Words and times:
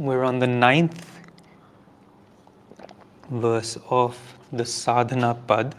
We're 0.00 0.24
on 0.24 0.38
the 0.38 0.46
ninth 0.46 1.20
verse 3.28 3.76
of 3.90 4.18
the 4.50 4.64
Sadhana 4.64 5.34
Pad. 5.46 5.74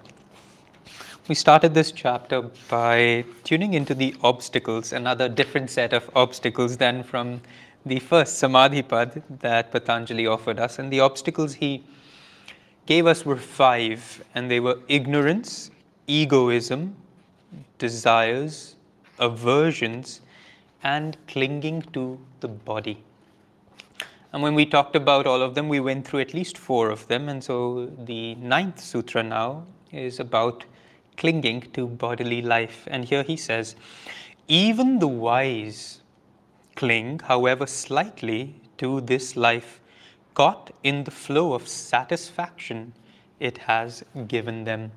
We 1.28 1.34
started 1.34 1.74
this 1.74 1.92
chapter 1.92 2.44
by 2.70 3.26
tuning 3.44 3.74
into 3.74 3.96
the 3.96 4.14
obstacles, 4.22 4.94
another 4.94 5.28
different 5.28 5.72
set 5.72 5.92
of 5.92 6.08
obstacles 6.16 6.78
than 6.78 7.02
from 7.02 7.42
the 7.84 7.98
first 7.98 8.38
Samadhi 8.38 8.84
Pad 8.84 9.24
that 9.40 9.72
Patanjali 9.72 10.28
offered 10.28 10.60
us. 10.60 10.78
And 10.78 10.94
the 10.94 11.00
obstacles 11.00 11.56
he 11.56 11.84
gave 12.86 13.08
us 13.08 13.26
were 13.26 13.38
five, 13.38 14.24
and 14.36 14.52
they 14.52 14.60
were 14.60 14.78
ignorance, 14.88 15.72
egoism, 16.06 16.96
desires, 17.80 18.76
aversions, 19.18 20.22
and 20.84 21.18
clinging 21.28 21.82
to 21.94 22.20
the 22.40 22.50
body. 22.50 23.04
And 24.34 24.42
when 24.42 24.56
we 24.56 24.66
talked 24.66 24.96
about 24.96 25.28
all 25.28 25.42
of 25.42 25.56
them, 25.56 25.68
we 25.68 25.80
went 25.80 26.08
through 26.08 26.22
at 26.22 26.34
least 26.34 26.58
four 26.58 26.90
of 26.90 27.08
them. 27.08 27.28
And 27.28 27.44
so 27.44 27.92
the 28.06 28.36
ninth 28.36 28.80
sutra 28.80 29.24
now 29.24 29.66
is 29.92 30.20
about 30.20 30.64
clinging 31.18 31.62
to 31.74 31.88
bodily 31.88 32.42
life. 32.42 32.88
And 32.90 33.04
here 33.06 33.24
he 33.24 33.36
says, 33.36 33.76
even 34.48 35.00
the 35.00 35.08
wise 35.08 36.02
cling, 36.76 37.20
however 37.20 37.68
slightly, 37.68 38.56
to 38.78 39.02
this 39.02 39.36
life, 39.36 39.82
caught 40.34 40.72
in 40.84 41.04
the 41.04 41.12
flow 41.12 41.54
of 41.54 41.68
satisfaction 41.68 42.94
it 43.40 43.58
has 43.58 44.04
given 44.28 44.64
them. 44.64 44.92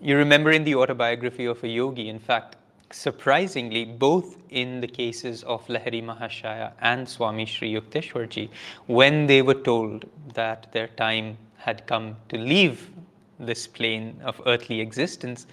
You 0.00 0.16
remember 0.16 0.50
in 0.50 0.64
the 0.64 0.74
autobiography 0.74 1.44
of 1.44 1.62
a 1.62 1.68
yogi, 1.68 2.08
in 2.08 2.18
fact, 2.18 2.56
surprisingly, 2.92 3.84
both 3.84 4.36
in 4.50 4.80
the 4.80 4.86
cases 4.86 5.42
of 5.44 5.66
Lahiri 5.68 6.02
Mahashaya 6.02 6.72
and 6.80 7.08
Swami 7.08 7.46
Sri 7.46 7.72
Yukteswarji, 7.74 8.48
when 8.86 9.26
they 9.26 9.42
were 9.42 9.54
told 9.54 10.04
that 10.34 10.70
their 10.72 10.88
time 10.88 11.36
had 11.56 11.86
come 11.86 12.16
to 12.28 12.38
leave 12.38 12.90
this 13.38 13.66
plane 13.66 14.20
of 14.24 14.40
earthly 14.46 14.80
existence, 14.80 15.46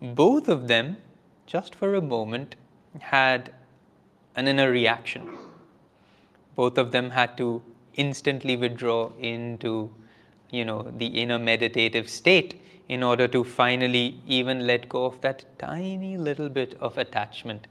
both 0.00 0.48
of 0.48 0.68
them, 0.68 0.96
just 1.46 1.74
for 1.74 1.94
a 1.96 2.00
moment, 2.00 2.56
had 2.98 3.52
an 4.36 4.48
inner 4.48 4.70
reaction. 4.70 5.36
Both 6.56 6.78
of 6.78 6.90
them 6.90 7.10
had 7.10 7.36
to 7.36 7.62
instantly 7.94 8.56
withdraw 8.56 9.10
into, 9.18 9.90
you 10.50 10.64
know, 10.64 10.90
the 10.96 11.06
inner 11.06 11.38
meditative 11.38 12.08
state 12.08 12.60
in 12.88 13.02
order 13.02 13.28
to 13.28 13.44
finally 13.44 14.20
even 14.26 14.66
let 14.66 14.88
go 14.88 15.04
of 15.04 15.20
that 15.20 15.44
tiny 15.58 16.16
little 16.16 16.48
bit 16.48 16.76
of 16.80 16.96
attachment. 16.96 17.66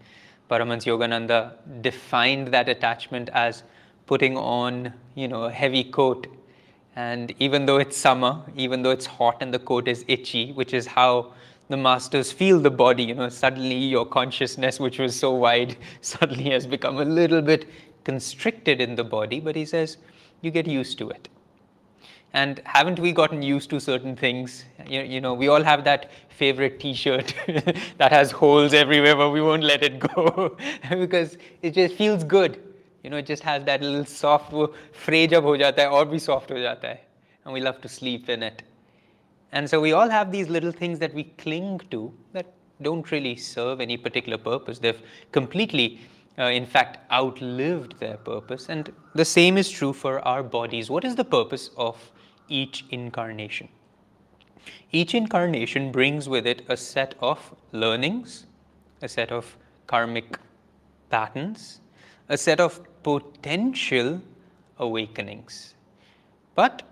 Paramahansa 0.50 0.88
Yogananda 0.88 1.54
defined 1.82 2.48
that 2.50 2.70
attachment 2.70 3.30
as 3.34 3.64
putting 4.06 4.38
on, 4.38 4.94
you 5.16 5.28
know, 5.28 5.44
a 5.44 5.52
heavy 5.52 5.84
coat. 5.84 6.28
And 6.96 7.34
even 7.40 7.66
though 7.66 7.78
it's 7.78 7.98
summer, 7.98 8.42
even 8.56 8.82
though 8.82 8.92
it's 8.92 9.06
hot 9.06 9.38
and 9.42 9.54
the 9.54 9.60
coat 9.60 9.88
is 9.88 10.06
itchy, 10.08 10.54
which 10.54 10.74
is 10.74 10.88
how 10.88 11.34
the 11.70 11.78
masters 11.78 12.32
feel 12.32 12.60
the 12.60 12.72
body, 12.72 13.04
you 13.04 13.16
know, 13.16 13.30
suddenly 13.30 13.76
your 13.76 14.06
consciousness, 14.06 14.80
which 14.80 15.00
was 15.00 15.20
so 15.20 15.32
wide, 15.32 15.78
suddenly 16.02 16.50
has 16.52 16.66
become 16.66 16.98
a 16.98 17.06
little 17.06 17.42
bit 17.42 17.70
constricted 18.04 18.80
in 18.80 18.96
the 18.96 19.04
body. 19.04 19.40
But 19.40 19.56
he 19.56 19.66
says, 19.66 19.98
you 20.42 20.52
get 20.52 20.68
used 20.68 20.98
to 21.00 21.10
it 21.10 21.28
and 22.34 22.62
haven't 22.66 23.00
we 23.00 23.12
gotten 23.12 23.42
used 23.42 23.70
to 23.70 23.80
certain 23.80 24.16
things 24.16 24.66
you, 24.88 25.02
you 25.02 25.22
know 25.22 25.34
we 25.34 25.48
all 25.48 25.64
have 25.64 25.84
that 25.84 26.12
favorite 26.30 26.80
t-shirt 26.80 27.34
that 27.98 28.12
has 28.12 28.32
holes 28.32 28.74
everywhere 28.74 29.16
but 29.16 29.32
we 29.32 29.42
won't 29.42 29.64
let 29.64 29.84
it 29.84 30.00
go 30.00 30.56
because 30.90 31.38
it 31.62 31.72
just 31.72 31.96
feels 31.96 32.24
good 32.24 32.62
you 33.04 33.10
know 33.10 33.18
it 33.18 33.26
just 33.26 33.44
has 33.44 33.64
that 33.64 33.82
little 33.82 34.06
soft 34.06 34.54
fray 34.92 35.26
jab 35.28 35.44
ho 35.44 35.58
jata 35.64 35.90
hai 35.96 36.18
soft 36.18 36.50
ho 36.50 36.56
jata 36.56 36.94
hai 36.94 37.00
and 37.46 37.54
we 37.54 37.62
love 37.62 37.82
to 37.82 37.90
sleep 37.90 38.30
in 38.30 38.44
it 38.44 38.62
and 39.54 39.70
so 39.70 39.80
we 39.80 39.94
all 39.94 40.10
have 40.10 40.32
these 40.32 40.50
little 40.50 40.72
things 40.72 41.00
that 41.00 41.14
we 41.14 41.24
cling 41.46 41.80
to 41.90 42.14
that 42.34 42.54
don't 42.82 43.12
really 43.12 43.36
serve 43.36 43.80
any 43.82 43.98
particular 43.98 44.38
purpose 44.38 44.80
they've 44.80 45.02
completely 45.32 45.88
uh, 46.40 46.44
in 46.44 46.66
fact, 46.68 47.00
outlived 47.12 48.00
their 48.00 48.18
purpose. 48.18 48.70
And 48.70 48.94
the 49.16 49.26
same 49.26 49.58
is 49.58 49.72
true 49.72 49.92
for 49.92 50.20
our 50.20 50.44
bodies. 50.44 50.88
What 50.88 51.04
is 51.04 51.16
the 51.16 51.26
purpose 51.26 51.72
of 51.78 51.98
each 52.50 52.86
incarnation. 52.90 53.70
Each 54.92 55.14
incarnation 55.14 55.92
brings 55.92 56.30
with 56.30 56.46
it 56.48 56.64
a 56.70 56.78
set 56.78 57.16
of 57.20 57.54
learnings, 57.72 58.46
a 59.02 59.08
set 59.08 59.32
of 59.32 59.58
karmic 59.86 60.38
patterns, 61.10 61.82
a 62.30 62.38
set 62.38 62.60
of 62.60 62.82
potential 63.04 64.22
awakenings. 64.80 65.76
But 66.56 66.84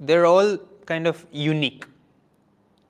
they're 0.00 0.26
all 0.26 0.58
kind 0.86 1.06
of 1.06 1.24
unique. 1.30 1.86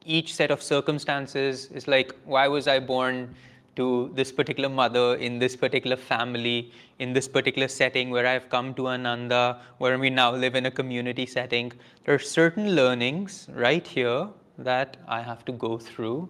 Each 0.05 0.34
set 0.34 0.50
of 0.50 0.62
circumstances 0.62 1.66
is 1.66 1.87
like, 1.87 2.15
why 2.25 2.49
was 2.49 2.66
I 2.66 2.81
born 2.81 3.34
to 3.77 4.10
this 4.15 4.31
particular 4.31 4.69
mother 4.69 5.16
in 5.16 5.38
this 5.38 5.56
particular 5.56 5.97
family 5.97 6.72
in 6.99 7.12
this 7.12 7.27
particular 7.27 7.69
setting 7.69 8.10
where 8.10 8.27
I've 8.27 8.49
come 8.49 8.75
to 8.75 8.88
Ananda, 8.88 9.60
where 9.78 9.99
we 9.99 10.10
now 10.10 10.31
live 10.33 10.55
in 10.55 10.66
a 10.66 10.71
community 10.71 11.27
setting. 11.27 11.72
There 12.05 12.15
are 12.15 12.19
certain 12.19 12.77
learnings 12.77 13.49
right 13.53 13.87
here 13.87 14.28
that 14.59 14.99
I 15.09 15.22
have 15.22 15.44
to 15.47 15.53
go 15.53 15.78
through 15.78 16.28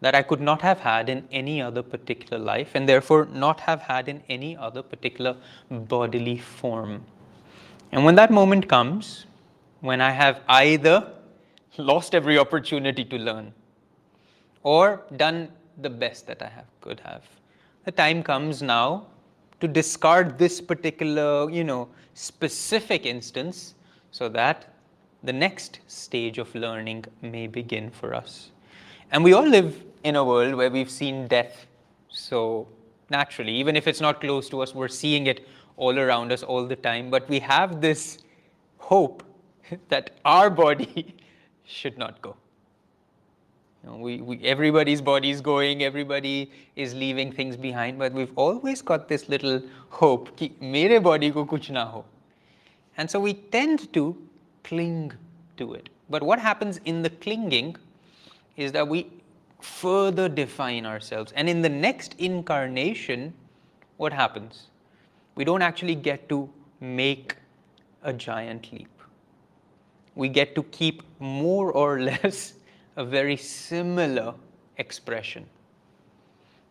that 0.00 0.14
I 0.14 0.22
could 0.22 0.40
not 0.40 0.62
have 0.62 0.80
had 0.80 1.08
in 1.08 1.26
any 1.32 1.60
other 1.60 1.82
particular 1.82 2.42
life 2.42 2.70
and 2.74 2.88
therefore 2.88 3.26
not 3.26 3.60
have 3.60 3.80
had 3.82 4.08
in 4.08 4.22
any 4.28 4.56
other 4.56 4.82
particular 4.82 5.36
bodily 5.70 6.38
form. 6.38 7.04
And 7.90 8.04
when 8.04 8.14
that 8.14 8.30
moment 8.30 8.68
comes, 8.68 9.26
when 9.80 10.00
I 10.00 10.10
have 10.10 10.40
either 10.48 11.12
lost 11.76 12.14
every 12.14 12.38
opportunity 12.38 13.04
to 13.04 13.16
learn 13.16 13.52
or 14.62 15.02
done 15.16 15.48
the 15.82 15.90
best 15.90 16.26
that 16.26 16.42
I 16.42 16.48
have, 16.48 16.66
could 16.80 17.00
have. 17.00 17.22
The 17.84 17.92
time 17.92 18.22
comes 18.22 18.62
now 18.62 19.06
to 19.60 19.68
discard 19.68 20.38
this 20.38 20.60
particular, 20.60 21.50
you 21.50 21.64
know, 21.64 21.88
specific 22.14 23.06
instance 23.06 23.74
so 24.10 24.28
that 24.28 24.74
the 25.22 25.32
next 25.32 25.80
stage 25.86 26.38
of 26.38 26.54
learning 26.54 27.04
may 27.22 27.46
begin 27.46 27.90
for 27.90 28.14
us. 28.14 28.50
And 29.10 29.24
we 29.24 29.32
all 29.32 29.46
live 29.46 29.84
in 30.04 30.16
a 30.16 30.24
world 30.24 30.54
where 30.54 30.70
we've 30.70 30.90
seen 30.90 31.26
death 31.26 31.66
so 32.08 32.68
naturally. 33.10 33.52
Even 33.54 33.76
if 33.76 33.86
it's 33.86 34.00
not 34.00 34.20
close 34.20 34.48
to 34.50 34.60
us, 34.60 34.74
we're 34.74 34.88
seeing 34.88 35.26
it 35.26 35.46
all 35.76 35.98
around 35.98 36.32
us 36.32 36.42
all 36.42 36.66
the 36.66 36.76
time. 36.76 37.10
But 37.10 37.28
we 37.28 37.40
have 37.40 37.80
this 37.80 38.18
hope 38.78 39.22
that 39.88 40.10
our 40.24 40.50
body 40.50 41.16
should 41.64 41.98
not 41.98 42.20
go. 42.22 42.36
You 43.88 43.94
know, 43.94 44.00
we, 44.00 44.20
we, 44.20 44.44
everybody's 44.44 45.00
body 45.00 45.30
is 45.30 45.40
going, 45.40 45.82
everybody 45.82 46.50
is 46.76 46.94
leaving 46.94 47.32
things 47.32 47.56
behind, 47.56 47.98
but 47.98 48.12
we've 48.12 48.32
always 48.36 48.82
got 48.82 49.08
this 49.08 49.28
little 49.28 49.62
hope, 49.88 50.36
ki 50.36 50.54
mere 50.60 51.00
body 51.00 51.30
ko 51.30 51.46
kuch 51.46 51.70
na 51.70 51.86
ho. 51.86 52.04
And 52.98 53.10
so 53.10 53.18
we 53.18 53.32
tend 53.34 53.90
to 53.94 54.16
cling 54.62 55.12
to 55.56 55.72
it. 55.72 55.88
But 56.10 56.22
what 56.22 56.38
happens 56.38 56.80
in 56.84 57.02
the 57.02 57.08
clinging 57.08 57.76
is 58.56 58.72
that 58.72 58.86
we 58.86 59.10
further 59.60 60.28
define 60.28 60.84
ourselves. 60.84 61.32
And 61.34 61.48
in 61.48 61.62
the 61.62 61.68
next 61.68 62.14
incarnation, 62.18 63.32
what 63.96 64.12
happens? 64.12 64.66
We 65.34 65.44
don't 65.44 65.62
actually 65.62 65.94
get 65.94 66.28
to 66.28 66.50
make 66.80 67.36
a 68.02 68.12
giant 68.12 68.70
leap. 68.70 68.90
We 70.14 70.28
get 70.28 70.54
to 70.56 70.62
keep 70.64 71.02
more 71.20 71.72
or 71.72 72.00
less 72.10 72.54
a 72.98 73.04
very 73.04 73.36
similar 73.36 74.34
expression 74.76 75.46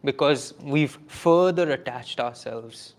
because 0.03 0.53
we've 0.61 0.99
further 1.07 1.71
attached 1.71 2.19
ourselves 2.19 2.95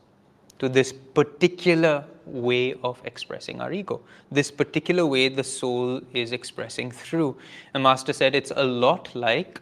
to 0.58 0.68
this 0.68 0.92
particular 0.92 2.04
way 2.24 2.74
of 2.82 3.00
expressing 3.04 3.60
our 3.60 3.70
ego, 3.70 4.00
this 4.32 4.50
particular 4.50 5.06
way 5.06 5.28
the 5.28 5.44
soul 5.44 6.00
is 6.14 6.32
expressing 6.32 6.90
through. 6.90 7.36
The 7.74 7.78
Master 7.78 8.12
said 8.12 8.34
it's 8.34 8.52
a 8.56 8.64
lot 8.64 9.14
like 9.14 9.60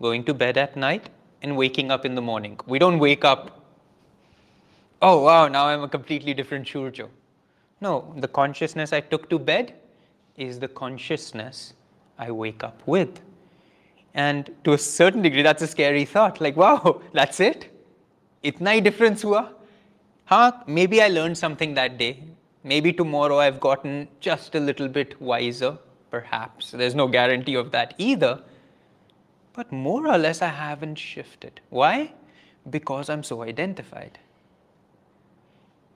going 0.00 0.24
to 0.24 0.34
bed 0.34 0.56
at 0.56 0.74
night 0.74 1.10
and 1.42 1.56
waking 1.56 1.90
up 1.90 2.04
in 2.06 2.14
the 2.14 2.22
morning. 2.22 2.58
We 2.66 2.78
don't 2.78 2.98
wake 2.98 3.24
up, 3.26 3.60
oh 5.02 5.22
wow, 5.22 5.48
now 5.48 5.66
I'm 5.66 5.82
a 5.82 5.88
completely 5.88 6.32
different 6.32 6.66
Shurjo. 6.66 7.08
No, 7.80 8.14
the 8.16 8.28
consciousness 8.28 8.92
I 8.92 9.00
took 9.00 9.28
to 9.28 9.38
bed 9.38 9.74
is 10.36 10.58
the 10.58 10.68
consciousness 10.68 11.74
I 12.22 12.30
wake 12.30 12.64
up 12.64 12.82
with. 12.86 13.20
And 14.14 14.50
to 14.64 14.74
a 14.74 14.78
certain 14.78 15.22
degree, 15.22 15.42
that's 15.42 15.62
a 15.62 15.66
scary 15.66 16.04
thought. 16.04 16.40
Like, 16.40 16.56
wow, 16.56 17.02
that's 17.12 17.40
it? 17.40 17.70
Itna 18.44 18.70
hi 18.74 18.80
difference 18.80 19.22
hua? 19.22 19.52
Huh? 20.26 20.52
Maybe 20.66 21.02
I 21.02 21.08
learned 21.08 21.38
something 21.38 21.74
that 21.74 21.98
day. 21.98 22.24
Maybe 22.64 22.92
tomorrow 22.92 23.38
I've 23.38 23.60
gotten 23.60 24.08
just 24.20 24.54
a 24.54 24.60
little 24.60 24.88
bit 24.88 25.20
wiser, 25.20 25.78
perhaps. 26.10 26.70
There's 26.72 26.94
no 26.94 27.08
guarantee 27.08 27.56
of 27.56 27.70
that 27.72 27.94
either. 27.98 28.42
But 29.54 29.72
more 29.72 30.06
or 30.08 30.18
less, 30.18 30.42
I 30.42 30.48
haven't 30.48 30.96
shifted. 30.96 31.60
Why? 31.70 32.12
Because 32.70 33.10
I'm 33.10 33.22
so 33.24 33.42
identified. 33.42 34.18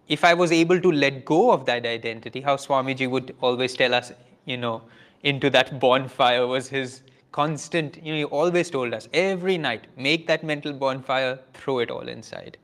if 0.08 0.25
I 0.25 0.34
was 0.34 0.52
able 0.52 0.81
to 0.81 0.93
let 0.93 1.25
go 1.25 1.50
of 1.52 1.67
that 1.67 1.87
identity, 1.87 2.40
how 2.40 2.56
Swamiji 2.56 3.11
would 3.11 3.34
always 3.40 3.75
tell 3.75 3.94
us, 3.94 4.12
you 4.44 4.56
know, 4.56 4.82
into 5.26 5.50
that 5.50 5.81
bonfire 5.81 6.46
was 6.46 6.69
his 6.69 7.02
constant, 7.32 7.96
you 8.02 8.12
know, 8.12 8.19
he 8.19 8.25
always 8.25 8.70
told 8.70 8.94
us 8.94 9.08
every 9.12 9.58
night, 9.58 9.88
make 9.96 10.28
that 10.28 10.44
mental 10.44 10.73
bonfire, 10.73 11.40
throw 11.52 11.81
it 11.81 11.90
all 11.90 12.08
inside. 12.08 12.56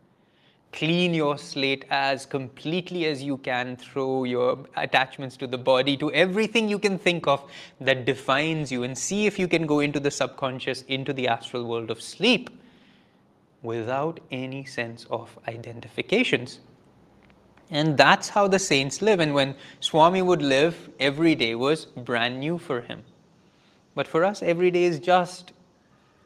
Clean 0.73 1.13
your 1.13 1.37
slate 1.39 1.85
as 1.91 2.25
completely 2.25 3.07
as 3.07 3.21
you 3.21 3.37
can, 3.39 3.77
throw 3.77 4.23
your 4.23 4.61
attachments 4.77 5.37
to 5.39 5.49
the 5.49 5.59
body, 5.59 5.97
to 5.97 6.13
everything 6.13 6.69
you 6.69 6.79
can 6.79 6.99
think 6.99 7.27
of 7.27 7.43
that 7.81 8.05
defines 8.05 8.71
you, 8.71 8.85
and 8.85 8.97
see 8.97 9.27
if 9.27 9.41
you 9.41 9.49
can 9.49 9.67
go 9.67 9.81
into 9.81 9.99
the 9.99 10.11
subconscious, 10.11 10.83
into 10.83 11.13
the 11.13 11.27
astral 11.27 11.65
world 11.65 11.91
of 11.91 12.01
sleep 12.01 12.49
without 13.63 14.21
any 14.31 14.65
sense 14.65 15.05
of 15.11 15.37
identifications. 15.49 16.61
And 17.73 17.97
that's 17.97 18.29
how 18.29 18.47
the 18.47 18.59
saints 18.59 19.01
live. 19.01 19.19
And 19.19 19.33
when 19.33 19.55
Swami 19.81 20.21
would 20.21 20.43
live, 20.43 20.91
every 21.01 21.35
day 21.35 21.55
was 21.55 21.87
brand 21.87 22.39
new 22.39 22.59
for 22.59 22.83
him. 22.83 23.03
But 23.95 24.07
for 24.07 24.25
us, 24.25 24.43
every 24.43 24.71
day 24.71 24.85
is 24.85 25.01
just 25.01 25.53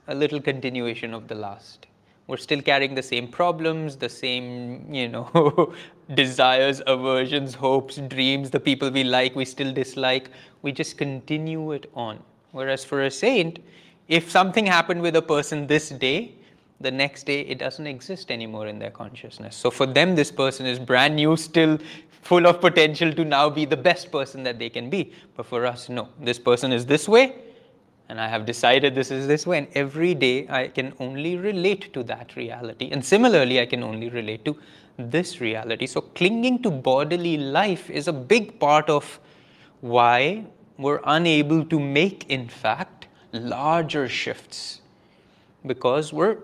a 0.09 0.15
little 0.15 0.41
continuation 0.41 1.15
of 1.15 1.29
the 1.29 1.37
last. 1.37 1.87
We're 2.27 2.37
still 2.37 2.61
carrying 2.61 2.97
the 2.97 3.03
same 3.03 3.29
problems, 3.29 3.97
the 3.97 4.09
same, 4.09 4.93
you 4.93 5.09
know, 5.09 5.73
desires, 6.15 6.83
aversions, 6.85 7.55
hopes, 7.55 7.99
dreams, 7.99 8.51
the 8.51 8.59
people 8.59 8.91
we 8.91 9.05
like, 9.05 9.37
we 9.37 9.45
still 9.45 9.73
dislike. 9.73 10.31
We 10.63 10.73
just 10.73 10.99
continue 10.99 11.71
it 11.71 11.89
on. 11.95 12.21
Whereas 12.51 12.85
for 12.85 13.05
a 13.05 13.11
saint, 13.11 13.61
if 14.09 14.29
something 14.29 14.67
happened 14.67 15.01
with 15.01 15.15
a 15.15 15.23
person 15.23 15.69
this 15.69 15.91
day, 15.91 16.35
the 16.81 16.91
next 16.91 17.25
day 17.25 17.41
it 17.41 17.59
doesn't 17.59 17.87
exist 17.87 18.31
anymore 18.31 18.67
in 18.67 18.79
their 18.79 18.91
consciousness. 18.91 19.57
So 19.57 19.71
for 19.71 19.87
them, 19.87 20.15
this 20.15 20.31
person 20.31 20.67
is 20.67 20.79
brand 20.79 21.17
new, 21.17 21.37
still 21.37 21.79
full 22.23 22.47
of 22.47 22.61
potential 22.61 23.13
to 23.13 23.25
now 23.25 23.49
be 23.49 23.65
the 23.65 23.77
best 23.77 24.11
person 24.11 24.43
that 24.43 24.59
they 24.59 24.69
can 24.69 24.91
be. 24.91 25.13
But 25.37 25.47
for 25.47 25.65
us, 25.65 25.89
no. 25.89 26.09
This 26.21 26.39
person 26.39 26.73
is 26.73 26.85
this 26.85 27.09
way, 27.09 27.37
and 28.09 28.21
I 28.21 28.29
have 28.29 28.45
decided 28.45 28.95
this 28.95 29.11
is 29.11 29.27
this 29.27 29.47
way. 29.47 29.59
And 29.59 29.69
every 29.75 30.15
day 30.15 30.47
I 30.49 30.69
can 30.69 30.93
only 30.99 31.37
relate 31.37 31.93
to 31.95 32.03
that 32.05 32.37
reality. 32.37 32.91
And 32.91 33.05
similarly, 33.05 33.61
I 33.61 33.67
can 33.67 33.83
only 33.83 34.09
relate 34.11 34.45
to 34.45 34.57
this 34.99 35.41
reality. 35.41 35.87
So 35.87 36.01
clinging 36.01 36.63
to 36.63 36.71
bodily 36.71 37.37
life 37.37 37.91
is 37.91 38.09
a 38.09 38.13
big 38.13 38.59
part 38.59 38.91
of 38.91 39.21
why 39.81 40.45
we're 40.79 41.01
unable 41.05 41.65
to 41.65 41.79
make, 41.79 42.29
in 42.29 42.49
fact, 42.49 43.07
larger 43.33 44.09
shifts 44.09 44.81
because 45.65 46.13
we're 46.13 46.39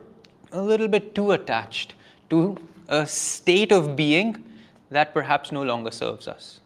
a 0.53 0.61
little 0.61 0.89
bit 0.89 1.15
too 1.15 1.33
attached 1.33 1.95
to 2.31 2.57
a 2.89 3.07
state 3.07 3.73
of 3.73 3.97
being 3.97 4.45
that 4.91 5.15
perhaps 5.15 5.51
no 5.53 5.63
longer 5.63 5.91
serves 5.91 6.29
us. 6.29 6.61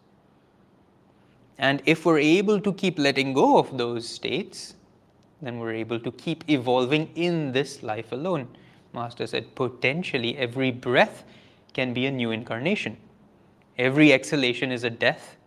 And 1.57 1.81
if 1.85 2.05
we're 2.05 2.19
able 2.19 2.61
to 2.61 2.73
keep 2.73 2.99
letting 2.99 3.33
go 3.33 3.57
of 3.57 3.77
those 3.77 4.07
states, 4.07 4.75
then 5.41 5.59
we're 5.59 5.73
able 5.73 5.99
to 5.99 6.11
keep 6.11 6.43
evolving 6.49 7.09
in 7.15 7.51
this 7.51 7.83
life 7.83 8.11
alone. 8.11 8.47
Master 8.93 9.27
said, 9.27 9.55
potentially 9.55 10.37
every 10.37 10.71
breath 10.71 11.23
can 11.73 11.93
be 11.93 12.05
a 12.05 12.11
new 12.11 12.31
incarnation. 12.31 12.97
Every 13.77 14.11
exhalation 14.11 14.71
is 14.71 14.83
a 14.83 14.89
death, 14.89 15.37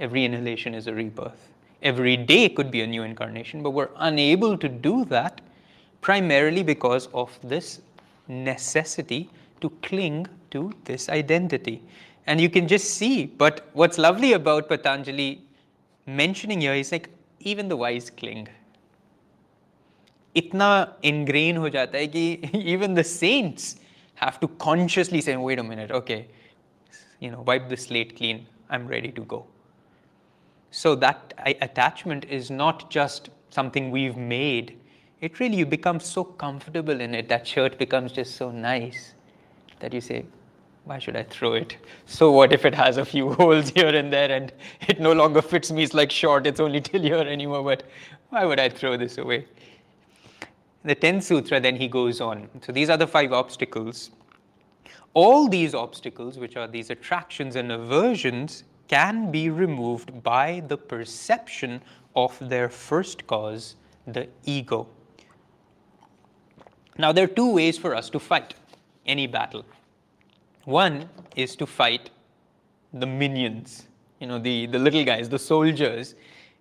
every 0.00 0.24
inhalation 0.24 0.74
is 0.74 0.86
a 0.86 0.94
rebirth. 0.94 1.48
Every 1.82 2.16
day 2.16 2.48
could 2.48 2.70
be 2.70 2.82
a 2.82 2.86
new 2.86 3.02
incarnation, 3.02 3.62
but 3.62 3.70
we're 3.70 3.90
unable 3.96 4.58
to 4.58 4.68
do 4.68 5.04
that 5.06 5.40
primarily 6.08 6.62
because 6.62 7.06
of 7.12 7.38
this 7.42 7.82
necessity 8.28 9.28
to 9.60 9.68
cling 9.82 10.26
to 10.50 10.72
this 10.84 11.10
identity. 11.10 11.82
And 12.26 12.40
you 12.40 12.48
can 12.48 12.66
just 12.66 12.94
see, 12.94 13.26
but 13.26 13.68
what's 13.74 13.98
lovely 13.98 14.32
about 14.32 14.70
Patanjali 14.70 15.42
mentioning 16.06 16.62
here 16.62 16.72
is 16.72 16.92
like 16.92 17.10
even 17.40 17.68
the 17.68 17.76
wise 17.76 18.08
cling. 18.08 18.48
Itna 20.34 20.94
ingrained 21.02 21.58
ho 21.58 21.68
jata 21.76 22.00
hai 22.00 22.06
ki 22.06 22.24
even 22.74 22.94
the 22.94 23.04
saints 23.04 23.76
have 24.14 24.40
to 24.40 24.48
consciously 24.66 25.20
say, 25.20 25.36
wait 25.36 25.58
a 25.58 25.62
minute, 25.62 25.90
okay, 25.90 26.26
you 27.20 27.30
know, 27.30 27.42
wipe 27.42 27.68
the 27.68 27.76
slate 27.76 28.16
clean, 28.16 28.46
I'm 28.70 28.86
ready 28.86 29.12
to 29.12 29.20
go. 29.36 29.46
So 30.70 30.94
that 30.94 31.34
attachment 31.60 32.24
is 32.24 32.50
not 32.50 32.90
just 32.90 33.28
something 33.50 33.90
we've 33.90 34.16
made 34.16 34.78
it 35.20 35.40
really, 35.40 35.56
you 35.56 35.66
become 35.66 36.00
so 36.00 36.24
comfortable 36.24 37.00
in 37.00 37.14
it. 37.14 37.28
That 37.28 37.46
shirt 37.46 37.78
becomes 37.78 38.12
just 38.12 38.36
so 38.36 38.50
nice 38.50 39.14
that 39.80 39.92
you 39.92 40.00
say, 40.00 40.24
why 40.84 40.98
should 40.98 41.16
I 41.16 41.24
throw 41.24 41.54
it? 41.54 41.76
So 42.06 42.30
what 42.30 42.52
if 42.52 42.64
it 42.64 42.74
has 42.74 42.96
a 42.96 43.04
few 43.04 43.32
holes 43.34 43.70
here 43.70 43.94
and 43.94 44.12
there 44.12 44.30
and 44.30 44.52
it 44.88 45.00
no 45.00 45.12
longer 45.12 45.42
fits 45.42 45.70
me? 45.70 45.82
It's 45.82 45.92
like 45.92 46.10
short, 46.10 46.46
it's 46.46 46.60
only 46.60 46.80
till 46.80 47.02
here 47.02 47.16
anymore, 47.16 47.62
but 47.62 47.82
why 48.30 48.44
would 48.44 48.60
I 48.60 48.68
throw 48.68 48.96
this 48.96 49.18
away? 49.18 49.46
The 50.84 50.94
10th 50.94 51.24
sutra, 51.24 51.60
then 51.60 51.76
he 51.76 51.88
goes 51.88 52.20
on. 52.20 52.48
So 52.62 52.72
these 52.72 52.88
are 52.88 52.96
the 52.96 53.06
five 53.06 53.32
obstacles. 53.32 54.10
All 55.14 55.48
these 55.48 55.74
obstacles, 55.74 56.38
which 56.38 56.56
are 56.56 56.68
these 56.68 56.90
attractions 56.90 57.56
and 57.56 57.72
aversions, 57.72 58.64
can 58.86 59.30
be 59.30 59.50
removed 59.50 60.22
by 60.22 60.62
the 60.68 60.78
perception 60.78 61.82
of 62.14 62.36
their 62.40 62.68
first 62.68 63.26
cause, 63.26 63.76
the 64.06 64.28
ego. 64.44 64.88
Now, 66.98 67.12
there 67.12 67.24
are 67.24 67.28
two 67.28 67.54
ways 67.54 67.78
for 67.78 67.94
us 67.94 68.10
to 68.10 68.18
fight 68.18 68.54
any 69.06 69.28
battle. 69.28 69.64
One 70.64 71.08
is 71.36 71.54
to 71.56 71.66
fight 71.66 72.10
the 72.92 73.06
minions, 73.06 73.86
you 74.18 74.26
know, 74.26 74.40
the, 74.40 74.66
the 74.66 74.80
little 74.80 75.04
guys, 75.04 75.28
the 75.28 75.38
soldiers, 75.38 76.16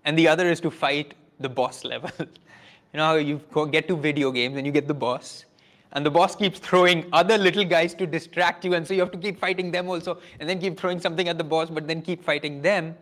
and 0.06 0.18
the 0.18 0.28
other 0.28 0.48
is 0.48 0.60
to 0.62 0.70
fight 0.70 1.16
the 1.40 1.50
boss 1.50 1.84
level. 1.84 2.12
you 2.20 2.98
know 2.98 3.16
you 3.16 3.42
get 3.72 3.88
to 3.88 3.98
video 3.98 4.32
games 4.32 4.58
and 4.58 4.66
you 4.66 4.72
get 4.72 4.88
the 4.88 4.94
boss, 4.94 5.46
and 5.94 6.06
the 6.06 6.12
boss 6.12 6.36
keeps 6.36 6.60
throwing 6.60 7.10
other 7.14 7.38
little 7.38 7.66
guys 7.66 7.96
to 7.96 8.06
distract 8.06 8.64
you, 8.64 8.76
and 8.76 8.88
so 8.88 8.94
you 8.94 9.00
have 9.00 9.12
to 9.12 9.18
keep 9.18 9.40
fighting 9.40 9.72
them 9.72 9.90
also, 9.90 10.20
and 10.40 10.48
then 10.48 10.60
keep 10.60 10.80
throwing 10.80 11.00
something 11.00 11.28
at 11.28 11.40
the 11.40 11.44
boss, 11.44 11.70
but 11.70 11.88
then 11.88 12.02
keep 12.02 12.24
fighting 12.24 12.62
them. 12.62 12.96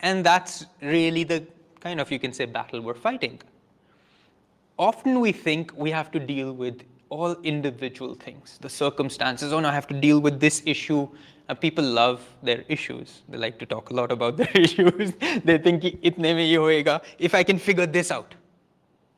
And 0.00 0.24
that's 0.24 0.64
really 0.80 1.24
the 1.24 1.46
kind 1.80 2.00
of, 2.00 2.10
you 2.10 2.18
can 2.18 2.32
say, 2.32 2.46
battle 2.46 2.80
we're 2.80 2.94
fighting 2.94 3.40
often 4.78 5.20
we 5.20 5.32
think 5.32 5.72
we 5.76 5.90
have 5.90 6.10
to 6.12 6.18
deal 6.20 6.52
with 6.52 6.82
all 7.10 7.36
individual 7.42 8.14
things, 8.14 8.58
the 8.60 8.68
circumstances. 8.68 9.52
Oh, 9.52 9.60
no, 9.60 9.68
I 9.68 9.72
have 9.72 9.86
to 9.88 9.94
deal 9.94 10.20
with 10.20 10.40
this 10.40 10.62
issue. 10.66 11.08
Uh, 11.48 11.54
people 11.54 11.84
love 11.84 12.20
their 12.42 12.64
issues. 12.68 13.22
They 13.28 13.38
like 13.38 13.58
to 13.58 13.66
talk 13.66 13.90
a 13.90 13.94
lot 13.94 14.10
about 14.10 14.36
their 14.42 14.50
issues. 14.54 15.12
they 15.44 15.58
think, 15.58 15.84
itne 15.84 16.18
mein 16.18 16.48
ye 16.48 16.56
hoega. 16.56 17.02
If 17.18 17.34
I 17.34 17.42
can 17.42 17.58
figure 17.58 17.86
this 17.86 18.10
out, 18.10 18.34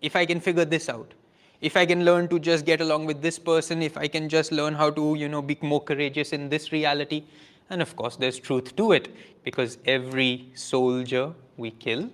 if 0.01 0.17
I 0.17 0.27
can 0.27 0.41
figure 0.41 0.65
this 0.65 0.89
out, 0.89 1.15
if 1.61 1.77
I 1.77 1.87
can 1.87 2.05
learn 2.05 2.29
to 2.29 2.39
just 2.39 2.67
get 2.67 2.81
along 2.83 3.07
with 3.07 3.23
this 3.23 3.39
person, 3.39 3.83
if 3.83 3.97
I 3.97 4.09
can 4.09 4.29
just 4.29 4.53
learn 4.53 4.75
how 4.75 4.91
to, 4.91 5.15
you 5.15 5.29
know, 5.29 5.41
be 5.41 5.57
more 5.63 5.83
courageous 5.83 6.33
in 6.33 6.51
this 6.51 6.71
reality, 6.71 7.25
and 7.71 7.81
of 7.81 7.97
course, 7.97 8.17
there's 8.17 8.39
truth 8.39 8.77
to 8.77 8.93
it 8.93 9.09
because 9.43 9.79
every 9.87 10.51
soldier 10.55 11.33
we 11.57 11.71
kill, 11.71 12.11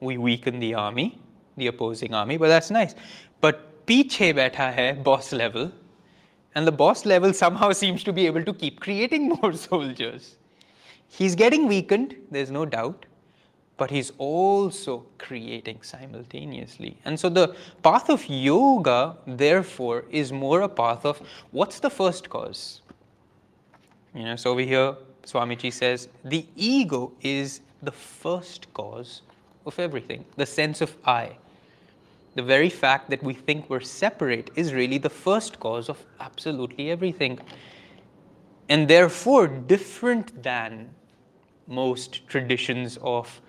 we 0.00 0.16
weaken 0.16 0.60
the 0.60 0.74
army 0.74 1.18
the 1.58 1.66
opposing 1.68 2.14
army, 2.14 2.36
but 2.36 2.48
that's 2.48 2.70
nice. 2.70 2.94
But 3.40 3.86
piche 3.86 4.34
baitha 4.34 4.74
hai 4.74 4.92
boss 4.92 5.32
level, 5.32 5.72
and 6.54 6.66
the 6.66 6.72
boss 6.72 7.04
level 7.06 7.32
somehow 7.32 7.72
seems 7.72 8.02
to 8.04 8.12
be 8.12 8.26
able 8.26 8.44
to 8.44 8.52
keep 8.52 8.80
creating 8.80 9.28
more 9.42 9.52
soldiers. 9.52 10.36
He's 11.08 11.34
getting 11.34 11.66
weakened, 11.66 12.16
there's 12.30 12.50
no 12.50 12.64
doubt, 12.64 13.06
but 13.78 13.90
he's 13.90 14.12
also 14.18 15.06
creating 15.18 15.78
simultaneously. 15.82 16.96
And 17.04 17.18
so 17.18 17.28
the 17.28 17.56
path 17.82 18.10
of 18.10 18.26
yoga, 18.28 19.16
therefore, 19.26 20.04
is 20.10 20.32
more 20.32 20.62
a 20.62 20.68
path 20.68 21.06
of 21.06 21.22
what's 21.52 21.78
the 21.78 21.88
first 21.88 22.28
cause? 22.28 22.82
You 24.14 24.24
know, 24.24 24.36
so 24.36 24.50
over 24.50 24.60
here, 24.60 24.96
Swamiji 25.24 25.72
says 25.72 26.08
the 26.24 26.44
ego 26.56 27.12
is 27.22 27.60
the 27.82 27.92
first 27.92 28.72
cause 28.74 29.22
of 29.64 29.78
everything, 29.78 30.24
the 30.36 30.46
sense 30.46 30.80
of 30.80 30.96
I 31.04 31.36
the 32.38 32.44
very 32.44 32.70
fact 32.70 33.10
that 33.10 33.20
we 33.20 33.34
think 33.34 33.68
we're 33.68 33.80
separate 33.80 34.52
is 34.54 34.72
really 34.72 34.96
the 34.96 35.10
first 35.10 35.58
cause 35.58 35.88
of 35.88 35.98
absolutely 36.20 36.88
everything. 36.88 37.36
And 38.68 38.86
therefore, 38.86 39.48
different 39.48 40.40
than 40.40 40.90
most 41.66 42.28
traditions 42.28 42.96
of, 43.02 43.40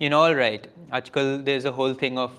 you 0.00 0.10
know, 0.10 0.22
all 0.22 0.34
right, 0.34 0.66
Ajkal, 0.90 1.44
there's 1.44 1.66
a 1.66 1.70
whole 1.70 1.94
thing 1.94 2.18
of 2.18 2.32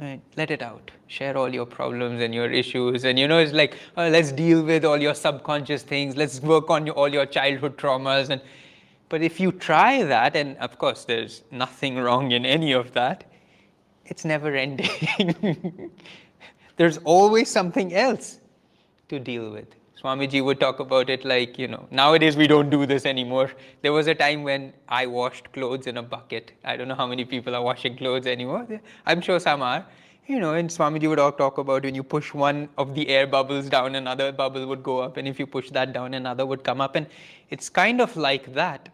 Right, 0.00 0.20
let 0.36 0.50
it 0.50 0.60
out. 0.60 0.90
Share 1.06 1.36
all 1.36 1.54
your 1.54 1.66
problems 1.66 2.20
and 2.20 2.34
your 2.34 2.50
issues. 2.50 3.04
And 3.04 3.16
you 3.16 3.28
know, 3.28 3.38
it's 3.38 3.52
like, 3.52 3.76
oh, 3.96 4.08
let's 4.08 4.32
deal 4.32 4.64
with 4.64 4.84
all 4.84 4.96
your 4.96 5.14
subconscious 5.14 5.84
things. 5.84 6.16
Let's 6.16 6.40
work 6.40 6.68
on 6.68 6.86
your, 6.86 6.96
all 6.96 7.08
your 7.08 7.26
childhood 7.26 7.76
traumas. 7.76 8.30
And 8.30 8.40
but 9.08 9.22
if 9.22 9.38
you 9.38 9.52
try 9.52 10.02
that, 10.02 10.34
and 10.34 10.56
of 10.56 10.78
course, 10.78 11.04
there's 11.04 11.42
nothing 11.52 11.96
wrong 11.96 12.32
in 12.32 12.44
any 12.44 12.72
of 12.72 12.92
that, 12.94 13.22
it's 14.06 14.24
never 14.24 14.54
ending. 14.54 15.90
There's 16.76 16.98
always 16.98 17.50
something 17.50 17.94
else 17.94 18.40
to 19.08 19.18
deal 19.18 19.50
with. 19.50 19.66
Swamiji 20.04 20.44
would 20.44 20.60
talk 20.60 20.80
about 20.80 21.08
it 21.08 21.24
like, 21.24 21.58
you 21.58 21.66
know, 21.66 21.86
nowadays 21.90 22.36
we 22.36 22.46
don't 22.46 22.68
do 22.68 22.84
this 22.84 23.06
anymore. 23.06 23.50
There 23.80 23.92
was 23.92 24.06
a 24.06 24.14
time 24.14 24.42
when 24.42 24.74
I 24.88 25.06
washed 25.06 25.50
clothes 25.52 25.86
in 25.86 25.96
a 25.96 26.02
bucket. 26.02 26.52
I 26.62 26.76
don't 26.76 26.88
know 26.88 26.94
how 26.94 27.06
many 27.06 27.24
people 27.24 27.54
are 27.54 27.62
washing 27.62 27.96
clothes 27.96 28.26
anymore. 28.26 28.66
I'm 29.06 29.22
sure 29.22 29.40
some 29.40 29.62
are. 29.62 29.86
You 30.26 30.40
know, 30.40 30.54
and 30.54 30.68
Swamiji 30.68 31.08
would 31.08 31.18
all 31.18 31.32
talk 31.32 31.58
about 31.58 31.84
when 31.84 31.94
you 31.94 32.02
push 32.02 32.34
one 32.34 32.68
of 32.78 32.94
the 32.94 33.08
air 33.08 33.26
bubbles 33.26 33.68
down, 33.68 33.94
another 33.94 34.32
bubble 34.32 34.66
would 34.66 34.82
go 34.82 35.00
up. 35.00 35.16
And 35.16 35.28
if 35.28 35.38
you 35.38 35.46
push 35.46 35.70
that 35.70 35.92
down, 35.92 36.14
another 36.14 36.44
would 36.44 36.64
come 36.64 36.80
up. 36.80 36.96
And 36.96 37.06
it's 37.50 37.68
kind 37.68 38.00
of 38.00 38.16
like 38.16 38.52
that. 38.54 38.88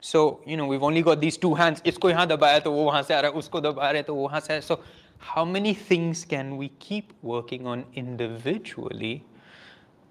So, 0.00 0.40
you 0.46 0.56
know, 0.56 0.66
we've 0.66 0.82
only 0.82 1.02
got 1.02 1.20
these 1.20 1.38
two 1.38 1.54
hands. 1.54 1.80
इसको 1.86 2.10
यहाँ 2.10 2.26
दबाया 2.28 2.58
तो 2.60 2.72
वो 2.72 2.84
वहाँ 2.84 3.02
से 3.02 3.14
आ 3.14 3.20
रहा 3.20 3.30
है 3.30 3.38
उसको 3.38 3.60
दबा 3.60 3.90
रहे 3.90 4.02
तो 4.02 4.14
वो 4.14 4.28
वहाँ 4.28 4.40
से 4.40 4.60
So, 4.62 4.80
how 5.18 5.44
many 5.44 5.72
things 5.72 6.24
can 6.24 6.56
we 6.56 6.68
keep 6.78 7.12
working 7.22 7.66
on 7.66 7.84
individually 7.94 9.24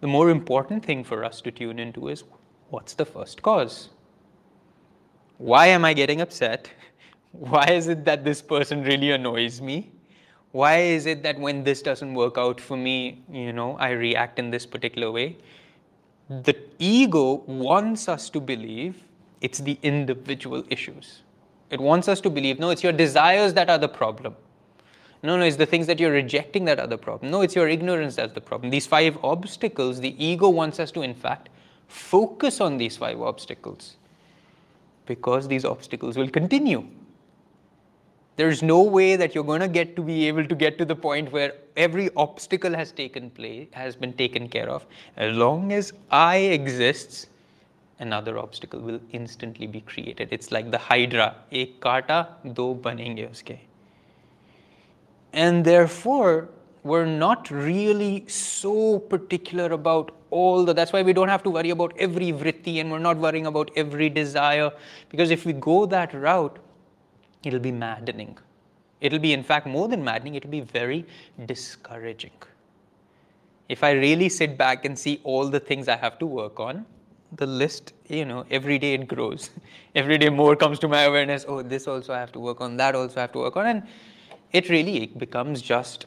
the 0.04 0.08
more 0.08 0.30
important 0.30 0.84
thing 0.84 1.04
for 1.04 1.24
us 1.24 1.40
to 1.42 1.50
tune 1.50 1.80
into 1.80 2.10
is 2.10 2.24
what's 2.70 2.94
the 2.94 3.06
first 3.06 3.42
cause? 3.42 3.90
Why 5.38 5.68
am 5.68 5.86
I 5.86 5.94
getting 5.94 6.20
upset? 6.20 6.70
Why 7.32 7.70
is 7.70 7.88
it 7.88 8.04
that 8.06 8.26
this 8.26 8.42
person 8.42 8.84
really 8.84 9.12
annoys 9.12 9.62
me? 9.62 9.92
Why 10.52 10.80
is 10.80 11.06
it 11.06 11.24
that 11.24 11.40
when 11.40 11.64
this 11.64 11.82
doesn't 11.82 12.14
work 12.14 12.38
out 12.38 12.60
for 12.60 12.76
me, 12.76 13.24
you 13.32 13.54
know, 13.54 13.78
I 13.78 13.92
react 13.92 14.40
in 14.40 14.52
this 14.52 14.66
particular 14.66 15.10
way? 15.10 15.38
The 16.30 16.56
ego 16.80 17.44
wants 17.48 18.10
us 18.10 18.30
to 18.32 18.42
believe 18.42 19.04
it's 19.41 19.59
the 19.59 19.79
individual 19.83 20.65
issues. 20.69 21.23
It 21.71 21.81
wants 21.81 22.09
us 22.09 22.21
to 22.23 22.31
believe, 22.31 22.59
no, 22.59 22.71
it's 22.71 22.83
your 22.83 22.93
desires 22.93 23.55
that 23.55 23.69
are 23.69 23.79
the 23.79 23.89
problem. 23.89 24.35
No, 25.23 25.37
no, 25.37 25.45
it's 25.45 25.57
the 25.57 25.67
things 25.67 25.87
that 25.89 25.99
you're 25.99 26.13
rejecting 26.13 26.65
that 26.67 26.79
are 26.79 26.87
the 26.87 26.97
problem. 26.97 27.31
No, 27.31 27.43
it's 27.43 27.55
your 27.55 27.69
ignorance 27.69 28.17
that's 28.17 28.33
the 28.33 28.41
problem. 28.41 28.71
These 28.71 28.87
five 28.87 29.19
obstacles, 29.25 30.01
the 30.01 30.15
ego 30.25 30.49
wants 30.49 30.79
us 30.79 30.93
to, 30.93 31.03
in 31.03 31.15
fact, 31.15 31.49
focus 31.89 32.61
on 32.61 32.77
these 32.77 32.97
five 32.97 33.21
obstacles 33.21 33.97
because 35.07 35.49
these 35.49 35.65
obstacles 35.65 36.17
will 36.17 36.29
continue. 36.29 36.87
There's 38.37 38.63
no 38.63 38.83
way 38.83 39.17
that 39.17 39.35
you're 39.35 39.43
going 39.43 39.61
to 39.61 39.69
get 39.69 39.97
to 39.97 40.03
be 40.03 40.29
able 40.29 40.47
to 40.47 40.55
get 40.55 40.79
to 40.79 40.85
the 40.85 40.95
point 40.95 41.33
where 41.33 41.55
every 41.77 42.11
obstacle 42.15 42.73
has 42.73 42.93
taken 42.93 43.31
place, 43.31 43.67
has 43.73 43.97
been 43.97 44.13
taken 44.13 44.49
care 44.49 44.69
of. 44.69 44.87
As 45.17 45.37
long 45.37 45.73
as 45.73 45.93
I 46.13 46.37
exists, 46.37 47.27
another 48.01 48.39
obstacle 48.39 48.81
will 48.81 49.01
instantly 49.13 49.67
be 49.67 49.81
created. 49.81 50.29
It's 50.31 50.53
like 50.53 50.71
the 50.71 50.79
Hydra, 50.79 51.35
ek 51.51 51.81
kata 51.81 52.29
do 52.53 52.75
banenge 52.75 53.31
uske. 53.31 53.59
And 55.33 55.65
therefore, 55.65 56.49
we're 56.83 57.07
not 57.07 57.51
really 57.51 58.25
so 58.29 58.99
particular 58.99 59.73
about 59.73 60.15
all 60.31 60.65
the, 60.65 60.73
that's 60.73 60.93
why 60.93 61.03
we 61.03 61.13
don't 61.13 61.29
have 61.29 61.43
to 61.43 61.51
worry 61.51 61.71
about 61.71 61.93
every 61.99 62.33
vritti 62.33 62.81
and 62.81 62.91
we're 62.91 62.99
not 62.99 63.17
worrying 63.17 63.47
about 63.47 63.71
every 63.77 64.09
desire 64.09 64.71
because 65.11 65.31
if 65.31 65.45
we 65.45 65.53
go 65.53 65.87
that 65.87 66.13
route, 66.15 66.59
it'll 67.45 67.59
be 67.59 67.73
maddening. 67.73 68.39
It'll 69.01 69.19
be, 69.19 69.33
in 69.33 69.43
fact, 69.43 69.67
more 69.67 69.89
than 69.89 70.05
maddening, 70.05 70.35
it'll 70.35 70.51
be 70.51 70.61
very 70.61 71.07
discouraging. 71.47 72.33
If 73.69 73.85
I 73.85 73.93
really 73.93 74.29
sit 74.29 74.57
back 74.57 74.85
and 74.85 74.99
see 74.99 75.21
all 75.25 75.49
the 75.49 75.61
things 75.61 75.89
I 75.89 75.97
have 75.97 76.19
to 76.21 76.27
work 76.27 76.59
on, 76.59 76.87
the 77.38 77.46
list 77.48 77.94
you 78.08 78.26
know 78.26 78.46
every 78.52 78.78
day 78.78 78.94
it 78.94 79.08
grows 79.08 79.50
every 79.96 80.18
day 80.18 80.30
more 80.30 80.56
comes 80.56 80.78
to 80.78 80.88
my 80.88 81.04
awareness 81.04 81.46
oh 81.48 81.62
this 81.64 81.88
also 81.88 82.14
i 82.14 82.20
have 82.20 82.32
to 82.32 82.40
work 82.40 82.62
on 82.62 82.78
that 82.78 82.96
also 82.96 83.18
i 83.18 83.22
have 83.22 83.32
to 83.32 83.40
work 83.40 83.58
on 83.58 83.66
and 83.66 83.84
it 84.54 84.70
really 84.70 85.08
becomes 85.18 85.62
just, 85.62 86.06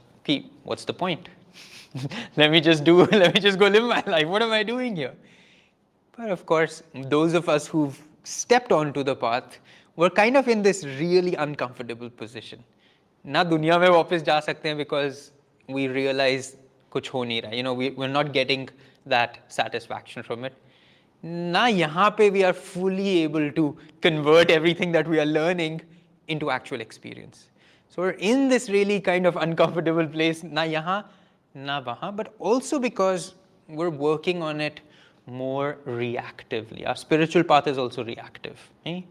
what's 0.62 0.84
the 0.84 0.94
point? 0.94 1.28
let 2.36 2.50
me 2.50 2.60
just 2.60 2.84
do, 2.84 3.04
let 3.06 3.34
me 3.34 3.40
just 3.40 3.58
go 3.58 3.66
live 3.66 3.84
my 3.84 4.02
life. 4.06 4.28
What 4.28 4.42
am 4.42 4.52
I 4.52 4.62
doing 4.62 4.94
here? 4.96 5.14
But 6.16 6.30
of 6.30 6.46
course, 6.46 6.82
those 6.94 7.34
of 7.34 7.48
us 7.48 7.66
who've 7.66 8.00
stepped 8.22 8.72
onto 8.72 9.02
the 9.02 9.16
path, 9.16 9.58
we're 9.96 10.10
kind 10.10 10.36
of 10.36 10.48
in 10.48 10.62
this 10.62 10.84
really 10.84 11.34
uncomfortable 11.34 12.08
position. 12.08 12.62
Na 13.24 13.44
dunya 13.44 13.80
mein 13.80 13.90
वापस 13.90 14.24
ja 14.24 14.40
sakte 14.40 14.62
hain 14.62 14.76
because 14.76 15.32
we 15.68 15.88
realize 15.88 16.56
kuch 16.92 17.08
ho 17.08 17.24
nahi 17.24 17.42
raha. 17.42 17.56
You 17.56 17.64
know, 17.64 17.74
we, 17.74 17.90
we're 17.90 18.06
not 18.08 18.32
getting 18.32 18.68
that 19.06 19.38
satisfaction 19.48 20.22
from 20.22 20.44
it. 20.44 20.54
Na 21.22 21.66
yahan 21.66 22.16
pe 22.16 22.30
we 22.30 22.44
are 22.44 22.52
fully 22.52 23.22
able 23.24 23.50
to 23.52 23.76
convert 24.00 24.50
everything 24.50 24.92
that 24.92 25.08
we 25.08 25.18
are 25.18 25.26
learning 25.26 25.80
into 26.28 26.50
actual 26.50 26.80
experience. 26.80 27.46
So 27.88 28.02
we're 28.02 28.10
in 28.10 28.48
this 28.48 28.68
really 28.68 29.00
kind 29.00 29.26
of 29.26 29.36
uncomfortable 29.36 30.06
place, 30.06 30.42
na 30.42 30.62
yaha, 30.62 31.04
na 31.54 31.80
waha, 31.80 32.12
but 32.12 32.34
also 32.38 32.78
because 32.78 33.34
we're 33.68 33.90
working 33.90 34.42
on 34.42 34.60
it 34.60 34.80
more 35.26 35.78
reactively. 35.86 36.86
Our 36.86 36.94
spiritual 36.94 37.42
path 37.42 37.66
is 37.66 37.78
also 37.78 38.04
reactive. 38.04 38.58
Eh? 38.84 39.02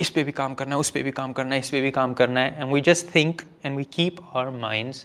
इस 0.00 0.10
पे 0.10 0.22
भी 0.24 0.32
काम 0.32 0.54
करना 0.54 0.74
है 0.74 0.80
उस 0.80 0.90
पे 0.90 1.02
भी 1.02 1.10
काम 1.16 1.32
करना 1.32 1.54
है 1.54 1.60
इस 1.60 1.70
पे 1.70 1.80
भी 1.80 1.90
काम 1.90 2.14
करना 2.14 2.40
है 2.40 2.60
and 2.60 2.72
we 2.74 2.80
just 2.80 3.10
think 3.16 3.44
and 3.62 3.76
we 3.80 3.84
keep 3.96 4.20
our 4.34 4.50
minds 4.50 5.04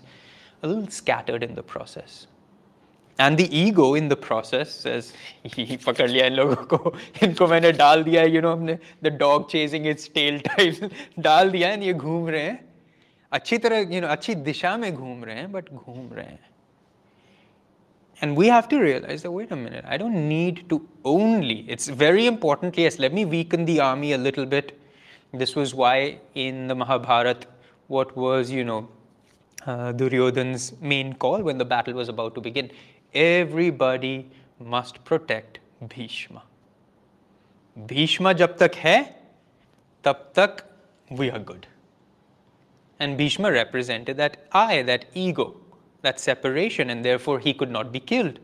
a 0.64 0.68
little 0.68 0.88
scattered 0.98 1.44
in 1.48 1.54
the 1.56 1.64
process 1.74 2.26
and 3.20 3.38
the 3.38 3.48
ego 3.60 3.96
in 3.96 4.10
the 4.10 4.16
process 4.16 4.74
says 4.86 5.12
ही 5.56 5.78
पकड़ 5.86 6.10
लिया 6.10 6.26
इन 6.26 6.34
लोगों 6.34 6.56
को 6.74 6.94
इनको 7.24 7.48
मैंने 7.48 7.72
डाल 7.72 8.04
दिया 8.04 8.24
you 8.24 8.42
know 8.42 8.52
हमने 8.58 8.78
the 9.04 9.12
dog 9.24 9.48
chasing 9.54 9.88
its 9.94 10.10
tail 10.18 10.42
type 10.50 10.92
डाल 11.20 11.50
दिया 11.52 11.70
है 11.70 11.86
ये 11.86 11.94
घूम 11.94 12.30
रहे 12.30 12.42
हैं 12.42 12.60
अच्छी 13.34 13.58
तरह 13.58 13.94
यू 13.94 14.02
नो 14.02 14.08
अच्छी 14.08 14.36
दिशा 14.50 14.76
में 14.78 14.94
घूम 14.94 15.24
रहे 15.24 15.36
हैं 15.36 15.52
बट 15.52 15.74
घूम 15.74 16.10
रहे 16.14 16.26
हैं 16.26 16.48
And 18.22 18.36
we 18.36 18.48
have 18.48 18.68
to 18.70 18.80
realize 18.80 19.22
that, 19.22 19.32
wait 19.32 19.52
a 19.52 19.56
minute, 19.56 19.86
I 19.88 19.98
don't 19.98 20.28
need 20.28 20.68
to 20.70 20.88
only, 21.06 21.66
it's 21.70 21.88
very 21.88 22.26
important, 22.26 22.78
yes, 22.78 22.98
let 22.98 23.14
me 23.14 23.26
weaken 23.26 23.66
the 23.66 23.80
army 23.80 24.14
a 24.14 24.18
little 24.18 24.46
bit. 24.46 24.80
This 25.34 25.56
was 25.56 25.76
why 25.76 26.18
in 26.34 26.68
the 26.68 26.74
Mahabharata, 26.74 27.48
what 27.88 28.16
was, 28.18 28.50
you 28.50 28.64
know, 28.64 28.90
uh, 29.68 29.92
Duryodhan's 29.92 30.74
main 30.82 31.14
call 31.14 31.44
when 31.44 31.60
the 31.60 31.66
battle 31.66 31.94
was 31.94 32.10
about 32.10 32.34
to 32.36 32.42
begin. 32.42 32.72
Everybody 33.15 34.31
must 34.59 35.05
protect 35.05 35.59
Bhishma. 35.89 36.43
Bhishma 37.87 38.35
jab 38.35 38.57
tak 38.57 38.75
hai, 38.75 39.15
tab 40.03 40.33
tak 40.35 40.65
we 41.11 41.31
are 41.31 41.39
good. 41.39 41.67
And 42.99 43.19
Bhishma 43.19 43.51
represented 43.51 44.17
that 44.17 44.47
I, 44.53 44.83
that 44.83 45.07
ego, 45.15 45.57
that 46.03 46.21
separation, 46.21 46.91
and 46.91 47.05
therefore 47.05 47.39
he 47.39 47.53
could 47.53 47.71
not 47.71 47.93
be 47.93 48.01
killed. 48.01 48.39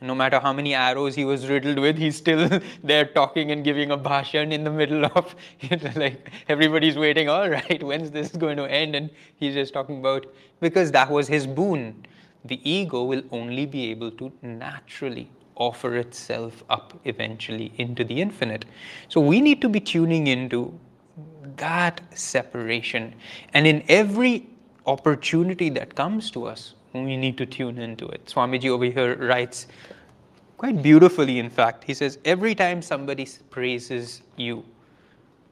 No 0.00 0.14
matter 0.14 0.38
how 0.38 0.52
many 0.52 0.74
arrows 0.74 1.14
he 1.14 1.24
was 1.24 1.48
riddled 1.48 1.78
with, 1.78 1.96
he's 1.96 2.16
still 2.16 2.60
there 2.82 3.06
talking 3.06 3.52
and 3.52 3.64
giving 3.64 3.90
a 3.90 3.96
bhashan 3.96 4.52
in 4.52 4.64
the 4.64 4.70
middle 4.70 5.06
of, 5.06 5.34
you 5.60 5.76
know, 5.76 5.90
like 5.96 6.30
everybody's 6.48 6.96
waiting, 6.96 7.28
all 7.28 7.48
right, 7.48 7.82
when's 7.82 8.10
this 8.10 8.28
going 8.32 8.56
to 8.56 8.70
end? 8.70 8.94
And 8.94 9.10
he's 9.36 9.54
just 9.54 9.72
talking 9.72 10.00
about, 10.00 10.26
because 10.60 10.90
that 10.92 11.10
was 11.10 11.28
his 11.28 11.46
boon. 11.46 12.04
The 12.44 12.60
ego 12.68 13.04
will 13.04 13.22
only 13.30 13.66
be 13.66 13.90
able 13.90 14.10
to 14.12 14.32
naturally 14.42 15.30
offer 15.56 15.96
itself 15.96 16.62
up 16.68 16.98
eventually 17.04 17.72
into 17.78 18.04
the 18.04 18.20
infinite. 18.20 18.64
So 19.08 19.20
we 19.20 19.40
need 19.40 19.60
to 19.62 19.68
be 19.68 19.80
tuning 19.80 20.26
into 20.26 20.78
that 21.56 22.00
separation. 22.14 23.14
And 23.52 23.66
in 23.66 23.84
every 23.88 24.48
opportunity 24.86 25.70
that 25.70 25.94
comes 25.94 26.30
to 26.32 26.46
us, 26.46 26.74
we 26.92 27.16
need 27.16 27.38
to 27.38 27.46
tune 27.46 27.78
into 27.78 28.06
it. 28.08 28.26
Swamiji 28.26 28.68
over 28.68 28.84
here 28.84 29.16
writes 29.16 29.66
quite 30.58 30.82
beautifully, 30.82 31.38
in 31.38 31.50
fact. 31.50 31.84
He 31.84 31.94
says, 31.94 32.18
Every 32.24 32.54
time 32.54 32.82
somebody 32.82 33.28
praises 33.50 34.22
you, 34.36 34.64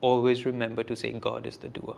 always 0.00 0.44
remember 0.44 0.82
to 0.84 0.94
say, 0.94 1.12
God 1.12 1.46
is 1.46 1.56
the 1.56 1.68
doer. 1.68 1.96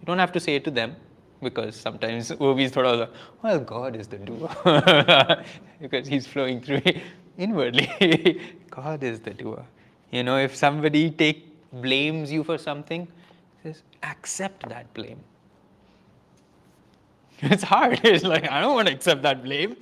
You 0.00 0.06
don't 0.06 0.18
have 0.18 0.32
to 0.32 0.40
say 0.40 0.56
it 0.56 0.64
to 0.64 0.70
them 0.70 0.96
because 1.42 1.76
sometimes 1.76 2.32
Obi's 2.32 2.70
thought 2.70 2.86
of, 2.86 3.10
well, 3.42 3.60
God 3.60 3.96
is 3.96 4.06
the 4.06 4.18
doer 4.18 5.44
because 5.80 6.08
he's 6.08 6.26
flowing 6.26 6.60
through 6.60 6.82
inwardly. 7.38 8.40
God 8.70 9.02
is 9.02 9.20
the 9.20 9.30
doer. 9.30 9.64
You 10.10 10.22
know, 10.22 10.38
if 10.38 10.54
somebody 10.56 11.10
take 11.10 11.46
blames 11.72 12.32
you 12.32 12.44
for 12.44 12.58
something, 12.58 13.06
says, 13.62 13.82
accept 14.02 14.68
that 14.68 14.92
blame. 14.94 15.20
It's 17.40 17.62
hard. 17.62 18.00
It's 18.02 18.24
like, 18.24 18.50
I 18.50 18.60
don't 18.60 18.74
want 18.74 18.88
to 18.88 18.94
accept 18.94 19.22
that 19.22 19.42
blame. 19.42 19.76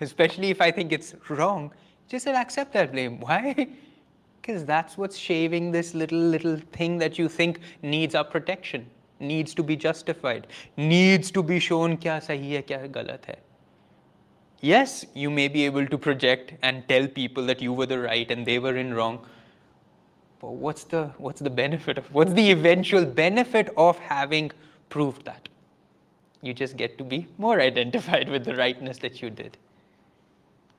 Especially 0.00 0.50
if 0.50 0.60
I 0.60 0.70
think 0.70 0.92
it's 0.92 1.14
wrong. 1.28 1.72
Just 2.08 2.24
said, 2.24 2.34
accept 2.34 2.72
that 2.72 2.92
blame. 2.92 3.20
Why? 3.20 3.68
Because 4.40 4.64
that's 4.64 4.98
what's 4.98 5.16
shaving 5.16 5.70
this 5.70 5.94
little, 5.94 6.18
little 6.18 6.58
thing 6.72 6.98
that 6.98 7.18
you 7.18 7.28
think 7.28 7.60
needs 7.82 8.14
our 8.14 8.24
protection, 8.24 8.86
needs 9.20 9.54
to 9.54 9.62
be 9.62 9.76
justified, 9.76 10.46
needs 10.76 11.30
to 11.30 11.42
be 11.42 11.58
shown 11.58 11.96
kya 11.96 12.20
sahi 12.26 12.56
hai, 12.56 12.62
kya 12.62 12.90
galat. 12.90 13.36
Yes, 14.60 15.04
you 15.14 15.30
may 15.30 15.48
be 15.48 15.64
able 15.66 15.86
to 15.86 15.98
project 15.98 16.54
and 16.62 16.88
tell 16.88 17.06
people 17.06 17.44
that 17.46 17.60
you 17.60 17.72
were 17.72 17.86
the 17.86 17.98
right 17.98 18.30
and 18.30 18.46
they 18.46 18.58
were 18.58 18.76
in 18.76 18.94
wrong, 18.94 19.24
but 20.40 20.52
what's 20.52 20.84
the, 20.84 21.06
what's 21.18 21.40
the 21.40 21.50
benefit 21.50 21.98
of, 21.98 22.12
what's 22.12 22.32
the 22.32 22.50
eventual 22.50 23.04
benefit 23.04 23.72
of 23.76 23.98
having 23.98 24.50
proved 24.88 25.24
that? 25.24 25.48
You 26.42 26.52
just 26.54 26.76
get 26.76 26.98
to 26.98 27.04
be 27.04 27.26
more 27.38 27.60
identified 27.60 28.28
with 28.28 28.44
the 28.44 28.54
rightness 28.54 28.98
that 28.98 29.22
you 29.22 29.30
did. 29.30 29.56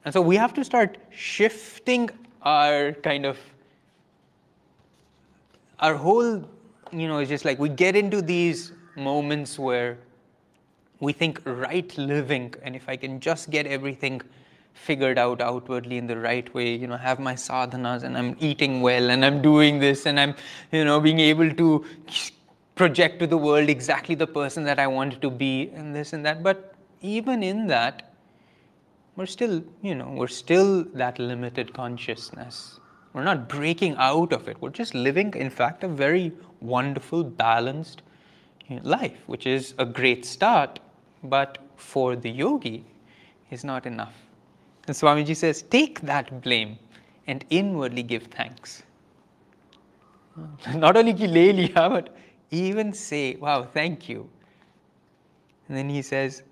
And 0.04 0.13
so 0.13 0.22
we 0.22 0.36
have 0.36 0.54
to 0.54 0.63
start 0.63 0.98
shifting 1.10 2.10
our 2.44 2.92
kind 2.92 3.25
of 3.25 3.39
our 5.80 5.96
whole, 5.96 6.48
you 6.99 7.07
know, 7.07 7.19
it's 7.19 7.29
just 7.29 7.45
like 7.45 7.59
we 7.59 7.69
get 7.69 7.95
into 7.95 8.21
these 8.21 8.71
moments 8.95 9.59
where 9.59 9.97
we 10.99 11.13
think 11.13 11.41
right 11.45 11.97
living, 11.97 12.53
and 12.63 12.75
if 12.75 12.87
I 12.87 12.95
can 12.95 13.19
just 13.19 13.49
get 13.49 13.67
everything 13.67 14.21
figured 14.73 15.17
out 15.17 15.41
outwardly 15.41 15.97
in 15.97 16.07
the 16.07 16.17
right 16.17 16.53
way, 16.53 16.75
you 16.75 16.87
know, 16.87 16.97
have 16.97 17.19
my 17.19 17.33
sadhanas 17.33 18.03
and 18.03 18.17
I'm 18.17 18.35
eating 18.39 18.81
well 18.81 19.09
and 19.09 19.25
I'm 19.25 19.41
doing 19.41 19.79
this 19.79 20.05
and 20.05 20.19
I'm, 20.19 20.35
you 20.71 20.83
know, 20.85 20.99
being 20.99 21.19
able 21.19 21.51
to 21.51 21.85
project 22.75 23.19
to 23.19 23.27
the 23.27 23.37
world 23.37 23.69
exactly 23.69 24.15
the 24.15 24.27
person 24.27 24.65
that 24.65 24.79
I 24.79 24.87
want 24.87 25.21
to 25.21 25.29
be 25.29 25.71
and 25.73 25.95
this 25.95 26.11
and 26.13 26.25
that. 26.25 26.43
But 26.43 26.75
even 27.01 27.41
in 27.41 27.67
that, 27.67 28.11
we're 29.15 29.25
still, 29.25 29.63
you 29.81 29.95
know, 29.95 30.09
we're 30.09 30.27
still 30.27 30.83
that 30.93 31.19
limited 31.19 31.73
consciousness. 31.73 32.79
We're 33.13 33.23
not 33.23 33.47
breaking 33.47 33.95
out 33.97 34.33
of 34.33 34.49
it. 34.49 34.61
We're 34.61 34.71
just 34.71 34.93
living, 34.93 35.33
in 35.35 35.49
fact, 35.49 35.85
a 35.85 35.87
very 35.87 36.33
wonderful, 36.65 37.24
balanced 37.24 38.01
life, 38.84 39.17
which 39.27 39.45
is 39.45 39.74
a 39.77 39.86
great 39.86 40.25
start, 40.25 40.79
but 41.24 41.57
for 41.75 42.15
the 42.15 42.29
yogi 42.29 42.84
is 43.51 43.63
not 43.63 43.86
enough. 43.86 44.15
And 44.88 44.95
Swamiji 44.95 45.36
says, 45.36 45.62
take 45.63 46.01
that 46.01 46.41
blame 46.41 46.77
and 47.27 47.43
inwardly 47.50 48.03
give 48.03 48.24
thanks. 48.24 48.84
Not 50.75 50.98
only 50.98 51.13
ki 51.13 51.27
liya, 51.27 51.89
but 51.89 52.15
even 52.51 52.93
say, 52.93 53.36
wow, 53.36 53.63
thank 53.63 54.07
you. 54.07 54.29
And 55.67 55.77
then 55.77 55.89
he 55.89 56.01
says, 56.01 56.43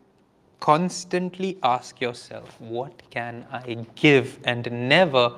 constantly 0.59 1.57
ask 1.61 2.01
yourself, 2.01 2.59
what 2.59 3.01
can 3.11 3.45
I 3.51 3.85
give? 3.95 4.39
And 4.45 4.89
never, 4.89 5.37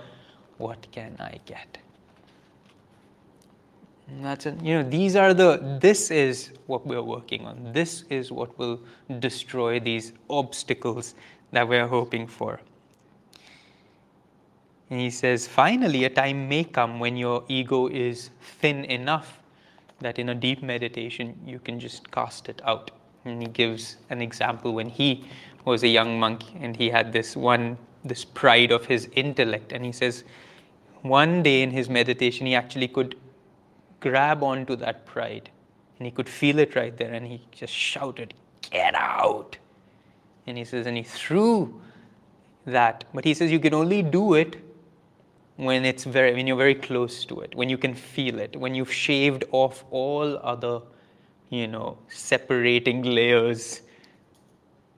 what 0.58 0.88
can 0.92 1.18
I 1.20 1.40
get? 1.46 1.78
That's 4.22 4.46
it. 4.46 4.62
you 4.62 4.76
know 4.76 4.88
these 4.88 5.16
are 5.16 5.34
the 5.34 5.78
this 5.82 6.12
is 6.12 6.52
what 6.68 6.86
we're 6.86 7.02
working 7.02 7.46
on. 7.46 7.72
This 7.74 8.04
is 8.10 8.32
what 8.32 8.58
will 8.60 8.80
destroy 9.20 9.80
these 9.80 10.14
obstacles 10.30 11.16
that 11.52 11.68
we're 11.68 11.88
hoping 11.88 12.28
for. 12.28 12.60
And 14.90 15.00
he 15.00 15.10
says, 15.10 15.48
finally, 15.48 16.04
a 16.04 16.10
time 16.10 16.48
may 16.48 16.64
come 16.64 17.00
when 17.00 17.18
your 17.18 17.44
ego 17.48 17.88
is 17.88 18.30
thin 18.60 18.86
enough 18.86 19.40
that 20.00 20.20
in 20.20 20.30
a 20.30 20.36
deep 20.36 20.62
meditation 20.62 21.36
you 21.46 21.60
can 21.60 21.80
just 21.80 22.12
cast 22.12 22.50
it 22.50 22.62
out. 22.64 22.92
And 23.24 23.42
he 23.42 23.48
gives 23.48 23.98
an 24.12 24.22
example 24.22 24.74
when 24.74 24.88
he 24.88 25.26
was 25.66 25.82
a 25.84 25.88
young 25.88 26.20
monk 26.20 26.44
and 26.60 26.76
he 26.76 26.90
had 26.90 27.12
this 27.12 27.36
one, 27.36 27.78
this 28.04 28.24
pride 28.24 28.72
of 28.72 28.86
his 28.86 29.10
intellect. 29.16 29.72
And 29.72 29.84
he 29.84 29.92
says, 29.92 30.24
one 31.02 31.42
day 31.42 31.64
in 31.64 31.72
his 31.72 31.90
meditation, 31.90 32.46
he 32.46 32.54
actually 32.54 32.88
could 32.88 33.16
grab 34.00 34.44
onto 34.44 34.76
that 34.78 35.06
pride 35.06 35.50
and 35.98 36.06
he 36.06 36.12
could 36.12 36.30
feel 36.30 36.60
it 36.60 36.76
right 36.76 36.96
there 36.98 37.14
and 37.14 37.26
he 37.26 37.42
just 37.52 37.74
shouted, 37.74 38.34
Get 38.70 38.96
out! 38.96 39.58
And 40.48 40.58
he 40.58 40.66
says, 40.66 40.86
and 40.86 40.98
he 40.98 41.04
threw 41.04 41.80
that. 42.66 43.06
But 43.14 43.26
he 43.26 43.34
says, 43.34 43.52
you 43.52 43.60
can 43.60 43.74
only 43.74 44.02
do 44.02 44.34
it 44.34 44.58
when 45.58 45.86
it's 45.86 46.04
very 46.04 46.34
when 46.34 46.48
you're 46.48 46.58
very 46.58 46.76
close 46.76 47.24
to 47.26 47.40
it 47.40 47.56
when 47.56 47.70
you 47.70 47.78
can 47.78 47.94
feel 47.94 48.40
it 48.40 48.56
when 48.58 48.76
you've 48.76 48.92
shaved 48.92 49.46
off 49.52 49.86
all 49.90 50.38
other 50.44 50.82
you 51.50 51.68
know 51.68 51.98
separating 52.10 53.04
layers 53.04 53.82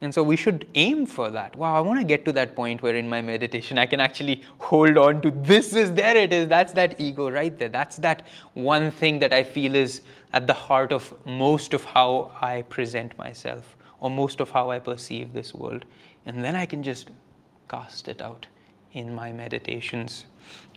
and 0.01 0.13
so 0.13 0.21
we 0.21 0.35
should 0.35 0.67
aim 0.75 1.05
for 1.05 1.29
that. 1.31 1.55
Wow 1.55 1.75
i 1.75 1.79
want 1.79 1.99
to 1.99 2.05
get 2.05 2.25
to 2.25 2.31
that 2.33 2.55
point 2.55 2.81
where 2.81 2.95
in 2.95 3.09
my 3.09 3.21
meditation 3.21 3.77
i 3.77 3.85
can 3.85 3.99
actually 3.99 4.43
hold 4.59 4.97
on 4.97 5.21
to 5.21 5.31
this 5.31 5.73
is 5.73 5.93
there 5.93 6.15
it 6.15 6.31
is 6.31 6.47
that's 6.47 6.73
that 6.73 6.99
ego 6.99 7.29
right 7.29 7.57
there. 7.57 7.69
That's 7.69 7.97
that 7.97 8.27
one 8.53 8.91
thing 8.91 9.19
that 9.19 9.33
i 9.33 9.43
feel 9.43 9.75
is 9.75 10.01
at 10.33 10.47
the 10.47 10.53
heart 10.53 10.91
of 10.91 11.13
most 11.25 11.73
of 11.73 11.83
how 11.83 12.31
i 12.41 12.61
present 12.63 13.17
myself 13.17 13.75
or 13.99 14.09
most 14.09 14.39
of 14.39 14.49
how 14.51 14.69
i 14.69 14.79
perceive 14.79 15.33
this 15.33 15.53
world. 15.53 15.85
And 16.25 16.43
then 16.43 16.55
i 16.55 16.65
can 16.65 16.83
just 16.83 17.09
cast 17.69 18.07
it 18.07 18.21
out 18.21 18.45
in 18.93 19.13
my 19.13 19.31
meditations. 19.31 20.25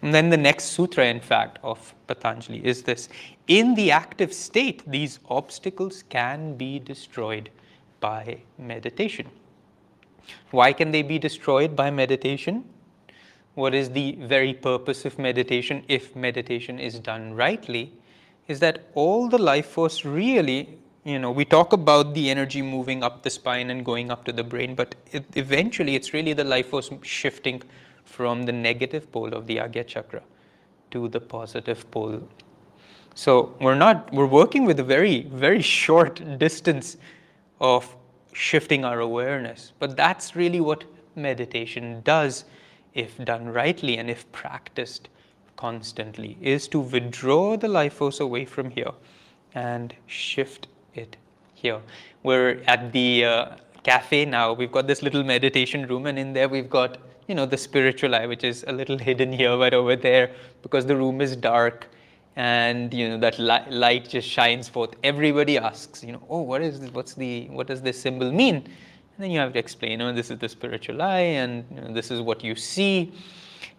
And 0.02 0.14
then 0.14 0.30
the 0.30 0.36
next 0.36 0.64
sutra, 0.64 1.06
in 1.06 1.20
fact, 1.20 1.58
of 1.62 1.94
Patanjali 2.06 2.64
is 2.64 2.82
this. 2.82 3.08
In 3.48 3.74
the 3.74 3.90
active 3.90 4.32
state, 4.32 4.82
these 4.90 5.20
obstacles 5.28 6.02
can 6.08 6.56
be 6.56 6.78
destroyed 6.78 7.50
by 8.00 8.40
meditation. 8.58 9.28
Why 10.50 10.72
can 10.72 10.90
they 10.90 11.02
be 11.02 11.18
destroyed 11.18 11.76
by 11.76 11.90
meditation? 11.90 12.64
What 13.54 13.74
is 13.74 13.90
the 13.90 14.12
very 14.20 14.54
purpose 14.54 15.04
of 15.04 15.18
meditation 15.18 15.84
if 15.88 16.14
meditation 16.16 16.78
is 16.78 16.98
done 16.98 17.34
rightly? 17.34 17.92
Is 18.48 18.60
that 18.60 18.86
all 18.94 19.28
the 19.28 19.38
life 19.38 19.66
force 19.66 20.04
really, 20.04 20.78
you 21.04 21.18
know, 21.18 21.30
we 21.30 21.44
talk 21.44 21.72
about 21.72 22.14
the 22.14 22.30
energy 22.30 22.62
moving 22.62 23.02
up 23.02 23.22
the 23.22 23.30
spine 23.30 23.70
and 23.70 23.84
going 23.84 24.10
up 24.10 24.24
to 24.24 24.32
the 24.32 24.44
brain, 24.44 24.74
but 24.74 24.94
it, 25.12 25.24
eventually 25.34 25.94
it's 25.94 26.12
really 26.12 26.32
the 26.32 26.44
life 26.44 26.70
force 26.70 26.90
shifting 27.02 27.62
from 28.04 28.44
the 28.44 28.52
negative 28.52 29.10
pole 29.12 29.32
of 29.34 29.46
the 29.46 29.56
Agya 29.56 29.86
Chakra 29.86 30.22
to 30.90 31.08
the 31.08 31.20
positive 31.20 31.88
pole. 31.90 32.20
So 33.14 33.54
we're 33.60 33.74
not, 33.74 34.12
we're 34.12 34.26
working 34.26 34.64
with 34.64 34.80
a 34.80 34.84
very, 34.84 35.22
very 35.22 35.62
short 35.62 36.38
distance 36.38 36.96
of 37.60 37.96
shifting 38.32 38.84
our 38.84 39.00
awareness. 39.00 39.72
But 39.78 39.96
that's 39.96 40.36
really 40.36 40.60
what 40.60 40.84
meditation 41.14 42.00
does 42.04 42.44
if 42.94 43.16
done 43.24 43.48
rightly 43.48 43.98
and 43.98 44.10
if 44.10 44.30
practiced 44.32 45.08
constantly, 45.56 46.38
is 46.40 46.68
to 46.68 46.80
withdraw 46.80 47.56
the 47.56 47.68
life 47.68 47.94
force 47.94 48.20
away 48.20 48.44
from 48.44 48.70
here 48.70 48.92
and 49.54 49.94
shift 50.06 50.68
it 50.94 51.16
here. 51.54 51.80
We're 52.22 52.62
at 52.66 52.92
the 52.92 53.24
uh, 53.24 53.46
cafe 53.82 54.24
now. 54.24 54.52
We've 54.52 54.72
got 54.72 54.86
this 54.86 55.02
little 55.02 55.22
meditation 55.22 55.86
room, 55.86 56.06
and 56.06 56.18
in 56.18 56.32
there 56.32 56.48
we've 56.48 56.70
got 56.70 56.98
you 57.30 57.34
know, 57.36 57.46
the 57.46 57.56
spiritual 57.56 58.16
eye, 58.16 58.26
which 58.26 58.42
is 58.42 58.64
a 58.66 58.72
little 58.72 58.98
hidden 59.08 59.32
here, 59.32 59.56
but 59.56 59.72
over 59.72 59.94
there, 59.94 60.32
because 60.62 60.84
the 60.86 60.96
room 60.96 61.20
is 61.20 61.36
dark 61.36 61.86
and 62.36 62.92
you 62.94 63.08
know 63.08 63.18
that 63.18 63.38
li- 63.38 63.70
light 63.70 64.08
just 64.08 64.28
shines 64.28 64.68
forth. 64.68 64.94
Everybody 65.02 65.58
asks, 65.58 66.04
you 66.04 66.12
know, 66.12 66.22
oh, 66.28 66.42
what 66.42 66.62
is 66.62 66.80
this? 66.80 66.90
What's 66.90 67.14
the 67.14 67.48
what 67.48 67.66
does 67.66 67.82
this 67.82 68.00
symbol 68.00 68.30
mean? 68.32 68.56
And 68.56 69.18
then 69.18 69.30
you 69.30 69.38
have 69.40 69.52
to 69.52 69.58
explain, 69.58 70.00
oh, 70.00 70.12
this 70.12 70.30
is 70.30 70.38
the 70.38 70.48
spiritual 70.48 71.02
eye, 71.02 71.34
and 71.42 71.64
you 71.74 71.80
know, 71.80 71.92
this 71.92 72.10
is 72.10 72.20
what 72.20 72.42
you 72.42 72.54
see. 72.54 73.12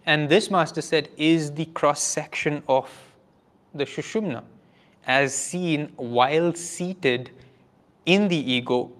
And 0.06 0.28
this 0.28 0.50
master 0.50 0.82
said 0.82 1.08
is 1.16 1.52
the 1.52 1.66
cross 1.66 2.02
section 2.02 2.62
of 2.68 2.90
the 3.74 3.84
Sushumna, 3.84 4.42
as 5.06 5.34
seen 5.34 5.92
while 5.96 6.54
seated 6.54 7.30
in 8.06 8.28
the 8.28 8.36
ego, 8.36 8.90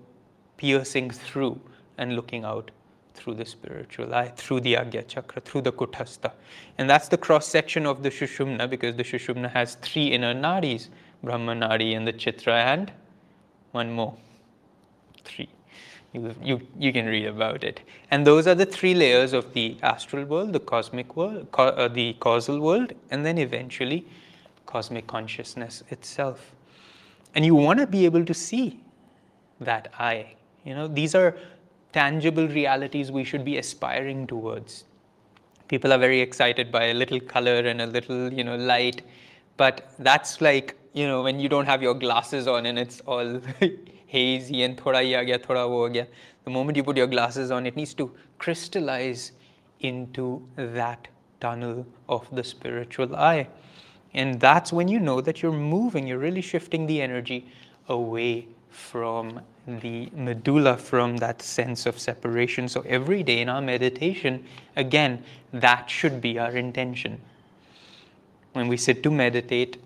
piercing 0.57 1.11
through 1.11 1.61
and 1.99 2.17
looking 2.17 2.45
out 2.45 2.71
through 3.23 3.35
the 3.35 3.47
spiritual 3.47 4.13
eye, 4.15 4.33
through 4.37 4.61
the 4.61 4.75
Agya 4.75 5.07
Chakra, 5.07 5.41
through 5.43 5.61
the 5.63 5.73
Kuthastha. 5.73 6.33
And 6.79 6.91
that's 6.91 7.09
the 7.09 7.17
cross 7.17 7.47
section 7.47 7.87
of 7.87 8.03
the 8.03 8.11
Shushumna 8.11 8.69
because 8.69 8.97
the 8.97 9.05
Shushumna 9.05 9.51
has 9.53 9.77
three 9.77 10.09
inner 10.09 10.35
nadis 10.35 10.89
Brahma 11.23 11.55
Nadi 11.55 11.97
and 11.97 12.07
the 12.07 12.13
Chitra, 12.13 12.53
and 12.53 12.93
one 13.71 13.93
more. 13.93 14.17
Three. 15.25 15.49
You, 16.13 16.35
you, 16.43 16.61
you 16.79 16.93
can 16.93 17.07
read 17.07 17.27
about 17.27 17.63
it. 17.63 17.81
And 18.11 18.27
those 18.27 18.49
are 18.49 18.57
the 18.57 18.67
three 18.67 18.93
layers 18.93 19.33
of 19.33 19.53
the 19.55 19.77
astral 19.83 20.25
world, 20.25 20.53
the 20.53 20.61
cosmic 20.61 21.17
world, 21.17 21.47
co- 21.53 21.69
uh, 21.69 21.87
the 21.87 22.15
causal 22.15 22.61
world, 22.61 22.93
and 23.11 23.25
then 23.25 23.39
eventually 23.39 24.05
cosmic 24.67 25.07
consciousness 25.07 25.85
itself. 25.91 26.53
And 27.37 27.47
you 27.47 27.55
want 27.55 27.79
to 27.79 27.87
be 27.87 28.05
able 28.05 28.25
to 28.25 28.35
see 28.35 28.81
that 29.61 29.93
eye. 29.99 30.35
You 30.65 30.75
know, 30.75 30.89
these 30.89 31.15
are 31.15 31.37
tangible 31.93 32.49
realities 32.49 33.13
we 33.13 33.25
should 33.25 33.45
be 33.45 33.59
aspiring 33.59 34.27
towards. 34.27 34.85
People 35.69 35.93
are 35.93 35.99
very 35.99 36.21
excited 36.21 36.71
by 36.71 36.87
a 36.87 36.95
little 36.95 37.21
color 37.21 37.61
and 37.61 37.81
a 37.81 37.87
little, 37.87 38.33
you 38.33 38.45
know, 38.45 38.57
light, 38.57 39.03
but 39.57 39.93
that's 39.99 40.41
like, 40.41 40.77
you 40.93 41.07
know, 41.07 41.23
when 41.23 41.41
you 41.41 41.49
don't 41.49 41.67
have 41.67 41.83
your 41.83 41.95
glasses 41.95 42.47
on 42.47 42.67
and 42.67 42.79
it's 42.79 43.01
all 43.07 43.41
hazy 44.07 44.63
and 44.63 44.77
thoda 44.77 44.97
hi 44.97 45.25
gaya, 45.25 45.39
thoda 45.39 45.69
wo 45.69 45.89
gaya. 45.89 46.07
The 46.45 46.51
moment 46.51 46.77
you 46.77 46.85
put 46.85 46.97
your 46.97 47.07
glasses 47.07 47.51
on, 47.51 47.67
it 47.67 47.77
needs 47.77 47.95
to 47.95 48.13
crystallize 48.39 49.33
into 49.81 50.47
that 50.57 51.09
tunnel 51.41 51.87
of 52.09 52.29
the 52.35 52.45
spiritual 52.45 53.15
eye. 53.17 53.49
And 54.15 54.41
that's 54.41 54.73
when 54.73 54.89
you 54.89 55.01
know 55.01 55.21
that 55.21 55.43
you're 55.43 55.53
moving, 55.53 56.07
you're 56.07 56.19
really 56.19 56.43
shifting 56.43 56.87
the 56.87 57.01
energy 57.01 57.47
away 57.89 58.49
from 58.71 59.41
the 59.67 60.09
medulla 60.15 60.77
from 60.77 61.17
that 61.19 61.41
sense 61.41 61.87
of 61.87 61.99
separation. 61.99 62.69
So 62.69 62.83
every 62.87 63.23
day 63.23 63.41
in 63.41 63.49
our 63.49 63.63
meditation, 63.63 64.45
again, 64.77 65.23
that 65.53 65.89
should 65.89 66.21
be 66.21 66.39
our 66.39 66.57
intention. 66.57 67.21
When 68.53 68.69
we 68.69 68.77
sit 68.77 69.03
to 69.05 69.11
meditate, 69.11 69.83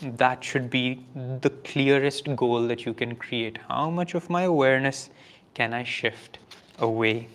that 0.00 0.42
should 0.42 0.70
be 0.70 1.04
the 1.14 1.50
clearest 1.64 2.34
goal 2.36 2.66
that 2.68 2.86
you 2.86 2.94
can 2.94 3.16
create. 3.16 3.58
How 3.68 3.90
much 3.90 4.14
of 4.14 4.30
my 4.30 4.42
awareness 4.42 5.10
can 5.54 5.74
I 5.74 5.84
shift 5.84 6.38
away? 6.78 7.28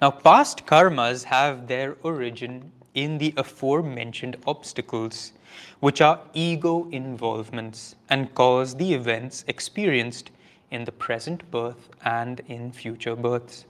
Now, 0.00 0.10
past 0.10 0.66
karmas 0.66 1.24
have 1.24 1.68
their 1.68 1.96
origin 2.02 2.72
in 2.94 3.18
the 3.18 3.34
aforementioned 3.36 4.36
obstacles, 4.46 5.32
which 5.80 6.00
are 6.00 6.20
ego 6.34 6.88
involvements 6.90 7.96
and 8.08 8.34
cause 8.34 8.76
the 8.76 8.94
events 8.94 9.44
experienced 9.46 10.30
in 10.70 10.84
the 10.84 10.92
present 10.92 11.48
birth 11.50 11.88
and 12.04 12.40
in 12.48 12.72
future 12.72 13.16
births. 13.16 13.64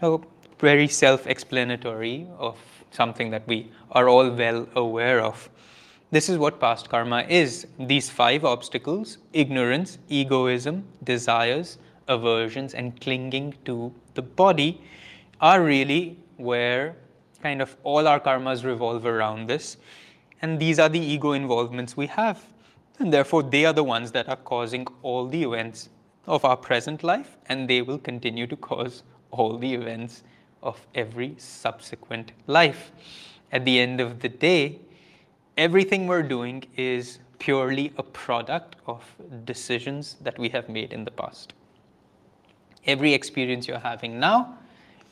So, 0.00 0.24
very 0.58 0.88
self 0.88 1.26
explanatory 1.26 2.26
of 2.38 2.58
something 2.90 3.30
that 3.30 3.46
we 3.46 3.70
are 3.92 4.08
all 4.08 4.30
well 4.30 4.68
aware 4.74 5.20
of. 5.20 5.48
This 6.10 6.28
is 6.28 6.38
what 6.38 6.60
past 6.60 6.88
karma 6.88 7.22
is 7.28 7.66
these 7.78 8.08
five 8.08 8.44
obstacles 8.44 9.18
ignorance, 9.32 9.98
egoism, 10.08 10.84
desires, 11.02 11.78
aversions, 12.08 12.74
and 12.74 12.98
clinging 13.00 13.54
to 13.64 13.92
the 14.14 14.22
body 14.22 14.80
are 15.40 15.62
really 15.62 16.18
where 16.36 16.96
kind 17.42 17.60
of 17.60 17.76
all 17.82 18.06
our 18.08 18.20
karmas 18.20 18.64
revolve 18.64 19.04
around 19.04 19.48
this. 19.48 19.76
And 20.42 20.58
these 20.58 20.78
are 20.78 20.88
the 20.88 21.00
ego 21.00 21.32
involvements 21.32 21.96
we 21.96 22.06
have. 22.06 22.42
And 22.98 23.12
therefore, 23.12 23.42
they 23.42 23.64
are 23.66 23.72
the 23.72 23.84
ones 23.84 24.12
that 24.12 24.28
are 24.28 24.36
causing 24.36 24.86
all 25.02 25.26
the 25.26 25.42
events 25.42 25.90
of 26.26 26.44
our 26.44 26.56
present 26.56 27.02
life, 27.02 27.36
and 27.46 27.68
they 27.68 27.82
will 27.82 27.98
continue 27.98 28.46
to 28.46 28.56
cause 28.56 29.02
all 29.30 29.58
the 29.58 29.72
events 29.74 30.22
of 30.62 30.86
every 30.94 31.34
subsequent 31.38 32.32
life. 32.46 32.90
At 33.52 33.64
the 33.64 33.78
end 33.78 34.00
of 34.00 34.20
the 34.20 34.28
day, 34.28 34.80
everything 35.56 36.06
we're 36.06 36.22
doing 36.22 36.64
is 36.76 37.20
purely 37.38 37.92
a 37.96 38.02
product 38.02 38.76
of 38.86 39.04
decisions 39.44 40.16
that 40.20 40.38
we 40.38 40.48
have 40.48 40.68
made 40.68 40.92
in 40.92 41.04
the 41.04 41.10
past. 41.10 41.52
Every 42.86 43.12
experience 43.12 43.68
you're 43.68 43.78
having 43.78 44.18
now, 44.18 44.58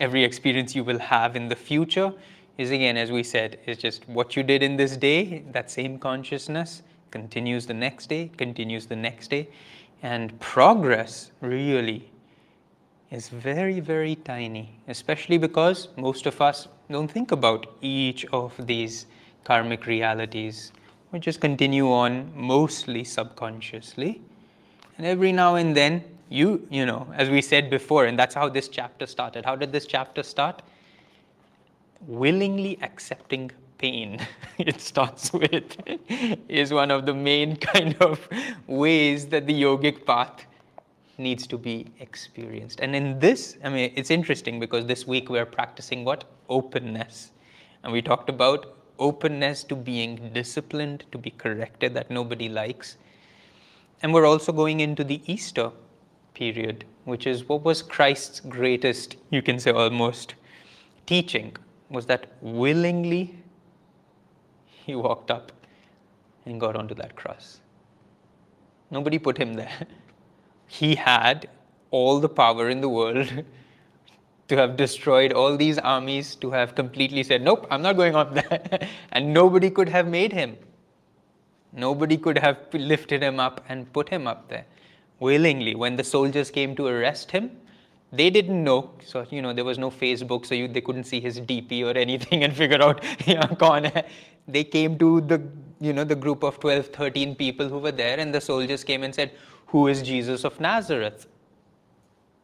every 0.01 0.25
experience 0.25 0.75
you 0.75 0.85
will 0.85 0.99
have 0.99 1.37
in 1.37 1.49
the 1.49 1.57
future 1.57 2.13
is 2.57 2.71
again, 2.71 2.97
as 2.97 3.11
we 3.11 3.23
said, 3.23 3.59
is 3.67 3.79
just 3.79 4.09
what 4.09 4.37
you 4.37 4.43
did 4.43 4.63
in 4.63 4.77
this 4.77 4.97
day, 4.97 5.45
that 5.51 5.71
same 5.71 5.99
consciousness 5.99 6.83
continues 7.11 7.67
the 7.67 7.75
next 7.75 8.07
day, 8.09 8.31
continues 8.37 8.87
the 8.87 8.97
next 8.97 9.29
day. 9.29 9.49
And 10.05 10.39
progress 10.39 11.33
really 11.41 12.11
is 13.11 13.31
very, 13.31 13.81
very 13.81 14.17
tiny, 14.17 14.79
especially 14.87 15.39
because 15.39 15.89
most 15.97 16.27
of 16.27 16.43
us 16.43 16.69
don't 16.91 17.11
think 17.11 17.33
about 17.33 17.75
each 17.81 18.27
of 18.27 18.53
these 18.67 19.07
karmic 19.45 19.87
realities. 19.87 20.73
We 21.11 21.21
just 21.21 21.41
continue 21.41 21.91
on 21.91 22.31
mostly 22.37 23.03
subconsciously. 23.03 24.21
And 24.99 25.07
every 25.07 25.33
now 25.33 25.55
and 25.55 25.75
then, 25.75 26.05
you, 26.29 26.69
you 26.71 26.85
know, 26.85 27.11
as 27.15 27.31
we 27.31 27.41
said 27.41 27.71
before, 27.71 28.05
and 28.05 28.19
that's 28.19 28.35
how 28.35 28.51
this 28.51 28.69
chapter 28.69 29.07
started. 29.07 29.47
How 29.47 29.57
did 29.57 29.73
this 29.73 29.87
chapter 29.87 30.23
start? 30.23 30.61
Willingly 32.07 32.79
accepting 32.83 33.53
pain, 33.79 34.27
it 34.59 34.81
starts 34.81 35.33
with, 35.33 35.77
is 36.49 36.73
one 36.73 36.91
of 36.91 37.07
the 37.07 37.15
main 37.15 37.57
kind 37.73 37.97
of 38.01 38.29
ways 38.67 39.27
that 39.27 39.47
the 39.47 39.63
yogic 39.63 40.05
path 40.07 40.47
needs 41.19 41.47
to 41.47 41.59
be 41.59 41.87
experienced. 42.01 42.81
And 42.81 42.95
in 42.97 43.19
this, 43.19 43.57
I 43.63 43.69
mean, 43.69 43.93
it's 43.95 44.11
interesting 44.11 44.59
because 44.59 44.87
this 44.87 45.07
week 45.07 45.29
we're 45.29 45.47
practicing 45.47 46.05
what? 46.05 46.25
Openness. 46.49 47.31
And 47.83 47.93
we 47.93 48.03
talked 48.03 48.29
about 48.29 48.77
openness 48.99 49.65
to 49.65 49.77
being 49.77 50.31
disciplined, 50.33 51.05
to 51.13 51.19
be 51.19 51.31
corrected, 51.31 51.95
that 51.95 52.11
nobody 52.11 52.49
likes. 52.49 52.97
And 54.03 54.13
we're 54.13 54.27
also 54.27 54.53
going 54.53 54.81
into 54.81 55.05
the 55.05 55.21
Easter 55.27 55.71
period, 56.35 56.85
which 57.05 57.27
is 57.27 57.49
what 57.49 57.63
was 57.63 57.83
Christ's 57.83 58.41
greatest, 58.41 59.17
you 59.31 59.43
can 59.43 59.59
say 59.59 59.71
almost, 59.71 60.35
teaching, 61.07 61.57
was 61.91 62.07
that 62.07 62.33
willingly 62.41 63.39
he 64.85 64.95
walked 64.95 65.31
up 65.31 65.53
and 66.47 66.61
got 66.61 66.77
onto 66.77 66.95
that 66.95 67.17
cross. 67.17 67.61
Nobody 68.91 69.19
put 69.19 69.39
him 69.39 69.55
there. 69.55 69.79
He 70.67 70.95
had 70.95 71.49
all 71.91 72.21
the 72.21 72.29
power 72.29 72.69
in 72.71 72.81
the 72.81 72.89
world 72.89 73.45
to 74.49 74.57
have 74.57 74.77
destroyed 74.77 75.33
all 75.33 75.57
these 75.57 75.79
armies, 75.79 76.35
to 76.37 76.51
have 76.51 76.75
completely 76.75 77.23
said, 77.23 77.43
Nope, 77.43 77.67
I'm 77.71 77.83
not 77.83 77.97
going 77.97 78.17
up 78.17 78.35
there. 78.35 78.89
and 79.13 79.33
nobody 79.33 79.71
could 79.71 79.89
have 79.89 80.09
made 80.09 80.33
him. 80.33 80.57
Nobody 81.73 82.17
could 82.17 82.39
have 82.39 82.59
lifted 82.73 83.23
him 83.23 83.39
up 83.39 83.65
and 83.69 83.93
put 83.93 84.09
him 84.09 84.27
up 84.27 84.49
there 84.49 84.65
willingly. 85.21 85.75
When 85.75 85.97
the 85.97 86.05
soldiers 86.05 86.51
came 86.51 86.75
to 86.77 86.87
arrest 86.87 87.31
him, 87.31 87.51
they 88.13 88.31
didn't 88.31 88.63
know. 88.63 88.91
So, 89.05 89.27
you 89.31 89.43
know, 89.43 89.53
there 89.53 89.65
was 89.65 89.79
no 89.79 89.91
Facebook, 89.91 90.47
so 90.47 90.55
you, 90.55 90.69
they 90.69 90.81
couldn't 90.81 91.05
see 91.05 91.21
his 91.21 91.41
DP 91.41 91.85
or 91.85 91.97
anything 91.99 92.45
and 92.45 92.55
figure 92.55 92.83
out, 92.83 93.03
yeah, 93.27 93.47
hai. 93.61 94.05
They 94.47 94.65
came 94.65 94.99
to 94.99 95.21
the, 95.21 95.43
you 95.81 95.93
know, 95.93 96.05
the 96.05 96.15
group 96.15 96.43
of 96.43 96.61
12, 96.61 96.89
13 96.89 97.35
people 97.35 97.69
who 97.69 97.79
were 97.79 97.93
there, 97.93 98.19
and 98.19 98.35
the 98.35 98.41
soldiers 98.41 98.85
came 98.85 99.03
and 99.03 99.15
said, 99.15 99.33
Who 99.67 99.89
is 99.89 100.03
Jesus 100.03 100.45
of 100.45 100.61
Nazareth? 100.61 101.27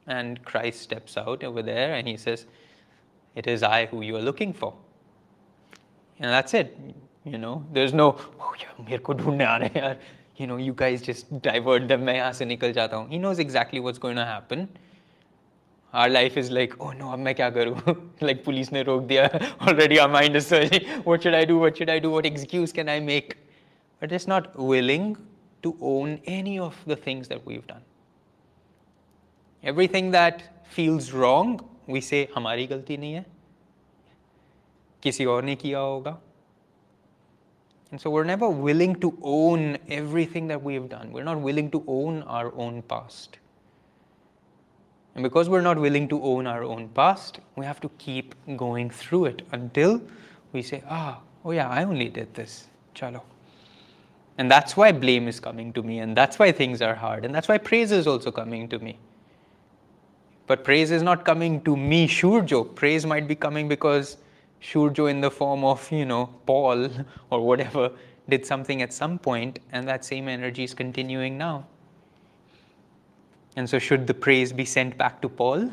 And 0.07 0.43
Christ 0.45 0.81
steps 0.83 1.17
out 1.17 1.45
over 1.45 1.63
there 1.63 1.95
and 1.95 2.09
he 2.09 2.17
says, 2.17 2.47
It 3.37 3.47
is 3.47 3.63
I 3.63 3.87
who 3.87 4.03
you 4.03 4.17
are 4.17 4.23
looking 4.23 4.53
for. 4.53 4.75
And 6.19 6.31
that's 6.31 6.55
it. 6.55 6.77
You 7.25 7.39
know, 7.39 7.65
there's 7.73 7.93
no, 7.93 8.17
oh, 8.41 8.55
yeah, 8.59 9.95
you 10.37 10.47
know, 10.47 10.57
you 10.57 10.73
guys 10.73 11.03
just 11.03 11.43
divert 11.43 11.87
them, 11.87 12.09
He 12.09 13.19
knows 13.19 13.39
exactly 13.39 13.79
what's 13.79 13.99
going 13.99 14.17
to 14.17 14.25
happen 14.25 14.69
Our 15.94 16.10
life 16.10 16.36
is 16.38 16.52
like, 16.52 16.74
oh 16.80 16.92
no, 16.92 17.12
अब 17.14 17.20
मैं 17.20 17.34
क्या 17.36 17.50
करूँ? 17.58 17.96
like 18.22 18.44
police 18.44 18.72
ने 18.74 18.84
रोक 18.84 19.04
दिया. 19.08 19.28
Already 19.68 20.00
our 20.00 20.10
mind 20.10 20.36
is 20.36 20.48
searching. 20.48 20.88
What 21.04 21.24
should 21.24 21.34
I 21.34 21.46
do? 21.46 21.58
What 21.58 21.78
should 21.78 21.90
I 21.90 22.00
do? 22.00 22.12
What 22.12 22.26
excuse 22.26 22.74
can 22.74 22.90
I 22.90 23.00
make? 23.00 23.38
But 24.02 24.12
it's 24.12 24.28
not 24.28 24.58
willing 24.58 25.16
to 25.64 25.78
own 25.82 26.20
any 26.26 26.60
of 26.60 26.76
the 26.86 26.96
things 26.96 27.30
that 27.30 27.46
we've 27.46 27.66
done. 27.68 27.82
Everything 29.64 30.12
that 30.12 30.44
feels 30.70 31.12
wrong, 31.12 31.60
we 31.88 32.02
say 32.02 32.28
हमारी 32.36 32.68
गलती 32.68 32.98
नहीं 32.98 33.14
है 33.14 33.26
किसी 35.04 35.26
और 35.26 35.44
ने 35.44 35.56
किया 35.56 35.80
होगा 35.80 36.18
and 37.92 38.02
so 38.02 38.10
we're 38.10 38.26
never 38.26 38.50
willing 38.50 38.96
to 38.96 39.18
own 39.22 39.78
everything 39.88 40.48
that 40.48 40.62
we've 40.62 40.90
done. 40.90 41.12
We're 41.12 41.24
not 41.24 41.40
willing 41.40 41.70
to 41.72 41.84
own 41.88 42.24
our 42.24 42.54
own 42.56 42.82
past. 42.82 43.38
And 45.15 45.23
because 45.23 45.49
we're 45.49 45.61
not 45.61 45.79
willing 45.79 46.09
to 46.09 46.23
own 46.23 46.47
our 46.47 46.63
own 46.63 46.89
past, 46.91 47.41
we 47.57 47.65
have 47.65 47.81
to 47.81 47.89
keep 47.99 48.35
going 48.57 48.91
through 48.91 49.27
it 49.27 49.43
until 49.53 50.01
we 50.53 50.63
say, 50.63 50.83
ah, 50.89 51.21
oh 51.45 51.51
yeah, 51.51 51.69
I 51.69 51.85
only 51.85 52.09
did 52.09 52.33
this. 52.35 52.69
Chalo. 52.95 53.23
And 54.39 54.51
that's 54.51 54.77
why 54.77 54.93
blame 54.93 55.29
is 55.29 55.41
coming 55.41 55.73
to 55.75 55.83
me, 55.83 55.99
and 55.99 56.17
that's 56.17 56.39
why 56.39 56.53
things 56.53 56.81
are 56.81 56.95
hard, 56.95 57.25
and 57.25 57.35
that's 57.35 57.49
why 57.49 57.59
praise 57.59 57.93
is 57.93 58.07
also 58.07 58.31
coming 58.31 58.69
to 58.69 58.79
me. 58.79 58.99
But 60.47 60.65
praise 60.65 60.91
is 60.91 61.03
not 61.03 61.25
coming 61.25 61.61
to 61.63 61.77
me, 61.77 62.09
Shurjo. 62.09 62.75
Praise 62.75 63.05
might 63.05 63.29
be 63.29 63.35
coming 63.35 63.69
because 63.69 64.17
Shurjo 64.63 65.11
in 65.11 65.21
the 65.21 65.31
form 65.31 65.65
of, 65.65 65.91
you 65.93 66.07
know, 66.07 66.27
Paul 66.47 66.89
or 67.31 67.47
whatever 67.47 67.91
did 68.29 68.47
something 68.47 68.83
at 68.83 68.93
some 68.93 69.19
point, 69.19 69.59
and 69.73 69.87
that 69.87 70.05
same 70.05 70.29
energy 70.29 70.65
is 70.65 70.75
continuing 70.75 71.37
now. 71.37 71.67
And 73.61 73.69
so, 73.69 73.79
should 73.79 74.07
the 74.07 74.15
praise 74.15 74.55
be 74.55 74.65
sent 74.65 74.97
back 74.97 75.21
to 75.21 75.29
Paul? 75.29 75.71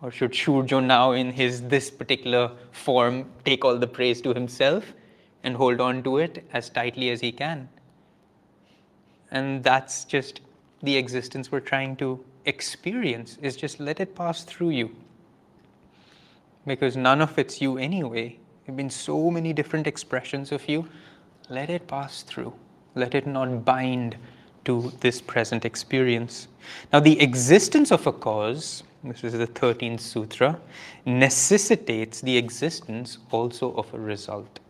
Or 0.00 0.10
should 0.10 0.32
Shurjo 0.32 0.82
now, 0.82 1.12
in 1.12 1.30
his 1.30 1.60
this 1.60 1.90
particular 1.90 2.52
form, 2.72 3.30
take 3.44 3.66
all 3.66 3.76
the 3.76 3.86
praise 3.86 4.22
to 4.22 4.32
himself 4.32 4.94
and 5.42 5.54
hold 5.54 5.78
on 5.78 6.02
to 6.04 6.16
it 6.16 6.48
as 6.54 6.70
tightly 6.70 7.10
as 7.10 7.20
he 7.20 7.32
can? 7.32 7.68
And 9.30 9.62
that's 9.62 10.06
just 10.06 10.40
the 10.82 10.96
existence 10.96 11.52
we're 11.52 11.60
trying 11.60 11.96
to 11.96 12.24
experience 12.46 13.36
is 13.42 13.54
just 13.54 13.78
let 13.78 14.00
it 14.00 14.14
pass 14.14 14.42
through 14.42 14.70
you. 14.70 14.96
Because 16.66 16.96
none 16.96 17.20
of 17.20 17.38
it's 17.38 17.60
you 17.60 17.76
anyway. 17.76 18.28
There 18.30 18.68
have 18.68 18.76
been 18.78 18.88
so 18.88 19.30
many 19.30 19.52
different 19.52 19.86
expressions 19.86 20.50
of 20.50 20.66
you. 20.66 20.88
Let 21.50 21.68
it 21.68 21.86
pass 21.86 22.22
through. 22.22 22.54
Let 22.94 23.14
it 23.14 23.26
not 23.26 23.66
bind 23.66 24.16
to 24.66 24.92
this 25.00 25.20
present 25.20 25.64
experience. 25.64 26.48
Now, 26.92 27.00
the 27.00 27.20
existence 27.20 27.90
of 27.90 28.06
a 28.06 28.12
cause, 28.12 28.82
this 29.02 29.24
is 29.24 29.32
the 29.32 29.46
13th 29.46 30.00
sutra, 30.00 30.58
necessitates 31.04 32.20
the 32.20 32.36
existence 32.36 33.18
also 33.30 33.72
of 33.74 33.92
a 33.94 33.98
result, 33.98 34.60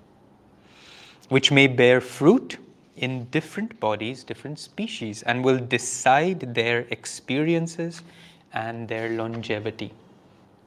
which 1.29 1.51
may 1.51 1.67
bear 1.67 2.01
fruit 2.01 2.59
in 2.97 3.25
different 3.27 3.79
bodies, 3.81 4.25
different 4.25 4.59
species, 4.59 5.23
and 5.25 5.45
will 5.45 5.59
decide 5.59 6.55
their 6.55 6.87
experiences 6.91 8.03
and 8.53 8.89
their 8.89 9.11
longevity. 9.11 9.93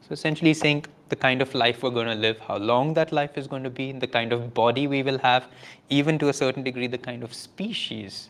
So 0.02 0.14
essentially 0.14 0.54
saying 0.54 0.86
the 1.10 1.16
kind 1.16 1.42
of 1.42 1.54
life 1.56 1.82
we're 1.82 1.90
going 1.90 2.08
to 2.08 2.16
live, 2.16 2.40
how 2.40 2.58
long 2.58 2.94
that 2.96 3.12
life 3.12 3.38
is 3.38 3.48
going 3.48 3.64
to 3.64 3.70
be, 3.70 3.92
the 3.92 4.08
kind 4.08 4.32
of 4.32 4.54
body 4.54 4.88
we 4.88 5.02
will 5.04 5.18
have, 5.20 5.48
even 5.90 6.20
to 6.20 6.30
a 6.30 6.34
certain 6.34 6.64
degree, 6.64 6.88
the 6.88 6.98
kind 6.98 7.24
of 7.24 7.34
species. 7.34 8.30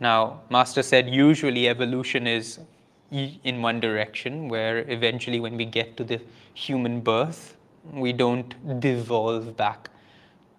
Now, 0.00 0.40
Master 0.50 0.82
said 0.82 1.08
usually 1.08 1.68
evolution 1.68 2.26
is 2.26 2.60
in 3.10 3.62
one 3.62 3.80
direction, 3.80 4.48
where 4.48 4.84
eventually, 4.90 5.40
when 5.40 5.56
we 5.56 5.64
get 5.64 5.96
to 5.96 6.04
the 6.04 6.20
human 6.54 7.00
birth, 7.00 7.56
we 7.92 8.12
don't 8.12 8.80
devolve 8.80 9.56
back 9.56 9.88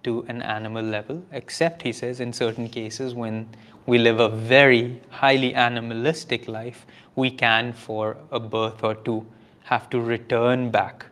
to 0.04 0.25
an 0.28 0.41
animal 0.41 0.84
level, 0.84 1.23
except, 1.32 1.82
he 1.82 1.91
says, 1.93 2.19
in 2.19 2.34
certain 2.34 2.67
cases 2.67 3.13
when 3.13 3.47
we 3.86 3.97
live 3.97 4.19
a 4.19 4.30
very 4.30 5.02
highly 5.10 5.54
animalistic 5.54 6.47
life, 6.47 6.86
we 7.15 7.30
can, 7.30 7.73
for 7.73 8.17
a 8.32 8.39
birth 8.39 8.84
or 8.84 8.95
two, 8.95 9.25
have 9.63 9.89
to 9.89 9.99
return 9.99 10.71
back 10.71 11.06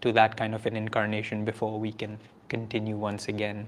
to 0.00 0.12
that 0.12 0.36
kind 0.36 0.54
of 0.54 0.66
an 0.66 0.76
incarnation 0.76 1.44
before 1.44 1.78
we 1.78 1.92
can 1.92 2.18
continue 2.48 2.96
once 2.96 3.28
again. 3.28 3.66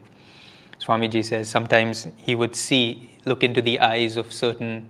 Swamiji 0.80 1.24
says 1.24 1.48
sometimes 1.48 2.08
he 2.16 2.34
would 2.34 2.54
see, 2.54 3.10
look 3.24 3.42
into 3.42 3.62
the 3.62 3.80
eyes 3.80 4.16
of 4.16 4.32
certain 4.32 4.88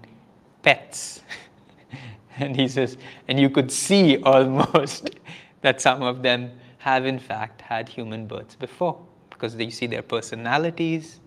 pets. 0.63 1.23
and 2.39 2.57
he 2.57 2.69
says, 2.69 2.97
and 3.29 3.39
you 3.39 3.51
could 3.51 3.71
see 3.71 4.17
almost 4.23 5.11
that 5.61 5.81
some 5.81 6.03
of 6.03 6.23
them 6.23 6.51
have 6.79 7.07
in 7.07 7.19
fact 7.19 7.63
had 7.63 7.89
human 7.89 8.27
births 8.27 8.55
before 8.55 8.99
because 9.31 9.57
you 9.57 9.71
see 9.71 9.87
their 9.87 10.03
personalities, 10.03 11.21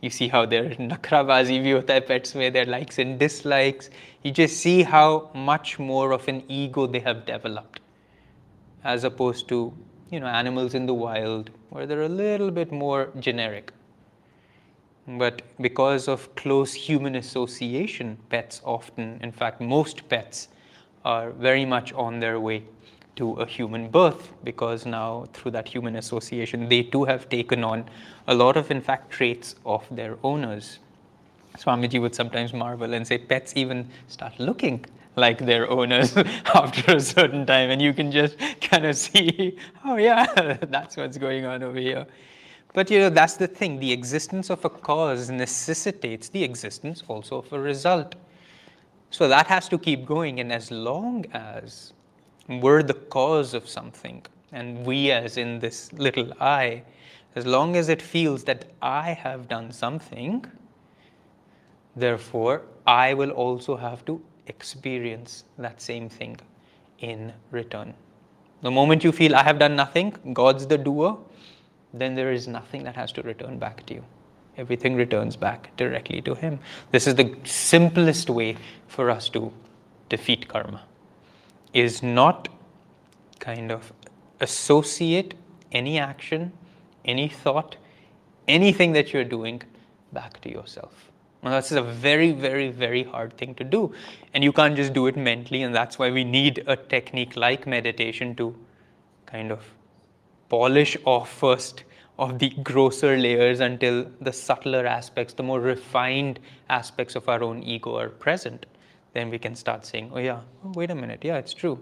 you 0.00 0.10
see 0.10 0.28
how 0.28 0.44
their 0.44 0.64
nakravazi 0.90 1.62
viothai 1.62 2.06
pets 2.06 2.34
where 2.34 2.50
their 2.50 2.64
likes 2.64 2.98
and 2.98 3.18
dislikes. 3.18 3.90
You 4.22 4.30
just 4.32 4.56
see 4.58 4.82
how 4.82 5.30
much 5.34 5.78
more 5.78 6.12
of 6.12 6.28
an 6.28 6.42
ego 6.48 6.86
they 6.86 7.00
have 7.00 7.24
developed 7.24 7.80
as 8.84 9.04
opposed 9.04 9.48
to, 9.48 9.72
you 10.10 10.20
know, 10.20 10.26
animals 10.26 10.74
in 10.74 10.86
the 10.86 10.94
wild 10.94 11.50
where 11.70 11.86
they're 11.86 12.02
a 12.02 12.08
little 12.08 12.50
bit 12.50 12.72
more 12.72 13.10
generic. 13.20 13.72
But 15.06 15.42
because 15.60 16.06
of 16.06 16.34
close 16.36 16.72
human 16.72 17.16
association, 17.16 18.18
pets 18.30 18.60
often, 18.64 19.18
in 19.22 19.32
fact, 19.32 19.60
most 19.60 20.08
pets, 20.08 20.48
are 21.04 21.30
very 21.30 21.64
much 21.64 21.92
on 21.92 22.20
their 22.20 22.38
way 22.38 22.62
to 23.16 23.32
a 23.34 23.46
human 23.46 23.88
birth 23.88 24.30
because 24.44 24.86
now, 24.86 25.26
through 25.32 25.50
that 25.50 25.68
human 25.68 25.96
association, 25.96 26.68
they 26.68 26.82
too 26.82 27.04
have 27.04 27.28
taken 27.28 27.64
on 27.64 27.84
a 28.28 28.34
lot 28.34 28.56
of, 28.56 28.70
in 28.70 28.80
fact, 28.80 29.10
traits 29.10 29.56
of 29.66 29.84
their 29.90 30.16
owners. 30.22 30.78
Swamiji 31.58 32.00
would 32.00 32.14
sometimes 32.14 32.52
marvel 32.54 32.94
and 32.94 33.06
say, 33.06 33.18
pets 33.18 33.52
even 33.56 33.88
start 34.08 34.38
looking 34.38 34.84
like 35.16 35.38
their 35.38 35.68
owners 35.68 36.16
after 36.54 36.96
a 36.96 37.00
certain 37.00 37.44
time, 37.44 37.70
and 37.70 37.82
you 37.82 37.92
can 37.92 38.10
just 38.10 38.38
kind 38.60 38.86
of 38.86 38.96
see, 38.96 39.58
oh, 39.84 39.96
yeah, 39.96 40.56
that's 40.68 40.96
what's 40.96 41.18
going 41.18 41.44
on 41.44 41.62
over 41.62 41.78
here. 41.78 42.06
But 42.74 42.90
you 42.90 42.98
know, 43.00 43.10
that's 43.10 43.34
the 43.34 43.46
thing. 43.46 43.78
The 43.78 43.92
existence 43.92 44.48
of 44.48 44.64
a 44.64 44.70
cause 44.70 45.30
necessitates 45.30 46.28
the 46.30 46.42
existence 46.42 47.02
also 47.06 47.38
of 47.38 47.52
a 47.52 47.60
result. 47.60 48.14
So 49.10 49.28
that 49.28 49.46
has 49.46 49.68
to 49.68 49.78
keep 49.78 50.06
going. 50.06 50.40
And 50.40 50.50
as 50.52 50.70
long 50.70 51.26
as 51.34 51.92
we're 52.48 52.82
the 52.82 52.94
cause 52.94 53.52
of 53.52 53.68
something, 53.68 54.24
and 54.52 54.84
we, 54.86 55.10
as 55.10 55.36
in 55.36 55.58
this 55.58 55.92
little 55.92 56.32
I, 56.40 56.82
as 57.34 57.46
long 57.46 57.76
as 57.76 57.88
it 57.88 58.00
feels 58.00 58.44
that 58.44 58.66
I 58.80 59.12
have 59.12 59.48
done 59.48 59.70
something, 59.70 60.44
therefore, 61.96 62.62
I 62.86 63.14
will 63.14 63.30
also 63.30 63.76
have 63.76 64.04
to 64.06 64.20
experience 64.46 65.44
that 65.58 65.80
same 65.80 66.08
thing 66.08 66.38
in 66.98 67.32
return. 67.50 67.94
The 68.62 68.70
moment 68.70 69.04
you 69.04 69.12
feel 69.12 69.34
I 69.34 69.42
have 69.42 69.58
done 69.58 69.76
nothing, 69.76 70.14
God's 70.32 70.66
the 70.66 70.78
doer, 70.78 71.18
then 71.92 72.14
there 72.14 72.32
is 72.32 72.48
nothing 72.48 72.84
that 72.84 72.96
has 72.96 73.12
to 73.12 73.22
return 73.22 73.58
back 73.58 73.84
to 73.86 73.94
you. 73.94 74.04
Everything 74.56 74.94
returns 74.94 75.36
back 75.36 75.74
directly 75.76 76.20
to 76.22 76.34
Him. 76.34 76.58
This 76.90 77.06
is 77.06 77.14
the 77.14 77.34
simplest 77.44 78.28
way 78.28 78.56
for 78.86 79.10
us 79.10 79.28
to 79.30 79.52
defeat 80.08 80.48
karma, 80.48 80.82
is 81.72 82.02
not 82.02 82.48
kind 83.40 83.72
of 83.72 83.92
associate 84.40 85.34
any 85.72 85.98
action, 85.98 86.52
any 87.04 87.28
thought, 87.28 87.76
anything 88.46 88.92
that 88.92 89.12
you're 89.12 89.24
doing 89.24 89.62
back 90.12 90.40
to 90.42 90.50
yourself. 90.50 91.10
Now, 91.42 91.50
this 91.56 91.72
is 91.72 91.78
a 91.78 91.82
very, 91.82 92.30
very, 92.30 92.70
very 92.70 93.02
hard 93.02 93.36
thing 93.36 93.54
to 93.56 93.64
do. 93.64 93.92
And 94.32 94.44
you 94.44 94.52
can't 94.52 94.76
just 94.76 94.92
do 94.92 95.08
it 95.08 95.16
mentally, 95.16 95.62
and 95.62 95.74
that's 95.74 95.98
why 95.98 96.10
we 96.10 96.22
need 96.22 96.62
a 96.66 96.76
technique 96.76 97.36
like 97.36 97.66
meditation 97.66 98.36
to 98.36 98.54
kind 99.26 99.50
of 99.50 99.64
polish 100.52 100.98
off 101.06 101.32
first 101.32 101.84
of 102.18 102.38
the 102.38 102.50
grosser 102.62 103.16
layers 103.16 103.60
until 103.60 104.06
the 104.20 104.32
subtler 104.32 104.84
aspects, 104.84 105.32
the 105.32 105.42
more 105.42 105.60
refined 105.60 106.38
aspects 106.68 107.16
of 107.16 107.26
our 107.26 107.42
own 107.42 107.62
ego 107.62 107.96
are 107.96 108.10
present. 108.10 108.66
Then 109.14 109.30
we 109.30 109.38
can 109.38 109.56
start 109.56 109.86
saying, 109.86 110.10
oh, 110.12 110.18
yeah, 110.18 110.40
oh, 110.62 110.72
wait 110.74 110.90
a 110.90 110.94
minute, 110.94 111.20
yeah, 111.22 111.38
it's 111.38 111.54
true. 111.54 111.78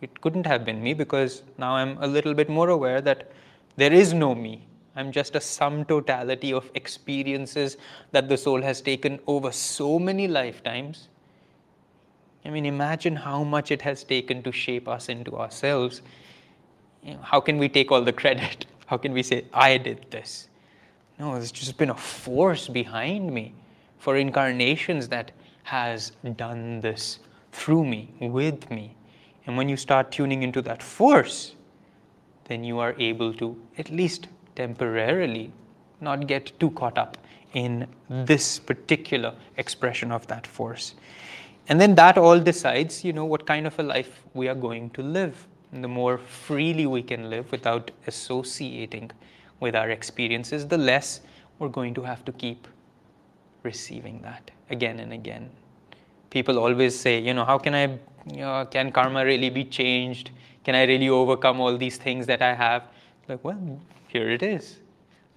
It 0.00 0.20
couldn't 0.20 0.46
have 0.46 0.64
been 0.64 0.80
me 0.80 0.94
because 0.94 1.42
now 1.58 1.74
I'm 1.74 1.98
a 2.00 2.06
little 2.06 2.34
bit 2.34 2.48
more 2.48 2.68
aware 2.68 3.00
that 3.00 3.32
there 3.76 3.92
is 3.92 4.14
no 4.14 4.32
me. 4.32 4.64
I'm 4.94 5.10
just 5.10 5.34
a 5.34 5.40
sum 5.40 5.84
totality 5.84 6.52
of 6.52 6.70
experiences 6.74 7.78
that 8.12 8.28
the 8.28 8.36
soul 8.36 8.62
has 8.62 8.80
taken 8.80 9.18
over 9.26 9.50
so 9.50 9.98
many 9.98 10.28
lifetimes. 10.28 11.08
I 12.44 12.50
mean, 12.50 12.64
imagine 12.64 13.16
how 13.16 13.42
much 13.42 13.72
it 13.72 13.82
has 13.82 14.04
taken 14.04 14.44
to 14.44 14.52
shape 14.52 14.86
us 14.86 15.08
into 15.08 15.36
ourselves 15.36 16.02
how 17.22 17.40
can 17.40 17.58
we 17.58 17.68
take 17.68 17.90
all 17.90 18.02
the 18.02 18.12
credit? 18.12 18.66
How 18.86 18.98
can 18.98 19.14
we 19.14 19.22
say, 19.22 19.46
I 19.54 19.78
did 19.78 20.10
this? 20.10 20.48
No, 21.18 21.34
it's 21.36 21.50
just 21.50 21.78
been 21.78 21.88
a 21.88 21.94
force 21.94 22.68
behind 22.68 23.32
me 23.32 23.54
for 23.98 24.18
incarnations 24.18 25.08
that 25.08 25.30
has 25.62 26.12
done 26.36 26.82
this 26.82 27.18
through 27.52 27.86
me, 27.86 28.12
with 28.20 28.70
me. 28.70 28.94
And 29.46 29.56
when 29.56 29.70
you 29.70 29.78
start 29.78 30.12
tuning 30.12 30.42
into 30.42 30.60
that 30.62 30.82
force, 30.82 31.54
then 32.44 32.62
you 32.62 32.78
are 32.78 32.94
able 32.98 33.32
to, 33.34 33.56
at 33.78 33.90
least 33.90 34.28
temporarily, 34.54 35.50
not 36.02 36.26
get 36.26 36.52
too 36.60 36.70
caught 36.72 36.98
up 36.98 37.16
in 37.54 37.86
this 38.10 38.58
particular 38.58 39.34
expression 39.56 40.12
of 40.12 40.26
that 40.26 40.46
force. 40.46 40.94
And 41.68 41.80
then 41.80 41.94
that 41.94 42.18
all 42.18 42.38
decides, 42.38 43.02
you 43.02 43.14
know, 43.14 43.24
what 43.24 43.46
kind 43.46 43.66
of 43.66 43.78
a 43.78 43.82
life 43.82 44.22
we 44.34 44.48
are 44.48 44.54
going 44.54 44.90
to 44.90 45.02
live 45.02 45.46
the 45.82 45.88
more 45.88 46.18
freely 46.18 46.86
we 46.86 47.02
can 47.02 47.30
live 47.30 47.50
without 47.50 47.90
associating 48.06 49.10
with 49.60 49.74
our 49.74 49.90
experiences, 49.90 50.68
the 50.68 50.78
less 50.78 51.20
we're 51.58 51.68
going 51.68 51.94
to 51.94 52.02
have 52.02 52.24
to 52.24 52.32
keep 52.32 52.68
receiving 53.62 54.20
that 54.22 54.50
again 54.70 55.00
and 55.00 55.12
again. 55.12 55.50
People 56.30 56.58
always 56.58 56.98
say, 56.98 57.18
you 57.18 57.34
know, 57.34 57.44
how 57.44 57.58
can 57.58 57.74
I, 57.74 57.86
you 58.32 58.40
know, 58.40 58.66
can 58.70 58.92
karma 58.92 59.24
really 59.24 59.50
be 59.50 59.64
changed? 59.64 60.30
Can 60.64 60.74
I 60.74 60.84
really 60.84 61.08
overcome 61.08 61.60
all 61.60 61.76
these 61.76 61.96
things 61.96 62.26
that 62.26 62.42
I 62.42 62.54
have? 62.54 62.84
Like, 63.28 63.42
well, 63.44 63.80
here 64.08 64.30
it 64.30 64.42
is. 64.42 64.78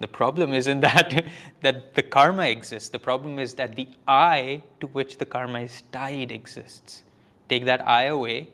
The 0.00 0.08
problem 0.08 0.52
isn't 0.52 0.80
that 0.88 1.24
that 1.62 1.94
the 1.94 2.02
karma 2.02 2.46
exists. 2.46 2.88
The 2.88 2.98
problem 2.98 3.38
is 3.38 3.54
that 3.54 3.74
the 3.74 3.88
I 4.06 4.62
to 4.80 4.86
which 4.88 5.18
the 5.18 5.26
karma 5.26 5.60
is 5.60 5.82
tied 5.92 6.32
exists. 6.32 7.02
Take 7.48 7.64
that 7.64 7.86
I 7.88 8.04
away, 8.04 8.48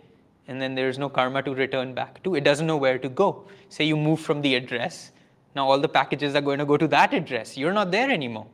and 0.48 0.60
then 0.60 0.74
there's 0.74 0.98
no 0.98 1.08
karma 1.08 1.42
to 1.42 1.54
return 1.54 1.94
back 1.94 2.22
to. 2.24 2.34
It 2.34 2.44
doesn't 2.44 2.66
know 2.66 2.76
where 2.76 2.98
to 2.98 3.08
go. 3.08 3.46
Say 3.68 3.84
you 3.84 3.96
move 3.96 4.20
from 4.20 4.42
the 4.42 4.54
address, 4.54 5.12
now 5.54 5.70
all 5.70 5.78
the 5.78 5.88
packages 5.88 6.34
are 6.34 6.40
going 6.40 6.58
to 6.58 6.66
go 6.66 6.76
to 6.76 6.88
that 6.88 7.14
address. 7.14 7.56
You're 7.56 7.72
not 7.72 7.90
there 7.90 8.10
anymore. 8.10 8.46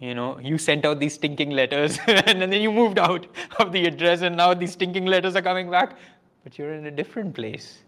You 0.00 0.14
know, 0.14 0.38
you 0.38 0.58
sent 0.58 0.84
out 0.84 1.00
these 1.00 1.14
stinking 1.14 1.50
letters 1.50 1.98
and 2.06 2.40
then 2.40 2.52
you 2.52 2.72
moved 2.72 2.98
out 2.98 3.26
of 3.58 3.72
the 3.72 3.86
address 3.86 4.22
and 4.22 4.36
now 4.36 4.54
these 4.54 4.72
stinking 4.72 5.06
letters 5.06 5.36
are 5.36 5.42
coming 5.42 5.70
back, 5.70 5.96
but 6.42 6.58
you're 6.58 6.74
in 6.74 6.86
a 6.86 6.90
different 6.90 7.34
place. 7.34 7.78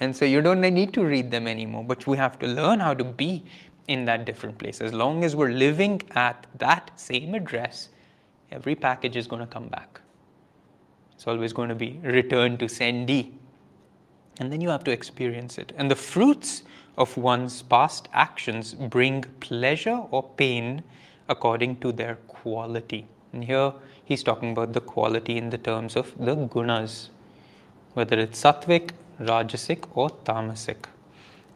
And 0.00 0.16
so 0.16 0.24
you 0.24 0.40
don't 0.40 0.60
need 0.60 0.92
to 0.94 1.04
read 1.04 1.30
them 1.30 1.46
anymore, 1.46 1.84
but 1.84 2.06
we 2.06 2.16
have 2.16 2.38
to 2.40 2.46
learn 2.46 2.80
how 2.80 2.94
to 2.94 3.04
be 3.04 3.44
in 3.86 4.04
that 4.06 4.24
different 4.24 4.58
place. 4.58 4.80
As 4.80 4.92
long 4.92 5.22
as 5.22 5.36
we're 5.36 5.52
living 5.52 6.02
at 6.12 6.46
that 6.58 6.90
same 6.96 7.34
address, 7.34 7.90
every 8.50 8.74
package 8.74 9.16
is 9.16 9.26
going 9.26 9.40
to 9.40 9.46
come 9.46 9.68
back. 9.68 10.00
It's 11.24 11.28
always 11.30 11.54
going 11.54 11.70
to 11.70 11.74
be 11.74 11.98
returned 12.02 12.58
to 12.58 12.66
sendee. 12.66 13.32
And 14.40 14.52
then 14.52 14.60
you 14.60 14.68
have 14.68 14.84
to 14.84 14.90
experience 14.90 15.56
it. 15.56 15.72
And 15.78 15.90
the 15.90 15.96
fruits 15.96 16.64
of 16.98 17.16
one's 17.16 17.62
past 17.62 18.10
actions 18.12 18.74
bring 18.74 19.24
pleasure 19.40 20.02
or 20.10 20.22
pain 20.22 20.82
according 21.30 21.76
to 21.76 21.92
their 21.92 22.16
quality. 22.28 23.06
And 23.32 23.42
here 23.42 23.72
he's 24.04 24.22
talking 24.22 24.52
about 24.52 24.74
the 24.74 24.82
quality 24.82 25.38
in 25.38 25.48
the 25.48 25.56
terms 25.56 25.96
of 25.96 26.12
the 26.18 26.36
gunas, 26.36 27.08
whether 27.94 28.18
it's 28.18 28.42
sattvic, 28.42 28.90
rajasic, 29.18 29.88
or 29.94 30.10
tamasic. 30.26 30.84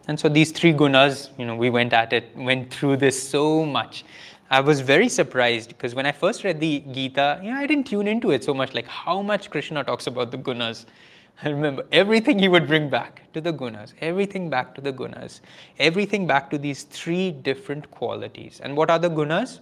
And 0.07 0.19
so 0.19 0.31
these 0.31 0.51
three 0.51 0.73
gunas, 0.73 1.29
you 1.39 1.45
know, 1.45 1.57
we 1.57 1.69
went 1.69 1.93
at 1.93 2.15
it, 2.15 2.35
went 2.35 2.73
through 2.73 2.97
this 2.97 3.23
so 3.23 3.67
much. 3.67 4.07
I 4.51 4.61
was 4.61 4.81
very 4.81 5.11
surprised 5.11 5.69
because 5.69 5.95
when 5.95 6.07
I 6.07 6.13
first 6.13 6.43
read 6.43 6.59
the 6.59 6.83
Gita, 6.91 7.39
you 7.43 7.51
know, 7.51 7.59
I 7.59 7.67
didn't 7.67 7.87
tune 7.87 8.09
into 8.09 8.31
it 8.31 8.43
so 8.43 8.55
much, 8.55 8.73
like 8.73 8.87
how 8.87 9.21
much 9.21 9.51
Krishna 9.51 9.85
talks 9.85 10.07
about 10.07 10.31
the 10.31 10.39
gunas. 10.39 10.87
I 11.43 11.51
remember 11.51 11.85
everything 11.93 12.39
he 12.39 12.49
would 12.49 12.67
bring 12.67 12.89
back 12.89 13.31
to 13.35 13.41
the 13.43 13.53
gunas, 13.53 13.93
everything 14.01 14.49
back 14.49 14.75
to 14.75 14.81
the 14.81 14.93
gunas, 14.93 15.41
everything 15.79 16.27
back 16.27 16.51
to 16.51 16.59
these 16.59 16.85
three 16.85 17.31
different 17.31 17.91
qualities. 17.91 18.61
And 18.63 18.75
what 18.75 18.91
are 18.91 18.99
the 18.99 19.11
gunas? 19.11 19.61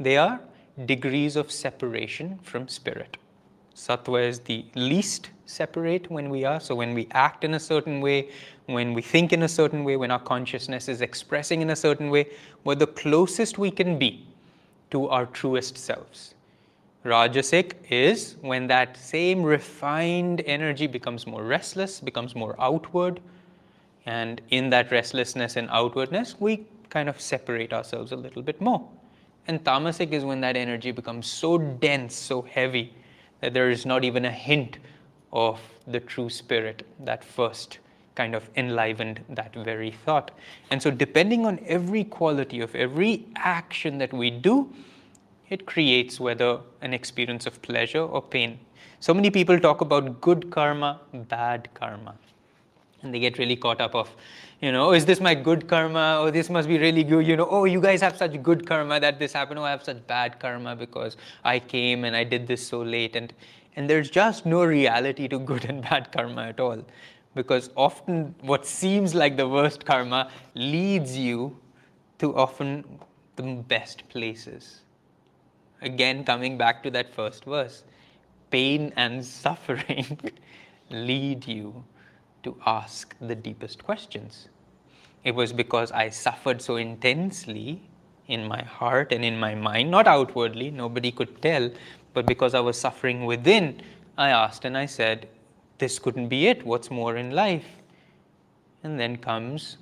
They 0.00 0.16
are 0.16 0.40
degrees 0.86 1.36
of 1.36 1.52
separation 1.52 2.38
from 2.42 2.68
spirit. 2.68 3.18
Sattva 3.74 4.26
is 4.26 4.40
the 4.40 4.64
least 4.74 5.30
separate 5.46 6.10
when 6.10 6.30
we 6.30 6.44
are. 6.44 6.60
So 6.60 6.74
when 6.74 6.94
we 6.94 7.08
act 7.12 7.44
in 7.44 7.54
a 7.54 7.60
certain 7.60 8.00
way, 8.00 8.30
when 8.66 8.94
we 8.94 9.02
think 9.02 9.32
in 9.32 9.42
a 9.42 9.48
certain 9.48 9.84
way, 9.84 9.96
when 9.96 10.10
our 10.10 10.20
consciousness 10.20 10.88
is 10.88 11.00
expressing 11.00 11.62
in 11.62 11.70
a 11.70 11.76
certain 11.76 12.10
way, 12.10 12.30
we're 12.64 12.74
the 12.74 12.86
closest 12.86 13.58
we 13.58 13.70
can 13.70 13.98
be 13.98 14.26
to 14.90 15.08
our 15.08 15.26
truest 15.26 15.76
selves. 15.76 16.34
Rajasic 17.04 17.72
is 17.90 18.36
when 18.42 18.68
that 18.68 18.96
same 18.96 19.42
refined 19.42 20.42
energy 20.46 20.86
becomes 20.86 21.26
more 21.26 21.42
restless, 21.42 22.00
becomes 22.00 22.36
more 22.36 22.54
outward, 22.60 23.20
and 24.06 24.40
in 24.50 24.70
that 24.70 24.90
restlessness 24.90 25.56
and 25.56 25.68
outwardness, 25.70 26.36
we 26.38 26.64
kind 26.90 27.08
of 27.08 27.20
separate 27.20 27.72
ourselves 27.72 28.12
a 28.12 28.16
little 28.16 28.42
bit 28.42 28.60
more. 28.60 28.88
And 29.48 29.64
tamasic 29.64 30.12
is 30.12 30.24
when 30.24 30.40
that 30.42 30.56
energy 30.56 30.92
becomes 30.92 31.26
so 31.26 31.58
dense, 31.58 32.14
so 32.14 32.42
heavy, 32.42 32.94
that 33.42 33.52
there 33.52 33.70
is 33.70 33.84
not 33.84 34.04
even 34.04 34.24
a 34.24 34.30
hint 34.30 34.78
of 35.32 35.60
the 35.86 36.00
true 36.00 36.30
spirit 36.30 36.86
that 37.00 37.22
first 37.22 37.78
kind 38.14 38.34
of 38.34 38.48
enlivened 38.56 39.22
that 39.28 39.54
very 39.54 39.90
thought. 39.90 40.30
And 40.70 40.82
so, 40.82 40.90
depending 40.90 41.44
on 41.44 41.60
every 41.66 42.04
quality 42.04 42.60
of 42.60 42.74
every 42.74 43.26
action 43.36 43.98
that 43.98 44.12
we 44.12 44.30
do, 44.30 44.72
it 45.50 45.66
creates 45.66 46.18
whether 46.18 46.60
an 46.80 46.94
experience 46.94 47.46
of 47.46 47.60
pleasure 47.60 48.02
or 48.02 48.22
pain. 48.22 48.58
So 49.00 49.12
many 49.12 49.30
people 49.30 49.60
talk 49.60 49.82
about 49.82 50.20
good 50.22 50.50
karma, 50.50 51.00
bad 51.12 51.68
karma 51.74 52.14
and 53.02 53.12
they 53.12 53.18
get 53.18 53.38
really 53.38 53.56
caught 53.56 53.80
up 53.80 53.94
of 53.94 54.10
you 54.62 54.70
know 54.70 54.88
oh, 54.88 54.92
is 54.92 55.04
this 55.04 55.20
my 55.20 55.34
good 55.34 55.68
karma? 55.68 56.18
Oh 56.20 56.30
this 56.30 56.48
must 56.48 56.68
be 56.68 56.78
really 56.78 57.02
good 57.02 57.26
you 57.26 57.36
know 57.36 57.48
oh 57.50 57.64
you 57.64 57.80
guys 57.80 58.00
have 58.00 58.16
such 58.16 58.40
good 58.42 58.66
karma 58.66 59.00
that 59.00 59.18
this 59.18 59.32
happened. 59.32 59.58
Oh 59.58 59.64
i 59.64 59.70
have 59.70 59.82
such 59.82 60.06
bad 60.06 60.38
karma 60.38 60.74
because 60.76 61.16
i 61.44 61.58
came 61.58 62.04
and 62.04 62.16
i 62.16 62.24
did 62.24 62.46
this 62.46 62.66
so 62.66 62.80
late. 62.80 63.16
And 63.16 63.34
and 63.76 63.90
there's 63.90 64.10
just 64.10 64.46
no 64.46 64.64
reality 64.64 65.26
to 65.28 65.38
good 65.38 65.64
and 65.64 65.82
bad 65.82 66.12
karma 66.12 66.44
at 66.44 66.60
all. 66.60 66.84
Because 67.34 67.70
often 67.76 68.34
what 68.42 68.66
seems 68.66 69.14
like 69.14 69.36
the 69.36 69.48
worst 69.48 69.84
karma 69.84 70.30
leads 70.54 71.16
you 71.16 71.56
to 72.18 72.36
often 72.36 72.84
the 73.36 73.42
best 73.42 74.08
places. 74.08 74.82
Again 75.80 76.24
coming 76.24 76.56
back 76.56 76.82
to 76.84 76.90
that 76.90 77.12
first 77.12 77.44
verse 77.44 77.82
pain 78.52 78.92
and 78.96 79.24
suffering 79.24 80.18
lead 80.90 81.48
you 81.48 81.82
to 82.44 82.56
ask 82.66 83.16
the 83.20 83.34
deepest 83.34 83.82
questions. 83.82 84.48
It 85.24 85.34
was 85.34 85.52
because 85.52 85.92
I 85.92 86.08
suffered 86.08 86.60
so 86.60 86.76
intensely 86.76 87.80
in 88.26 88.46
my 88.46 88.62
heart 88.62 89.12
and 89.12 89.24
in 89.24 89.38
my 89.38 89.54
mind, 89.54 89.90
not 89.90 90.06
outwardly, 90.06 90.70
nobody 90.70 91.12
could 91.12 91.40
tell, 91.42 91.70
but 92.14 92.26
because 92.26 92.54
I 92.54 92.60
was 92.60 92.78
suffering 92.78 93.24
within, 93.24 93.80
I 94.18 94.30
asked 94.30 94.64
and 94.64 94.76
I 94.76 94.86
said, 94.86 95.28
This 95.78 95.98
couldn't 95.98 96.28
be 96.28 96.48
it. 96.48 96.64
What's 96.64 96.90
more 96.90 97.16
in 97.16 97.30
life? 97.30 97.66
And 98.84 98.98
then 98.98 99.16
comes 99.16 99.78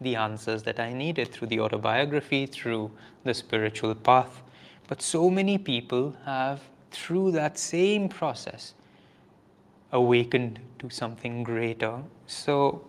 the 0.00 0.16
answers 0.16 0.62
that 0.62 0.78
I 0.80 0.92
needed 0.92 1.32
through 1.32 1.48
the 1.48 1.60
autobiography, 1.60 2.46
through 2.46 2.90
the 3.24 3.34
spiritual 3.34 3.94
path. 3.94 4.42
But 4.86 5.02
so 5.02 5.30
many 5.30 5.58
people 5.58 6.14
have, 6.24 6.60
through 6.90 7.32
that 7.32 7.58
same 7.58 8.08
process, 8.08 8.74
awakened 9.92 10.60
to 10.78 10.90
something 10.90 11.42
greater. 11.42 12.02
So 12.26 12.86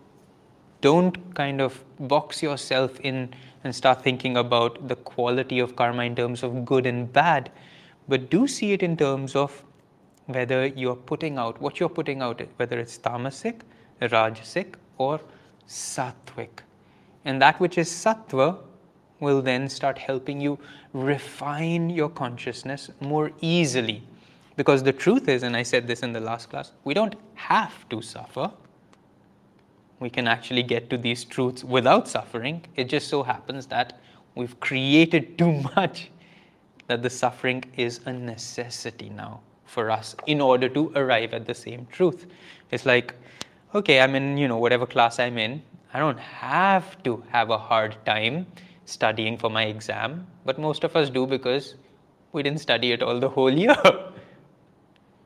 don't 0.85 1.17
kind 1.35 1.61
of 1.61 1.83
box 2.13 2.41
yourself 2.43 2.99
in 2.99 3.29
and 3.63 3.75
start 3.75 4.03
thinking 4.07 4.37
about 4.37 4.87
the 4.87 4.95
quality 5.11 5.59
of 5.59 5.75
karma 5.75 6.03
in 6.03 6.15
terms 6.15 6.43
of 6.43 6.63
good 6.65 6.85
and 6.85 7.11
bad, 7.11 7.51
but 8.07 8.29
do 8.29 8.47
see 8.47 8.71
it 8.73 8.83
in 8.83 8.95
terms 8.95 9.35
of 9.35 9.63
whether 10.27 10.67
you're 10.67 10.95
putting 10.95 11.37
out 11.37 11.59
what 11.61 11.79
you're 11.79 11.95
putting 11.97 12.21
out, 12.21 12.41
whether 12.57 12.79
it's 12.79 12.97
tamasic, 12.97 13.61
rajasic, 14.01 14.75
or 14.97 15.19
sattvic. 15.67 16.63
And 17.25 17.41
that 17.41 17.59
which 17.59 17.77
is 17.77 17.89
sattva 17.89 18.57
will 19.19 19.41
then 19.41 19.67
start 19.69 19.97
helping 19.97 20.39
you 20.41 20.59
refine 20.93 21.89
your 21.89 22.09
consciousness 22.09 22.91
more 22.99 23.31
easily 23.41 24.03
because 24.55 24.83
the 24.83 24.93
truth 24.93 25.27
is, 25.27 25.43
and 25.43 25.55
I 25.55 25.63
said 25.63 25.87
this 25.87 26.01
in 26.01 26.13
the 26.13 26.19
last 26.19 26.49
class, 26.49 26.71
we 26.83 26.93
don't 26.93 27.15
have 27.33 27.89
to 27.89 28.01
suffer. 28.01 28.51
We 29.99 30.09
can 30.09 30.27
actually 30.27 30.63
get 30.63 30.89
to 30.89 30.97
these 30.97 31.23
truths 31.23 31.63
without 31.63 32.07
suffering. 32.07 32.63
It 32.75 32.85
just 32.85 33.07
so 33.07 33.23
happens 33.23 33.65
that 33.67 33.99
we've 34.35 34.59
created 34.59 35.37
too 35.37 35.51
much 35.75 36.11
that 36.87 37.01
the 37.01 37.09
suffering 37.09 37.63
is 37.77 38.01
a 38.05 38.13
necessity 38.13 39.09
now 39.09 39.41
for 39.65 39.89
us 39.89 40.15
in 40.27 40.39
order 40.41 40.69
to 40.69 40.91
arrive 40.95 41.33
at 41.33 41.45
the 41.45 41.53
same 41.53 41.87
truth. 41.91 42.27
It's 42.71 42.85
like, 42.85 43.15
okay, 43.73 43.99
I'm 44.01 44.15
in, 44.15 44.37
you 44.37 44.47
know, 44.47 44.57
whatever 44.57 44.85
class 44.85 45.19
I'm 45.19 45.37
in. 45.37 45.61
I 45.93 45.99
don't 45.99 46.19
have 46.19 47.01
to 47.03 47.23
have 47.29 47.49
a 47.49 47.57
hard 47.57 47.95
time 48.05 48.45
studying 48.85 49.37
for 49.37 49.49
my 49.49 49.63
exam, 49.63 50.27
but 50.45 50.59
most 50.59 50.83
of 50.83 50.95
us 50.95 51.09
do 51.09 51.25
because 51.25 51.75
we 52.31 52.43
didn't 52.43 52.59
study 52.59 52.91
it 52.91 53.01
all 53.01 53.19
the 53.19 53.29
whole 53.29 53.51
year. 53.65 53.75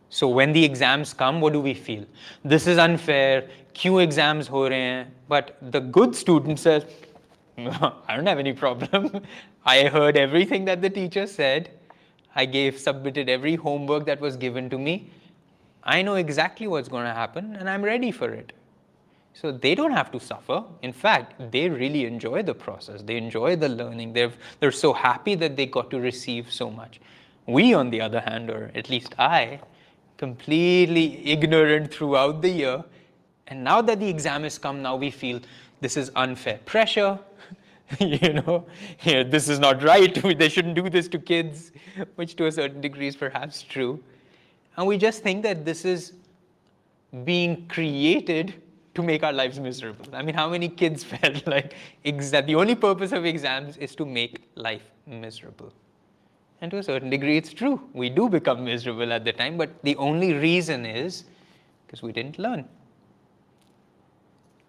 So 0.10 0.28
when 0.28 0.54
the 0.54 0.64
exams 0.64 1.14
come, 1.14 1.40
what 1.40 1.54
do 1.54 1.62
we 1.62 1.74
feel? 1.74 2.06
This 2.44 2.68
is 2.68 2.78
unfair. 2.78 3.48
Q 3.74 4.00
exams 4.00 4.48
hain. 4.48 5.08
But 5.28 5.58
the 5.62 5.80
good 5.80 6.16
student 6.16 6.60
says, 6.60 6.86
I 7.58 8.16
don't 8.16 8.26
have 8.26 8.40
any 8.40 8.54
problem. 8.54 9.22
I 9.66 9.86
heard 9.86 10.18
everything 10.18 10.66
that 10.66 10.82
the 10.82 10.90
teacher 10.90 11.28
said. 11.28 11.70
I 12.36 12.46
gave 12.46 12.80
submitted 12.80 13.30
every 13.30 13.56
homework 13.56 14.06
that 14.06 14.20
was 14.20 14.36
given 14.36 14.70
to 14.70 14.78
me. 14.78 15.10
I 15.84 16.02
know 16.02 16.16
exactly 16.16 16.68
what's 16.68 16.88
going 16.88 17.06
to 17.06 17.14
happen 17.14 17.56
and 17.56 17.70
I'm 17.70 17.84
ready 17.84 18.12
for 18.12 18.30
it. 18.32 18.54
So 19.34 19.52
they 19.52 19.76
don't 19.76 19.92
have 19.92 20.12
to 20.12 20.20
suffer. 20.20 20.64
In 20.82 20.92
fact, 20.92 21.52
they 21.52 21.70
really 21.70 22.06
enjoy 22.06 22.44
the 22.44 22.54
process. 22.54 23.02
They 23.02 23.16
enjoy 23.16 23.56
the 23.56 23.70
learning. 23.70 24.14
They're, 24.14 24.34
they're 24.60 24.72
so 24.72 24.92
happy 24.92 25.36
that 25.36 25.56
they 25.56 25.66
got 25.66 25.90
to 25.92 26.00
receive 26.00 26.52
so 26.52 26.70
much. 26.70 27.00
We, 27.46 27.74
on 27.74 27.90
the 27.90 28.02
other 28.02 28.20
hand, 28.20 28.50
or 28.50 28.72
at 28.76 28.90
least 28.90 29.16
I, 29.18 29.60
completely 30.20 31.26
ignorant 31.26 31.94
throughout 31.94 32.42
the 32.42 32.50
year. 32.50 32.84
And 33.48 33.64
now 33.64 33.82
that 33.82 34.02
the 34.02 34.10
exam 34.10 34.44
has 34.44 34.58
come, 34.58 34.82
now 34.82 34.98
we 34.98 35.10
feel 35.10 35.40
this 35.80 35.96
is 35.96 36.12
unfair 36.18 36.60
pressure. 36.66 37.18
you 38.00 38.34
know, 38.34 38.66
yeah, 39.04 39.24
this 39.24 39.48
is 39.48 39.60
not 39.60 39.82
right. 39.82 40.14
they 40.38 40.50
shouldn't 40.50 40.76
do 40.76 40.90
this 40.90 41.08
to 41.08 41.20
kids, 41.20 41.72
which 42.16 42.36
to 42.36 42.48
a 42.48 42.52
certain 42.52 42.82
degree 42.82 43.08
is 43.08 43.16
perhaps 43.16 43.62
true. 43.64 44.04
And 44.76 44.86
we 44.86 44.98
just 44.98 45.24
think 45.24 45.42
that 45.44 45.64
this 45.64 45.86
is 45.86 46.14
being 47.24 47.66
created 47.68 48.54
to 48.96 49.02
make 49.02 49.24
our 49.24 49.34
lives 49.34 49.58
miserable. 49.58 50.06
I 50.14 50.22
mean, 50.22 50.36
how 50.36 50.50
many 50.50 50.68
kids 50.68 51.04
felt 51.14 51.48
like 51.48 51.76
that 52.04 52.46
the 52.46 52.56
only 52.56 52.76
purpose 52.76 53.14
of 53.14 53.26
exams 53.26 53.78
is 53.78 53.96
to 53.96 54.06
make 54.06 54.44
life 54.56 54.84
miserable? 55.08 55.72
And 56.62 56.70
to 56.72 56.78
a 56.78 56.84
certain 56.84 57.10
degree, 57.10 57.38
it's 57.38 57.54
true. 57.54 57.82
We 57.94 58.10
do 58.10 58.30
become 58.30 58.66
miserable 58.66 59.14
at 59.14 59.24
the 59.24 59.32
time, 59.32 59.58
but 59.58 59.82
the 59.84 59.96
only 59.96 60.34
reason 60.34 60.86
is 60.86 61.24
because 61.86 62.02
we 62.02 62.12
didn't 62.12 62.38
learn. 62.38 62.68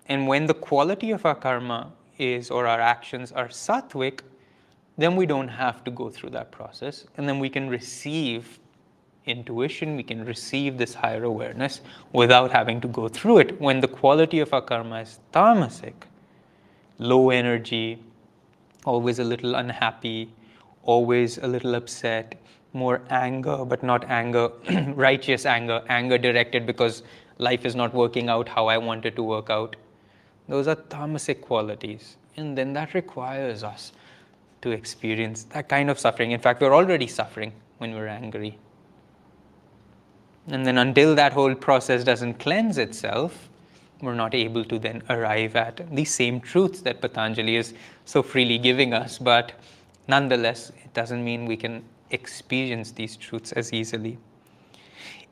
And 0.06 0.26
when 0.26 0.46
the 0.46 0.54
quality 0.54 1.10
of 1.10 1.24
our 1.26 1.34
karma 1.34 1.92
is, 2.18 2.50
or 2.50 2.66
our 2.66 2.80
actions 2.80 3.32
are 3.32 3.48
sattvic, 3.48 4.20
then 4.98 5.16
we 5.16 5.26
don't 5.26 5.48
have 5.48 5.82
to 5.84 5.90
go 5.90 6.10
through 6.10 6.30
that 6.30 6.50
process. 6.50 7.06
And 7.16 7.28
then 7.28 7.38
we 7.38 7.48
can 7.48 7.68
receive 7.68 8.58
intuition, 9.26 9.96
we 9.96 10.02
can 10.02 10.24
receive 10.24 10.78
this 10.78 10.94
higher 10.94 11.24
awareness 11.24 11.80
without 12.12 12.50
having 12.50 12.80
to 12.80 12.88
go 12.88 13.08
through 13.08 13.38
it. 13.38 13.60
When 13.60 13.80
the 13.80 13.88
quality 13.88 14.40
of 14.40 14.52
our 14.52 14.62
karma 14.62 15.00
is 15.00 15.18
tamasic, 15.32 15.94
low 16.98 17.30
energy, 17.30 17.98
always 18.84 19.18
a 19.18 19.24
little 19.24 19.54
unhappy, 19.54 20.30
always 20.94 21.38
a 21.38 21.46
little 21.46 21.74
upset, 21.74 22.34
more 22.72 23.00
anger, 23.10 23.64
but 23.64 23.82
not 23.82 24.04
anger, 24.08 24.50
righteous 24.94 25.46
anger, 25.46 25.82
anger 25.88 26.18
directed 26.18 26.66
because 26.66 27.02
life 27.38 27.64
is 27.64 27.74
not 27.74 27.94
working 27.94 28.28
out 28.28 28.48
how 28.48 28.66
I 28.66 28.78
want 28.78 29.06
it 29.06 29.16
to 29.16 29.22
work 29.22 29.50
out. 29.50 29.76
Those 30.48 30.68
are 30.68 30.76
tamasic 30.76 31.42
qualities. 31.42 32.16
And 32.36 32.56
then 32.56 32.72
that 32.74 32.94
requires 32.94 33.62
us 33.62 33.92
to 34.62 34.70
experience 34.70 35.44
that 35.44 35.68
kind 35.68 35.90
of 35.90 35.98
suffering. 35.98 36.32
In 36.32 36.40
fact, 36.40 36.60
we're 36.60 36.74
already 36.74 37.06
suffering 37.06 37.52
when 37.78 37.94
we're 37.94 38.08
angry. 38.08 38.58
And 40.48 40.66
then 40.66 40.78
until 40.78 41.14
that 41.14 41.32
whole 41.32 41.54
process 41.54 42.04
doesn't 42.04 42.34
cleanse 42.34 42.78
itself, 42.78 43.48
we're 44.02 44.14
not 44.14 44.34
able 44.34 44.64
to 44.64 44.78
then 44.78 45.02
arrive 45.10 45.56
at 45.56 45.94
the 45.94 46.04
same 46.04 46.40
truths 46.40 46.80
that 46.82 47.00
Patanjali 47.00 47.56
is 47.56 47.74
so 48.04 48.22
freely 48.22 48.58
giving 48.58 48.94
us. 48.94 49.18
But 49.18 49.52
nonetheless, 50.10 50.70
it 50.84 50.92
doesn't 50.92 51.24
mean 51.24 51.46
we 51.46 51.56
can 51.56 51.84
experience 52.10 52.90
these 52.92 53.16
truths 53.16 53.52
as 53.52 53.72
easily. 53.72 54.18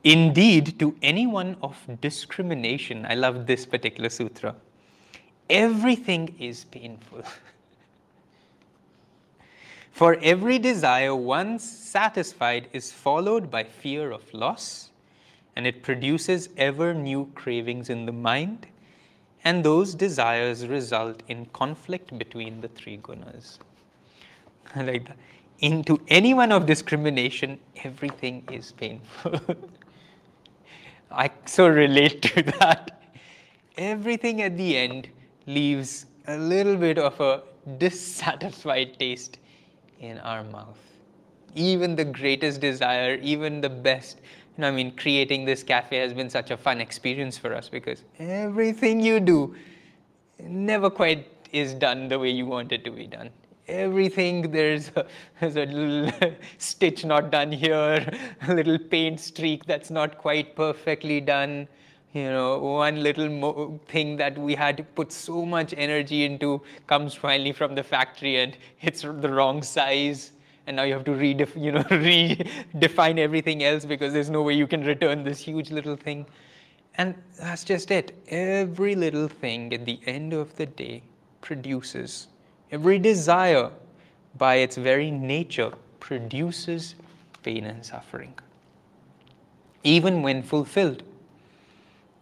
Indeed, 0.05 0.79
to 0.79 0.97
anyone 1.03 1.57
of 1.63 1.77
discrimination, 2.01 3.05
I 3.05 3.15
love 3.15 3.47
this 3.47 3.67
particular 3.67 4.09
sutra, 4.09 4.55
everything 5.51 6.35
is 6.39 6.65
painful. 6.65 7.23
For 9.91 10.17
every 10.23 10.61
desire 10.61 11.17
once 11.17 11.65
satisfied 11.69 12.69
is 12.73 12.93
followed 12.93 13.51
by 13.51 13.65
fear 13.65 14.13
of 14.13 14.33
loss, 14.33 14.91
and 15.57 15.67
it 15.67 15.83
produces 15.83 16.51
ever 16.57 16.95
new 16.95 17.29
cravings 17.35 17.91
in 17.91 18.07
the 18.07 18.13
mind, 18.13 18.69
and 19.43 19.65
those 19.65 19.97
desires 19.97 20.69
result 20.69 21.25
in 21.27 21.47
conflict 21.47 22.17
between 22.17 22.61
the 22.61 22.69
three 22.69 22.99
gunas. 22.99 23.59
like 24.77 25.07
that. 25.07 25.17
Into 25.61 26.01
anyone 26.09 26.53
of 26.53 26.67
discrimination, 26.67 27.59
everything 27.85 28.45
is 28.53 28.73
painful. 28.73 29.41
I 31.11 31.31
so 31.47 31.69
relate 31.69 32.23
to 32.23 32.43
that. 32.61 33.03
Everything 33.77 34.43
at 34.43 34.57
the 34.57 34.77
end 34.77 35.09
leaves 35.47 36.07
a 36.27 36.37
little 36.37 36.77
bit 36.77 36.99
of 36.99 37.19
a 37.21 37.43
dissatisfied 37.79 38.99
taste 38.99 39.39
in 40.01 40.19
our 40.19 40.45
mouth. 40.45 40.79
Even 41.55 41.97
the 41.97 42.05
greatest 42.05 42.61
desire, 42.61 43.15
even 43.17 43.61
the 43.61 43.71
best, 43.71 44.19
you 44.57 44.63
know, 44.63 44.69
I 44.69 44.71
mean, 44.71 44.95
creating 44.97 45.45
this 45.45 45.63
cafe 45.63 45.99
has 45.99 46.13
been 46.13 46.29
such 46.29 46.51
a 46.51 46.57
fun 46.57 46.81
experience 46.81 47.39
for 47.39 47.55
us 47.55 47.69
because 47.69 48.05
everything 48.19 49.01
you 49.01 49.19
do 49.19 49.57
never 50.39 50.91
quite 50.91 51.27
is 51.53 51.75
done 51.75 52.09
the 52.09 52.19
way 52.19 52.31
you 52.31 52.47
want 52.47 52.73
it 52.73 52.85
to 52.85 52.91
be 52.91 53.07
done. 53.07 53.31
Everything 53.69 54.51
there's 54.51 54.91
a, 54.97 55.07
there's 55.41 55.57
a 55.57 55.67
little 55.67 56.33
stitch 56.59 57.05
not 57.05 57.31
done 57.31 57.53
here, 57.53 58.13
a 58.49 58.55
little 58.55 58.79
paint 58.79 59.21
streak 59.21 59.67
that's 59.67 59.91
not 59.91 60.19
quite 60.19 60.57
perfectly 60.57 61.21
done 61.21 61.69
you 62.13 62.25
know, 62.25 62.59
one 62.59 63.03
little 63.03 63.79
thing 63.87 64.17
that 64.17 64.37
we 64.39 64.55
had 64.55 64.77
to 64.79 64.83
put 64.83 65.13
so 65.13 65.45
much 65.45 65.75
energy 65.77 66.25
into 66.25 66.63
comes 66.87 67.15
finally 67.15 67.53
from 67.53 67.75
the 67.75 67.83
factory 67.83 68.41
and 68.41 68.57
it's 68.81 69.03
the 69.03 69.31
wrong 69.31 69.63
size. 69.63 70.33
And 70.67 70.77
now 70.77 70.83
you 70.83 70.95
have 70.95 71.05
to 71.05 71.13
redef- 71.13 71.61
you 71.61 71.73
know, 71.73 71.83
redefine 71.85 73.19
everything 73.19 73.63
else 73.63 73.85
because 73.85 74.13
there's 74.13 74.31
no 74.31 74.43
way 74.43 74.55
you 74.55 74.67
can 74.67 74.85
return 74.85 75.23
this 75.23 75.39
huge 75.39 75.71
little 75.71 75.97
thing. 75.97 76.27
And 76.97 77.15
that's 77.39 77.65
just 77.65 77.91
it. 77.91 78.17
Every 78.29 78.95
little 78.95 79.29
thing 79.29 79.73
at 79.73 79.85
the 79.85 80.01
end 80.07 80.33
of 80.33 80.57
the 80.57 80.67
day 80.67 81.03
produces, 81.41 82.27
every 82.71 82.99
desire 82.99 83.71
by 84.37 84.57
its 84.57 84.77
very 84.77 85.11
nature 85.11 85.73
produces 86.01 86.95
pain 87.43 87.65
and 87.65 87.85
suffering, 87.85 88.35
even 89.85 90.23
when 90.23 90.43
fulfilled. 90.43 91.03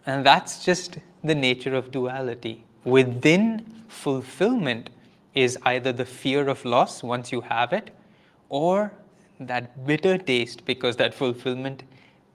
And 0.06 0.24
that's 0.24 0.64
just 0.64 0.98
the 1.24 1.34
nature 1.34 1.74
of 1.74 1.90
duality. 1.90 2.64
Within 2.84 3.84
fulfillment 3.88 4.90
is 5.34 5.58
either 5.64 5.92
the 5.92 6.04
fear 6.04 6.48
of 6.48 6.64
loss 6.64 7.02
once 7.02 7.32
you 7.32 7.40
have 7.40 7.72
it, 7.72 7.90
or 8.48 8.92
that 9.40 9.86
bitter 9.86 10.16
taste 10.16 10.64
because 10.64 10.96
that 10.96 11.12
fulfillment 11.12 11.82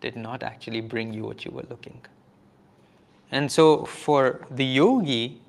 did 0.02 0.16
not 0.16 0.44
actually 0.44 0.82
bring 0.82 1.14
you 1.14 1.24
what 1.24 1.46
you 1.46 1.52
were 1.52 1.66
looking. 1.70 2.00
And 3.32 3.52
so 3.52 3.86
for 3.86 4.46
the 4.52 4.66
yogi, 4.66 5.40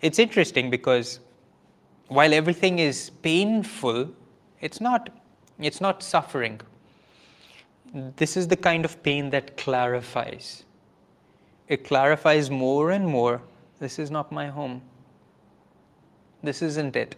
it's 0.00 0.18
interesting 0.18 0.70
because 0.70 1.20
while 2.08 2.34
everything 2.34 2.78
is 2.78 3.10
painful, 3.22 4.10
it's 4.60 4.80
not, 4.80 5.10
it's 5.58 5.80
not 5.80 6.02
suffering. 6.02 6.60
This 8.16 8.36
is 8.36 8.48
the 8.48 8.56
kind 8.56 8.84
of 8.84 9.02
pain 9.02 9.30
that 9.30 9.56
clarifies 9.56 10.64
it 11.68 11.84
clarifies 11.84 12.50
more 12.50 12.90
and 12.90 13.06
more 13.06 13.40
this 13.80 13.98
is 13.98 14.10
not 14.10 14.30
my 14.30 14.46
home. 14.46 14.82
This 16.42 16.62
isn't 16.62 16.96
it. 16.96 17.16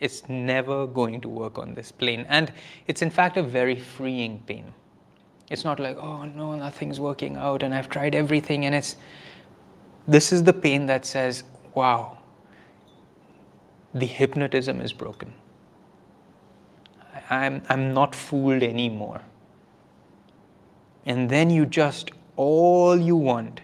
It's 0.00 0.28
never 0.28 0.86
going 0.86 1.20
to 1.22 1.28
work 1.28 1.58
on 1.58 1.74
this 1.74 1.92
plane. 1.92 2.26
And 2.28 2.52
it's 2.86 3.02
in 3.02 3.10
fact 3.10 3.36
a 3.36 3.42
very 3.42 3.76
freeing 3.76 4.42
pain. 4.46 4.72
It's 5.50 5.64
not 5.64 5.80
like, 5.80 5.96
oh 5.96 6.24
no, 6.24 6.54
nothing's 6.54 7.00
working 7.00 7.36
out 7.36 7.62
and 7.62 7.74
I've 7.74 7.88
tried 7.88 8.14
everything. 8.14 8.66
And 8.66 8.74
it's, 8.74 8.96
this 10.06 10.32
is 10.32 10.42
the 10.42 10.52
pain 10.52 10.86
that 10.86 11.06
says, 11.06 11.44
wow, 11.74 12.17
the 13.93 14.05
hypnotism 14.05 14.81
is 14.81 14.93
broken. 14.93 15.33
I'm, 17.29 17.61
I'm 17.69 17.93
not 17.93 18.15
fooled 18.15 18.63
anymore. 18.63 19.21
And 21.05 21.29
then 21.29 21.49
you 21.49 21.65
just 21.65 22.11
all 22.35 22.97
you 22.97 23.15
want 23.15 23.61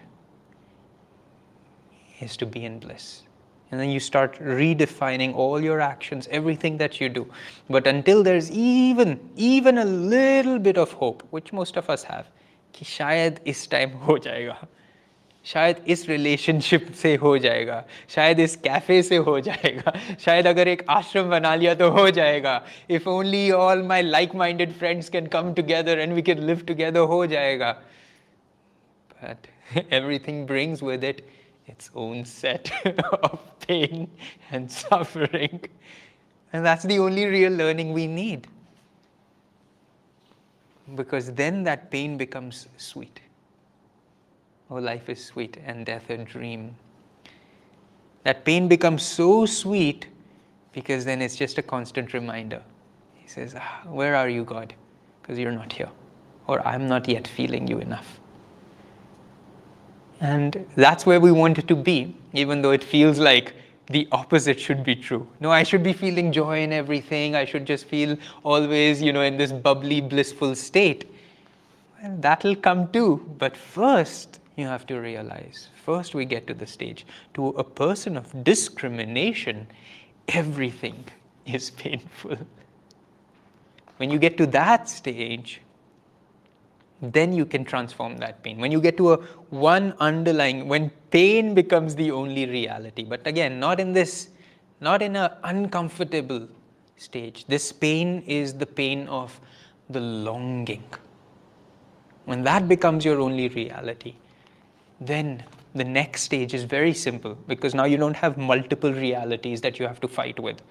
is 2.20 2.36
to 2.36 2.46
be 2.46 2.64
in 2.64 2.78
bliss. 2.78 3.22
And 3.70 3.80
then 3.80 3.88
you 3.90 4.00
start 4.00 4.38
redefining 4.40 5.34
all 5.34 5.60
your 5.60 5.80
actions, 5.80 6.28
everything 6.30 6.76
that 6.78 7.00
you 7.00 7.08
do. 7.08 7.30
But 7.68 7.86
until 7.86 8.22
there's 8.22 8.50
even, 8.50 9.20
even 9.36 9.78
a 9.78 9.84
little 9.84 10.58
bit 10.58 10.76
of 10.76 10.92
hope, 10.92 11.22
which 11.30 11.52
most 11.52 11.76
of 11.76 11.88
us 11.88 12.02
have, 12.02 12.26
कि 12.72 12.84
शायद 12.84 13.40
इस 13.46 13.70
time 13.70 13.90
हो 13.90 14.16
जाएगा 14.18 14.66
शायद 15.44 15.76
इस 15.88 16.08
relationship 16.08 16.90
से 17.02 17.14
हो 17.16 17.36
जाएगा 17.38 17.82
शायद 18.14 18.40
इस 18.40 18.56
कैफे 18.64 19.02
से 19.02 19.16
हो 19.28 19.38
जाएगा 19.40 19.92
शायद 20.24 20.46
अगर 20.46 20.68
एक 20.68 20.84
आश्रम 20.90 21.30
बना 21.30 21.54
लिया 21.54 21.74
तो 21.74 21.90
हो 21.90 22.08
जाएगा 22.18 22.60
if 22.90 23.06
only 23.08 23.50
all 23.50 23.82
my 23.82 24.02
like 24.02 24.34
minded 24.42 24.72
friends 24.78 25.08
can 25.08 25.26
come 25.36 25.52
together 25.54 25.98
and 25.98 26.12
we 26.12 26.22
can 26.22 26.42
live 26.46 26.64
together 26.68 27.08
हो 27.14 27.24
जाएगा 27.26 27.76
but 29.22 29.46
everything 29.90 30.46
brings 30.46 30.82
with 30.82 31.04
it 31.04 31.28
its 31.66 31.90
own 31.94 32.24
set 32.24 32.72
of 33.12 33.38
pain 33.66 34.10
and 34.50 34.70
suffering. 34.70 35.60
And 36.52 36.66
that's 36.66 36.84
the 36.84 36.98
only 36.98 37.26
real 37.26 37.52
learning 37.52 37.92
we 37.92 38.06
need. 38.06 38.48
Because 40.88 41.32
then 41.32 41.62
that 41.64 41.90
pain 41.90 42.16
becomes 42.16 42.66
sweet. 42.76 43.20
Oh, 44.69 44.75
life 44.75 45.09
is 45.09 45.23
sweet 45.23 45.57
and 45.65 45.85
death 45.85 46.09
a 46.09 46.17
dream. 46.17 46.75
That 48.23 48.43
pain 48.43 48.67
becomes 48.67 49.03
so 49.03 49.45
sweet 49.45 50.07
because 50.73 51.05
then 51.05 51.21
it's 51.21 51.35
just 51.35 51.57
a 51.57 51.61
constant 51.61 52.13
reminder. 52.13 52.61
He 53.15 53.27
says, 53.27 53.55
ah, 53.57 53.81
Where 53.85 54.15
are 54.15 54.29
you, 54.29 54.43
God? 54.43 54.73
Because 55.21 55.37
you're 55.37 55.51
not 55.51 55.71
here. 55.71 55.89
Or 56.47 56.65
I'm 56.67 56.87
not 56.87 57.07
yet 57.07 57.27
feeling 57.27 57.67
you 57.67 57.79
enough. 57.79 58.19
And 60.21 60.65
that's 60.75 61.05
where 61.05 61.19
we 61.19 61.31
want 61.31 61.57
it 61.59 61.67
to 61.67 61.75
be, 61.75 62.15
even 62.33 62.61
though 62.61 62.71
it 62.71 62.83
feels 62.83 63.19
like 63.19 63.53
the 63.87 64.07
opposite 64.11 64.59
should 64.59 64.83
be 64.83 64.95
true. 64.95 65.27
No, 65.39 65.51
I 65.51 65.63
should 65.63 65.83
be 65.83 65.93
feeling 65.93 66.31
joy 66.31 66.61
in 66.61 66.73
everything. 66.73 67.35
I 67.35 67.45
should 67.45 67.65
just 67.65 67.85
feel 67.85 68.17
always, 68.43 69.01
you 69.01 69.13
know, 69.13 69.21
in 69.21 69.37
this 69.37 69.51
bubbly, 69.51 70.01
blissful 70.01 70.55
state. 70.55 71.11
Well, 72.01 72.17
that'll 72.19 72.55
come 72.55 72.91
too. 72.91 73.35
But 73.37 73.55
first, 73.55 74.39
you 74.55 74.65
have 74.65 74.85
to 74.87 74.99
realize, 74.99 75.69
first 75.83 76.15
we 76.15 76.25
get 76.25 76.47
to 76.47 76.53
the 76.53 76.65
stage. 76.67 77.05
To 77.33 77.49
a 77.49 77.63
person 77.63 78.17
of 78.17 78.43
discrimination, 78.43 79.67
everything 80.27 81.03
is 81.45 81.71
painful. 81.71 82.37
When 83.97 84.09
you 84.09 84.17
get 84.17 84.37
to 84.37 84.45
that 84.47 84.89
stage, 84.89 85.61
then 87.01 87.33
you 87.33 87.45
can 87.45 87.65
transform 87.65 88.17
that 88.17 88.41
pain. 88.43 88.57
When 88.57 88.71
you 88.71 88.81
get 88.81 88.97
to 88.97 89.13
a 89.13 89.17
one 89.49 89.93
underlying, 89.99 90.67
when 90.67 90.89
pain 91.11 91.53
becomes 91.53 91.95
the 91.95 92.11
only 92.11 92.45
reality, 92.45 93.03
but 93.03 93.25
again, 93.27 93.59
not 93.59 93.79
in 93.79 93.93
this, 93.93 94.29
not 94.79 95.01
in 95.01 95.15
an 95.15 95.31
uncomfortable 95.43 96.47
stage. 96.97 97.45
This 97.47 97.71
pain 97.71 98.23
is 98.25 98.53
the 98.53 98.65
pain 98.65 99.07
of 99.07 99.39
the 99.89 99.99
longing. 99.99 100.83
When 102.25 102.43
that 102.43 102.67
becomes 102.67 103.05
your 103.05 103.21
only 103.21 103.49
reality, 103.49 104.15
then 104.99 105.43
the 105.73 105.83
next 105.83 106.21
stage 106.23 106.53
is 106.53 106.63
very 106.63 106.93
simple 106.93 107.37
because 107.47 107.75
now 107.75 107.83
you 107.85 107.97
don't 107.97 108.15
have 108.15 108.37
multiple 108.37 108.93
realities 108.93 109.61
that 109.61 109.79
you 109.79 109.87
have 109.87 109.99
to 110.01 110.07
fight 110.07 110.39
with. 110.39 110.61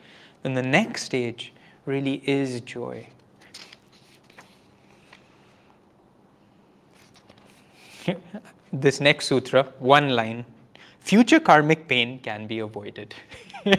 Then 0.42 0.54
the 0.54 0.62
next 0.62 1.02
stage 1.04 1.52
really 1.86 2.22
is 2.28 2.60
joy. 2.62 3.06
this 8.72 9.00
next 9.00 9.26
sutra, 9.26 9.64
one 9.78 10.10
line 10.10 10.44
future 11.04 11.38
karmic 11.38 11.86
pain 11.86 12.18
can 12.18 12.46
be 12.46 12.58
avoided. 12.60 13.14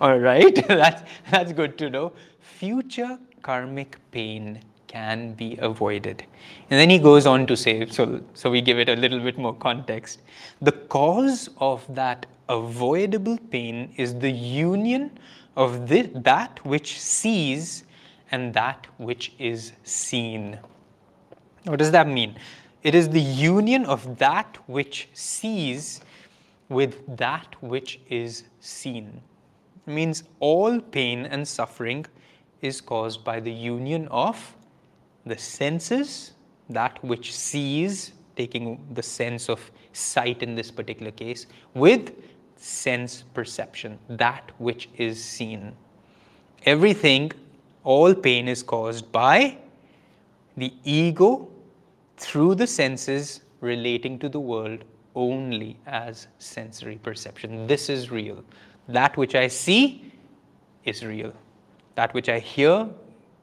All 0.00 0.18
right, 0.18 0.54
that's, 0.68 1.02
that's 1.30 1.52
good 1.52 1.78
to 1.78 1.88
know. 1.88 2.12
Future 2.40 3.18
karmic 3.42 3.98
pain 4.10 4.60
can 4.86 5.32
be 5.34 5.56
avoided. 5.60 6.24
And 6.70 6.80
then 6.80 6.90
he 6.90 6.98
goes 6.98 7.26
on 7.26 7.46
to 7.46 7.56
say, 7.56 7.86
so, 7.86 8.20
so 8.34 8.50
we 8.50 8.60
give 8.60 8.78
it 8.78 8.88
a 8.88 8.96
little 8.96 9.20
bit 9.20 9.38
more 9.38 9.54
context. 9.54 10.22
The 10.60 10.72
cause 10.72 11.50
of 11.58 11.84
that 11.94 12.26
avoidable 12.48 13.38
pain 13.50 13.92
is 13.96 14.18
the 14.18 14.30
union 14.30 15.18
of 15.56 15.88
the, 15.88 16.02
that 16.14 16.64
which 16.64 17.00
sees 17.00 17.84
and 18.30 18.52
that 18.54 18.86
which 18.98 19.32
is 19.38 19.72
seen. 19.84 20.58
What 21.64 21.78
does 21.78 21.90
that 21.90 22.08
mean? 22.08 22.36
It 22.82 22.94
is 22.94 23.08
the 23.08 23.20
union 23.20 23.84
of 23.86 24.18
that 24.18 24.58
which 24.68 25.08
sees 25.12 26.00
with 26.68 27.16
that 27.16 27.56
which 27.60 28.00
is 28.08 28.44
seen. 28.60 29.20
It 29.86 29.90
means 29.90 30.24
all 30.40 30.80
pain 30.80 31.26
and 31.26 31.46
suffering 31.46 32.06
is 32.60 32.80
caused 32.80 33.24
by 33.24 33.40
the 33.40 33.52
union 33.52 34.08
of 34.08 34.55
the 35.26 35.36
senses 35.36 36.32
that 36.70 37.02
which 37.04 37.34
sees, 37.34 38.12
taking 38.36 38.86
the 38.94 39.02
sense 39.02 39.48
of 39.48 39.70
sight 39.92 40.42
in 40.42 40.54
this 40.54 40.70
particular 40.70 41.10
case, 41.10 41.46
with 41.74 42.14
sense 42.56 43.24
perception, 43.34 43.98
that 44.08 44.50
which 44.58 44.88
is 44.96 45.22
seen. 45.22 45.72
Everything, 46.64 47.32
all 47.84 48.14
pain 48.14 48.48
is 48.48 48.62
caused 48.62 49.10
by 49.12 49.58
the 50.56 50.72
ego 50.84 51.48
through 52.16 52.54
the 52.54 52.66
senses 52.66 53.42
relating 53.60 54.18
to 54.18 54.28
the 54.28 54.40
world 54.40 54.84
only 55.14 55.76
as 55.86 56.28
sensory 56.38 56.98
perception. 57.02 57.66
This 57.66 57.88
is 57.88 58.10
real. 58.10 58.44
That 58.88 59.16
which 59.16 59.34
I 59.34 59.48
see 59.48 60.12
is 60.84 61.04
real. 61.04 61.32
That 61.94 62.12
which 62.14 62.28
I 62.28 62.38
hear 62.38 62.88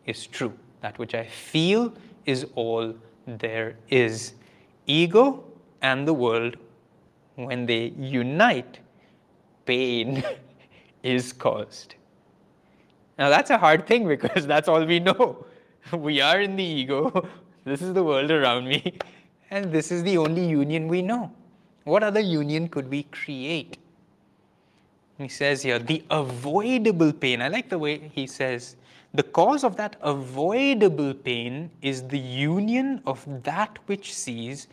is 0.05 0.27
true. 0.27 0.53
That 0.84 0.99
which 0.99 1.15
I 1.15 1.25
feel 1.25 1.93
is 2.25 2.45
all 2.55 2.93
there 3.25 3.77
is. 3.89 4.34
Ego 4.86 5.45
and 5.81 6.05
the 6.05 6.13
world, 6.13 6.57
when 7.36 7.65
they 7.65 7.93
unite, 7.97 8.79
pain 9.65 10.23
is 11.03 11.31
caused. 11.31 11.95
Now, 13.17 13.29
that's 13.29 13.49
a 13.49 13.57
hard 13.57 13.88
thing 13.88 14.07
because 14.07 14.45
that's 14.45 14.67
all 14.67 14.86
we 14.86 14.99
know. 14.99 15.45
We 15.91 16.21
are 16.21 16.39
in 16.39 16.55
the 16.55 16.63
ego, 16.63 17.27
this 17.65 17.81
is 17.81 17.93
the 17.93 18.03
world 18.03 18.31
around 18.31 18.67
me, 18.67 18.97
and 19.51 19.71
this 19.71 19.91
is 19.91 20.01
the 20.03 20.17
only 20.17 20.45
union 20.45 20.88
we 20.88 21.01
know. 21.01 21.31
What 21.84 22.03
other 22.03 22.21
union 22.21 22.69
could 22.69 22.89
we 22.89 23.03
create? 23.03 23.77
He 25.17 25.27
says 25.27 25.61
here, 25.61 25.79
the 25.79 26.03
avoidable 26.09 27.11
pain. 27.11 27.41
I 27.41 27.49
like 27.49 27.69
the 27.69 27.77
way 27.77 28.11
he 28.13 28.27
says, 28.27 28.77
the 29.14 29.24
cause 29.24 29.64
of 29.64 29.76
that 29.78 29.95
avoidable 30.01 31.14
pain 31.14 31.70
is 31.82 32.07
the 32.07 32.18
union 32.18 33.01
of 33.05 33.24
that 33.43 33.78
which 33.86 34.14
sees 34.14 34.68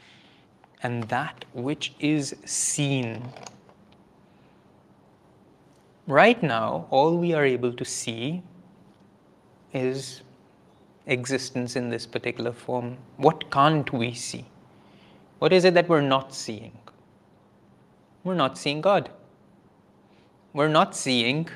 and 0.83 1.05
that 1.05 1.45
which 1.53 1.93
is 2.01 2.35
seen. 2.47 3.23
Right 6.07 6.43
now, 6.43 6.87
all 6.91 7.19
we 7.19 7.35
are 7.35 7.45
able 7.45 7.73
to 7.75 7.85
see 7.85 8.43
is 9.75 10.23
existence 11.07 11.77
in 11.77 11.91
this 11.91 12.07
particular 12.07 12.53
form. 12.53 12.97
What 13.19 13.51
can't 13.51 13.93
we 13.93 14.15
see? 14.15 14.47
What 15.39 15.53
is 15.53 15.65
it 15.65 15.75
that 15.75 15.89
we're 15.89 16.01
not 16.01 16.35
seeing? 16.35 16.77
We're 18.25 18.35
not 18.35 18.57
seeing 18.57 18.81
God. 18.81 19.11
We're 20.55 20.69
not 20.69 20.97
seeing 20.97 21.49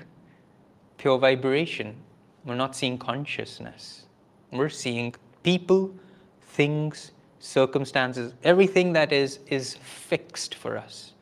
pure 0.99 1.19
vibration. 1.19 1.97
We're 2.45 2.55
not 2.55 2.77
seeing 2.77 2.99
consciousness. 2.99 4.05
We're 4.53 4.69
seeing 4.69 5.15
people, 5.43 5.95
things, 6.43 7.13
circumstances, 7.39 8.33
everything 8.43 8.93
that 8.93 9.13
is 9.13 9.39
is 9.49 9.75
fixed 9.75 10.55
for 10.55 10.79
us. 10.79 11.13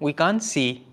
We 0.00 0.12
can't 0.12 0.42
see 0.42 0.84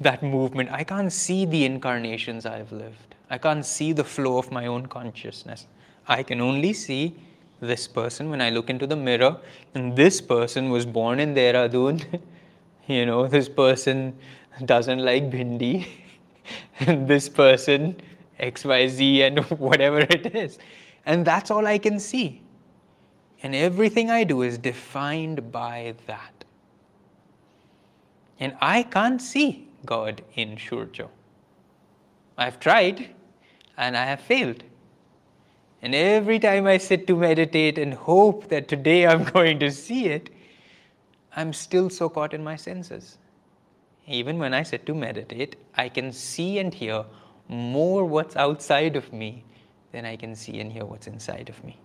that 0.00 0.22
movement. 0.22 0.70
I 0.72 0.84
can't 0.84 1.12
see 1.12 1.46
the 1.46 1.64
incarnations 1.64 2.46
I've 2.46 2.72
lived. 2.72 3.14
I 3.30 3.38
can't 3.38 3.64
see 3.64 3.92
the 3.92 4.04
flow 4.04 4.38
of 4.38 4.50
my 4.50 4.66
own 4.66 4.86
consciousness. 4.86 5.66
I 6.06 6.22
can 6.22 6.40
only 6.40 6.72
see 6.72 7.14
this 7.60 7.88
person 7.88 8.30
when 8.30 8.40
I 8.40 8.50
look 8.50 8.68
into 8.68 8.86
the 8.86 8.96
mirror, 8.96 9.36
and 9.74 9.96
this 9.96 10.20
person 10.20 10.70
was 10.70 10.84
born 10.84 11.20
in 11.20 11.34
Dehradun. 11.34 12.20
you 12.86 13.06
know, 13.06 13.26
this 13.26 13.48
person 13.48 14.16
doesn't 14.64 14.98
like 14.98 15.30
bhindi, 15.30 15.86
and 16.80 17.08
this 17.08 17.28
person 17.28 17.96
XYZ 18.40 19.20
and 19.20 19.38
whatever 19.58 20.00
it 20.00 20.34
is. 20.34 20.58
And 21.04 21.24
that's 21.24 21.50
all 21.50 21.66
I 21.66 21.78
can 21.78 21.98
see. 21.98 22.42
And 23.42 23.54
everything 23.54 24.10
I 24.10 24.24
do 24.24 24.42
is 24.42 24.58
defined 24.58 25.52
by 25.52 25.94
that. 26.06 26.44
And 28.40 28.56
I 28.60 28.82
can't 28.82 29.20
see 29.20 29.68
God 29.84 30.22
in 30.34 30.56
Shurjo. 30.56 31.08
I've 32.36 32.60
tried 32.60 33.14
and 33.76 33.96
I 33.96 34.04
have 34.04 34.20
failed. 34.20 34.62
And 35.82 35.94
every 35.94 36.38
time 36.38 36.66
I 36.66 36.78
sit 36.78 37.06
to 37.06 37.16
meditate 37.16 37.78
and 37.78 37.94
hope 37.94 38.48
that 38.48 38.68
today 38.68 39.06
I'm 39.06 39.24
going 39.32 39.58
to 39.60 39.70
see 39.70 40.06
it, 40.06 40.30
I'm 41.36 41.52
still 41.52 41.90
so 41.90 42.08
caught 42.08 42.34
in 42.34 42.42
my 42.42 42.56
senses. 42.56 43.18
Even 44.06 44.38
when 44.38 44.54
I 44.54 44.62
sit 44.62 44.86
to 44.86 44.94
meditate, 44.94 45.56
I 45.76 45.88
can 45.88 46.12
see 46.12 46.58
and 46.58 46.72
hear 46.72 47.04
more 47.48 48.04
what's 48.04 48.36
outside 48.36 48.96
of 48.96 49.12
me 49.12 49.44
than 49.92 50.04
I 50.04 50.16
can 50.16 50.34
see 50.34 50.60
and 50.60 50.72
hear 50.72 50.84
what's 50.84 51.06
inside 51.06 51.48
of 51.48 51.62
me. 51.64 51.78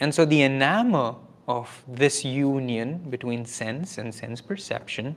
And 0.00 0.14
so 0.14 0.24
the 0.24 0.40
enamor 0.40 1.16
of 1.46 1.84
this 1.86 2.24
union 2.24 2.98
between 3.10 3.44
sense 3.44 3.98
and 3.98 4.14
sense 4.14 4.40
perception 4.40 5.16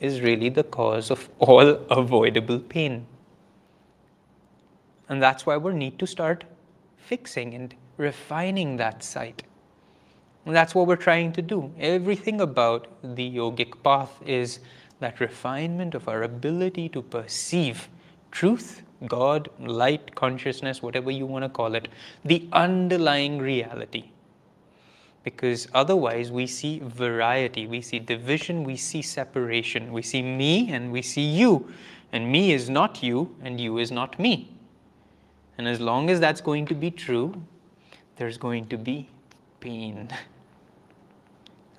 is 0.00 0.20
really 0.20 0.48
the 0.48 0.64
cause 0.64 1.10
of 1.10 1.28
all 1.38 1.60
avoidable 1.90 2.58
pain. 2.58 3.06
And 5.08 5.22
that's 5.22 5.44
why 5.44 5.56
we 5.56 5.74
need 5.74 5.98
to 5.98 6.06
start 6.06 6.44
fixing 6.96 7.54
and 7.54 7.74
refining 7.96 8.76
that 8.78 9.02
sight. 9.02 9.42
And 10.46 10.56
that's 10.56 10.74
what 10.74 10.86
we're 10.86 10.96
trying 10.96 11.32
to 11.32 11.42
do. 11.42 11.72
Everything 11.78 12.40
about 12.40 12.86
the 13.02 13.30
yogic 13.30 13.82
path 13.82 14.10
is 14.24 14.60
that 15.00 15.18
refinement 15.20 15.94
of 15.94 16.08
our 16.08 16.22
ability 16.22 16.88
to 16.90 17.02
perceive 17.02 17.88
truth, 18.30 18.82
God, 19.06 19.48
light, 19.58 20.14
consciousness, 20.14 20.82
whatever 20.82 21.10
you 21.10 21.26
want 21.26 21.44
to 21.44 21.48
call 21.48 21.74
it, 21.74 21.88
the 22.24 22.46
underlying 22.52 23.38
reality. 23.38 24.10
Because 25.24 25.68
otherwise, 25.74 26.30
we 26.30 26.46
see 26.46 26.80
variety, 26.80 27.66
we 27.66 27.82
see 27.82 27.98
division, 27.98 28.64
we 28.64 28.76
see 28.76 29.02
separation. 29.02 29.92
We 29.92 30.02
see 30.02 30.22
me 30.22 30.72
and 30.72 30.90
we 30.90 31.02
see 31.02 31.22
you. 31.22 31.72
And 32.12 32.30
me 32.30 32.52
is 32.52 32.68
not 32.68 33.02
you, 33.02 33.34
and 33.42 33.60
you 33.60 33.78
is 33.78 33.92
not 33.92 34.18
me. 34.18 34.50
And 35.58 35.68
as 35.68 35.78
long 35.78 36.10
as 36.10 36.20
that's 36.20 36.40
going 36.40 36.66
to 36.66 36.74
be 36.74 36.90
true, 36.90 37.40
there's 38.16 38.38
going 38.38 38.66
to 38.68 38.78
be 38.78 39.08
pain. 39.60 40.08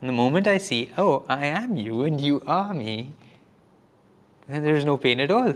And 0.01 0.09
the 0.09 0.13
moment 0.13 0.47
I 0.47 0.57
see, 0.57 0.89
oh, 0.97 1.23
I 1.29 1.45
am 1.45 1.77
you 1.77 2.03
and 2.03 2.19
you 2.19 2.41
are 2.47 2.73
me, 2.73 3.11
then 4.47 4.63
there's 4.63 4.83
no 4.83 4.97
pain 4.97 5.19
at 5.19 5.29
all. 5.29 5.53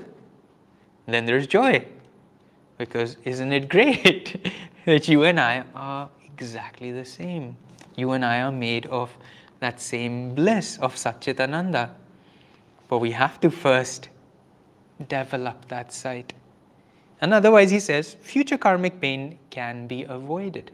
Then 1.07 1.25
there's 1.25 1.47
joy. 1.47 1.85
Because 2.77 3.17
isn't 3.23 3.51
it 3.51 3.67
great 3.69 4.51
that 4.85 5.07
you 5.07 5.23
and 5.23 5.39
I 5.39 5.63
are 5.73 6.09
exactly 6.23 6.91
the 6.91 7.05
same? 7.05 7.57
You 7.95 8.11
and 8.11 8.23
I 8.23 8.41
are 8.41 8.51
made 8.51 8.85
of 8.87 9.11
that 9.59 9.81
same 9.81 10.35
bliss 10.35 10.77
of 10.77 10.95
Satchitananda. 10.95 11.89
But 12.87 12.99
we 12.99 13.11
have 13.11 13.39
to 13.39 13.49
first 13.49 14.09
develop 15.09 15.67
that 15.69 15.91
sight. 15.91 16.33
And 17.21 17.33
otherwise, 17.33 17.71
he 17.71 17.79
says, 17.79 18.15
future 18.21 18.57
karmic 18.57 19.01
pain 19.01 19.39
can 19.49 19.87
be 19.87 20.03
avoided. 20.03 20.71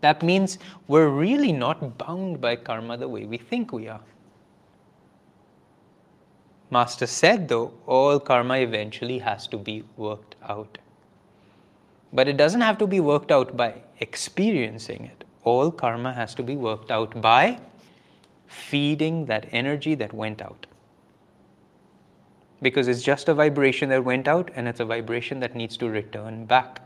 That 0.00 0.22
means 0.22 0.58
we're 0.86 1.08
really 1.08 1.52
not 1.52 1.98
bound 1.98 2.40
by 2.40 2.56
karma 2.56 2.96
the 2.96 3.08
way 3.08 3.24
we 3.24 3.38
think 3.38 3.72
we 3.72 3.88
are. 3.88 4.00
Master 6.70 7.06
said, 7.06 7.48
though, 7.48 7.72
all 7.86 8.20
karma 8.20 8.58
eventually 8.58 9.18
has 9.18 9.46
to 9.48 9.56
be 9.56 9.84
worked 9.96 10.36
out. 10.46 10.78
But 12.12 12.28
it 12.28 12.36
doesn't 12.36 12.60
have 12.60 12.78
to 12.78 12.86
be 12.86 13.00
worked 13.00 13.30
out 13.32 13.56
by 13.56 13.74
experiencing 14.00 15.06
it. 15.06 15.24
All 15.44 15.70
karma 15.70 16.12
has 16.12 16.34
to 16.36 16.42
be 16.42 16.56
worked 16.56 16.90
out 16.90 17.20
by 17.20 17.58
feeding 18.46 19.26
that 19.26 19.46
energy 19.52 19.94
that 19.94 20.12
went 20.12 20.42
out. 20.42 20.66
Because 22.60 22.88
it's 22.88 23.02
just 23.02 23.28
a 23.28 23.34
vibration 23.34 23.88
that 23.90 24.04
went 24.04 24.28
out 24.28 24.50
and 24.54 24.68
it's 24.68 24.80
a 24.80 24.84
vibration 24.84 25.40
that 25.40 25.54
needs 25.54 25.76
to 25.78 25.88
return 25.88 26.44
back. 26.44 26.82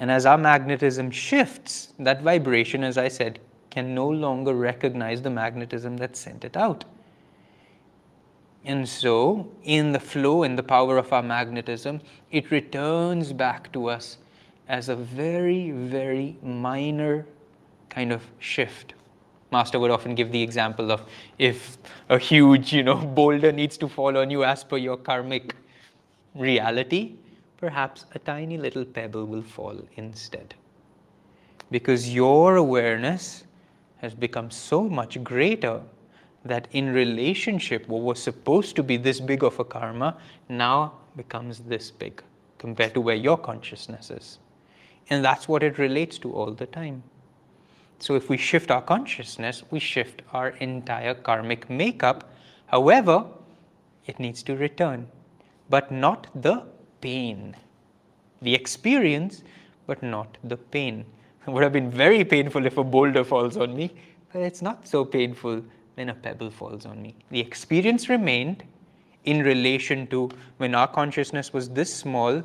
And 0.00 0.10
as 0.10 0.24
our 0.24 0.38
magnetism 0.38 1.10
shifts, 1.10 1.92
that 1.98 2.22
vibration, 2.22 2.82
as 2.82 2.96
I 2.96 3.08
said, 3.08 3.38
can 3.68 3.94
no 3.94 4.08
longer 4.08 4.54
recognize 4.54 5.22
the 5.22 5.30
magnetism 5.30 5.98
that 5.98 6.16
sent 6.16 6.44
it 6.44 6.56
out. 6.56 6.84
And 8.64 8.88
so, 8.88 9.48
in 9.62 9.92
the 9.92 10.00
flow 10.00 10.42
in 10.42 10.56
the 10.56 10.62
power 10.62 10.98
of 10.98 11.12
our 11.12 11.22
magnetism, 11.22 12.00
it 12.30 12.50
returns 12.50 13.32
back 13.32 13.72
to 13.72 13.88
us 13.88 14.18
as 14.68 14.88
a 14.88 14.96
very, 14.96 15.70
very 15.70 16.36
minor 16.42 17.26
kind 17.90 18.12
of 18.12 18.22
shift. 18.38 18.94
Master 19.52 19.78
would 19.78 19.90
often 19.90 20.14
give 20.14 20.30
the 20.30 20.42
example 20.42 20.92
of 20.92 21.02
if 21.38 21.76
a 22.08 22.18
huge, 22.18 22.72
you 22.72 22.82
know, 22.82 22.94
boulder 23.16 23.52
needs 23.52 23.76
to 23.78 23.88
fall 23.88 24.16
on 24.16 24.30
you 24.30 24.44
as 24.44 24.64
per 24.64 24.76
your 24.76 24.96
karmic 24.96 25.54
reality, 26.34 27.16
perhaps 27.60 28.06
a 28.14 28.18
tiny 28.18 28.56
little 28.56 28.84
pebble 28.84 29.26
will 29.26 29.42
fall 29.42 29.78
instead. 29.96 30.54
Because 31.70 32.12
your 32.12 32.56
awareness 32.56 33.44
has 33.98 34.14
become 34.14 34.50
so 34.50 34.88
much 34.88 35.22
greater 35.22 35.82
that 36.44 36.68
in 36.72 36.92
relationship, 36.92 37.86
what 37.86 38.02
was 38.02 38.22
supposed 38.22 38.74
to 38.76 38.82
be 38.82 38.96
this 38.96 39.20
big 39.20 39.44
of 39.44 39.58
a 39.60 39.64
karma 39.64 40.16
now 40.48 40.94
becomes 41.16 41.58
this 41.60 41.90
big 41.90 42.22
compared 42.58 42.94
to 42.94 43.00
where 43.00 43.16
your 43.16 43.36
consciousness 43.36 44.10
is. 44.10 44.38
And 45.10 45.24
that's 45.24 45.46
what 45.48 45.62
it 45.62 45.78
relates 45.78 46.18
to 46.18 46.32
all 46.32 46.52
the 46.52 46.66
time. 46.66 47.02
So 47.98 48.14
if 48.14 48.30
we 48.30 48.38
shift 48.38 48.70
our 48.70 48.80
consciousness, 48.80 49.62
we 49.70 49.80
shift 49.80 50.22
our 50.32 50.48
entire 50.60 51.14
karmic 51.14 51.68
makeup. 51.68 52.32
However, 52.66 53.26
it 54.06 54.18
needs 54.18 54.42
to 54.44 54.56
return, 54.56 55.08
but 55.68 55.92
not 55.92 56.26
the 56.34 56.64
pain. 57.00 57.56
The 58.42 58.54
experience, 58.54 59.42
but 59.86 60.02
not 60.02 60.38
the 60.44 60.56
pain. 60.56 61.04
It 61.46 61.52
would 61.52 61.62
have 61.62 61.72
been 61.72 61.90
very 61.90 62.24
painful 62.24 62.66
if 62.66 62.76
a 62.76 62.84
boulder 62.84 63.24
falls 63.24 63.56
on 63.56 63.74
me, 63.74 63.90
but 64.32 64.42
it's 64.42 64.60
not 64.60 64.86
so 64.86 65.04
painful 65.04 65.62
when 65.94 66.10
a 66.10 66.14
pebble 66.14 66.50
falls 66.50 66.84
on 66.86 67.00
me. 67.02 67.14
The 67.30 67.40
experience 67.40 68.08
remained 68.08 68.62
in 69.24 69.42
relation 69.42 70.06
to 70.08 70.30
when 70.58 70.74
our 70.74 70.86
consciousness 70.86 71.52
was 71.52 71.68
this 71.70 71.94
small, 71.94 72.42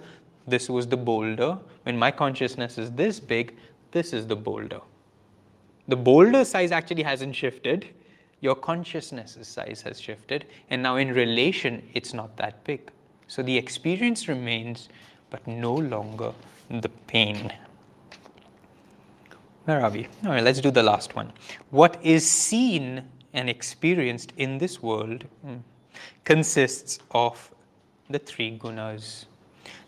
this 0.48 0.70
was 0.70 0.88
the 0.88 0.98
boulder. 0.98 1.58
When 1.84 1.98
my 1.98 2.12
consciousness 2.12 2.78
is 2.78 2.92
this 2.92 3.20
big, 3.20 3.56
this 3.92 4.14
is 4.14 4.28
the 4.28 4.36
boulder. 4.36 4.82
The 5.88 5.96
boulder 5.96 6.44
size 6.46 6.72
actually 6.72 7.04
hasn't 7.04 7.36
shifted. 7.36 7.88
Your 8.42 8.56
consciousness's 8.56 9.48
size 9.48 9.82
has 9.86 10.02
shifted. 10.02 10.46
And 10.70 10.82
now 10.82 10.98
in 10.98 11.14
relation, 11.14 11.88
it's 11.94 12.14
not 12.14 12.36
that 12.38 12.64
big. 12.64 12.92
So 13.28 13.42
the 13.42 13.58
experience 13.58 14.28
remains, 14.28 14.90
but 15.30 15.46
no 15.48 15.74
longer 15.74 16.34
the 16.70 16.90
pain. 17.08 17.52
Where 19.66 19.82
are 19.82 19.90
we? 19.90 20.08
All 20.24 20.32
right, 20.32 20.44
let's 20.44 20.62
do 20.62 20.72
the 20.72 20.84
last 20.84 21.16
one. 21.16 21.34
What 21.72 21.98
is 22.04 22.30
seen 22.30 23.04
and 23.34 23.50
experienced 23.50 24.32
in 24.38 24.60
this 24.60 24.82
world 24.82 25.24
hmm, 25.44 25.58
consists 26.24 27.00
of 27.12 27.52
the 28.10 28.20
three 28.20 28.58
gunas 28.58 29.26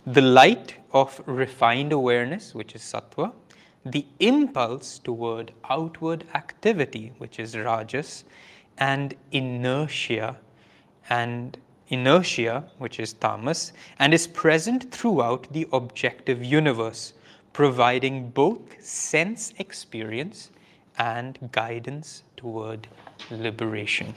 the 0.07 0.21
light 0.21 0.75
of 0.93 1.21
refined 1.25 1.91
awareness, 1.91 2.55
which 2.55 2.75
is 2.75 2.81
sattva, 2.81 3.33
the 3.85 4.05
impulse 4.21 4.99
toward 4.99 5.51
outward 5.69 6.23
activity, 6.33 7.11
which 7.17 7.39
is 7.39 7.57
rajas, 7.57 8.23
and 8.77 9.15
inertia, 9.33 10.37
and 11.09 11.57
inertia, 11.89 12.63
which 12.77 12.99
is 12.99 13.13
tamas, 13.13 13.73
and 13.99 14.13
is 14.13 14.27
present 14.27 14.91
throughout 14.91 15.47
the 15.51 15.67
objective 15.73 16.43
universe, 16.43 17.13
providing 17.53 18.29
both 18.29 18.59
sense 18.83 19.53
experience 19.57 20.51
and 20.97 21.37
guidance 21.51 22.23
toward 22.35 22.87
liberation. 23.31 24.13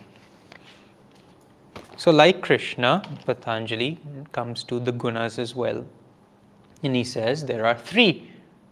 So, 1.96 2.10
like 2.10 2.40
Krishna, 2.40 3.02
Patanjali 3.26 3.98
comes 4.32 4.64
to 4.64 4.80
the 4.80 4.92
gunas 4.92 5.38
as 5.38 5.54
well. 5.54 5.84
And 6.82 6.96
he 6.96 7.04
says 7.04 7.44
there 7.44 7.66
are 7.66 7.76
three 7.76 8.30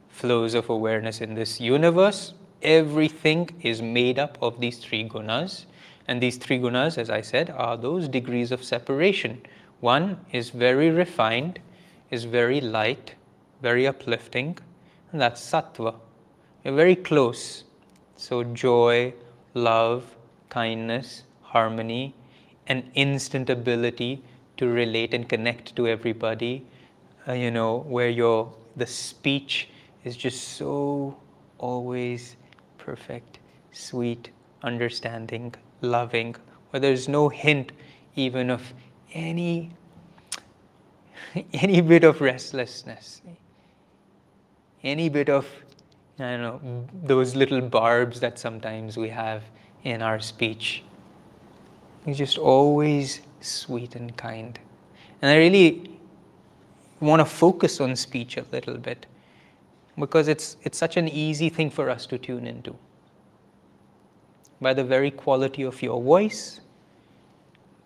flows 0.08 0.54
of 0.54 0.70
awareness 0.70 1.20
in 1.20 1.34
this 1.34 1.60
universe. 1.60 2.32
Everything 2.62 3.50
is 3.60 3.82
made 3.82 4.18
up 4.18 4.38
of 4.40 4.58
these 4.60 4.78
three 4.78 5.06
gunas. 5.06 5.66
And 6.08 6.22
these 6.22 6.38
three 6.38 6.58
gunas, 6.58 6.96
as 6.96 7.10
I 7.10 7.20
said, 7.20 7.50
are 7.50 7.76
those 7.76 8.08
degrees 8.08 8.50
of 8.50 8.64
separation. 8.64 9.42
One 9.80 10.18
is 10.32 10.50
very 10.50 10.90
refined, 10.90 11.60
is 12.10 12.24
very 12.24 12.60
light, 12.60 13.14
very 13.60 13.86
uplifting, 13.86 14.58
and 15.12 15.20
that's 15.20 15.40
sattva. 15.40 15.94
You're 16.64 16.74
very 16.74 16.96
close. 16.96 17.64
So, 18.16 18.42
joy, 18.42 19.14
love, 19.54 20.16
kindness, 20.48 21.24
harmony, 21.42 22.14
an 22.66 22.90
instant 22.94 23.50
ability 23.50 24.22
to 24.56 24.66
relate 24.66 25.14
and 25.14 25.28
connect 25.28 25.76
to 25.76 25.86
everybody, 25.86 26.66
uh, 27.28 27.32
you 27.34 27.50
know, 27.50 27.78
where 27.86 28.08
your 28.08 28.52
the 28.76 28.86
speech 28.86 29.68
is 30.04 30.16
just 30.16 30.56
so 30.56 31.16
always 31.58 32.36
perfect, 32.78 33.38
sweet, 33.72 34.30
understanding, 34.62 35.54
loving, 35.80 36.36
where 36.70 36.80
there's 36.80 37.08
no 37.08 37.28
hint 37.28 37.72
even 38.16 38.50
of 38.50 38.62
any 39.12 39.70
any 41.52 41.80
bit 41.80 42.04
of 42.04 42.20
restlessness, 42.20 43.22
any 44.82 45.08
bit 45.08 45.28
of 45.28 45.46
I 46.18 46.36
don't 46.36 46.42
know 46.42 46.86
those 47.04 47.36
little 47.36 47.60
barbs 47.60 48.18
that 48.20 48.38
sometimes 48.38 48.96
we 48.96 49.08
have 49.08 49.44
in 49.84 50.02
our 50.02 50.18
speech. 50.18 50.82
He's 52.04 52.18
just 52.18 52.38
always 52.38 53.20
sweet 53.40 53.94
and 53.94 54.16
kind. 54.16 54.58
And 55.22 55.30
I 55.30 55.36
really 55.36 55.98
want 57.00 57.20
to 57.20 57.24
focus 57.24 57.80
on 57.80 57.94
speech 57.94 58.36
a 58.36 58.44
little 58.50 58.76
bit 58.76 59.06
because 59.98 60.28
it's, 60.28 60.56
it's 60.62 60.78
such 60.78 60.96
an 60.96 61.08
easy 61.08 61.48
thing 61.48 61.70
for 61.70 61.90
us 61.90 62.06
to 62.06 62.18
tune 62.18 62.46
into. 62.46 62.74
By 64.60 64.74
the 64.74 64.84
very 64.84 65.10
quality 65.10 65.62
of 65.62 65.80
your 65.82 66.02
voice, 66.02 66.60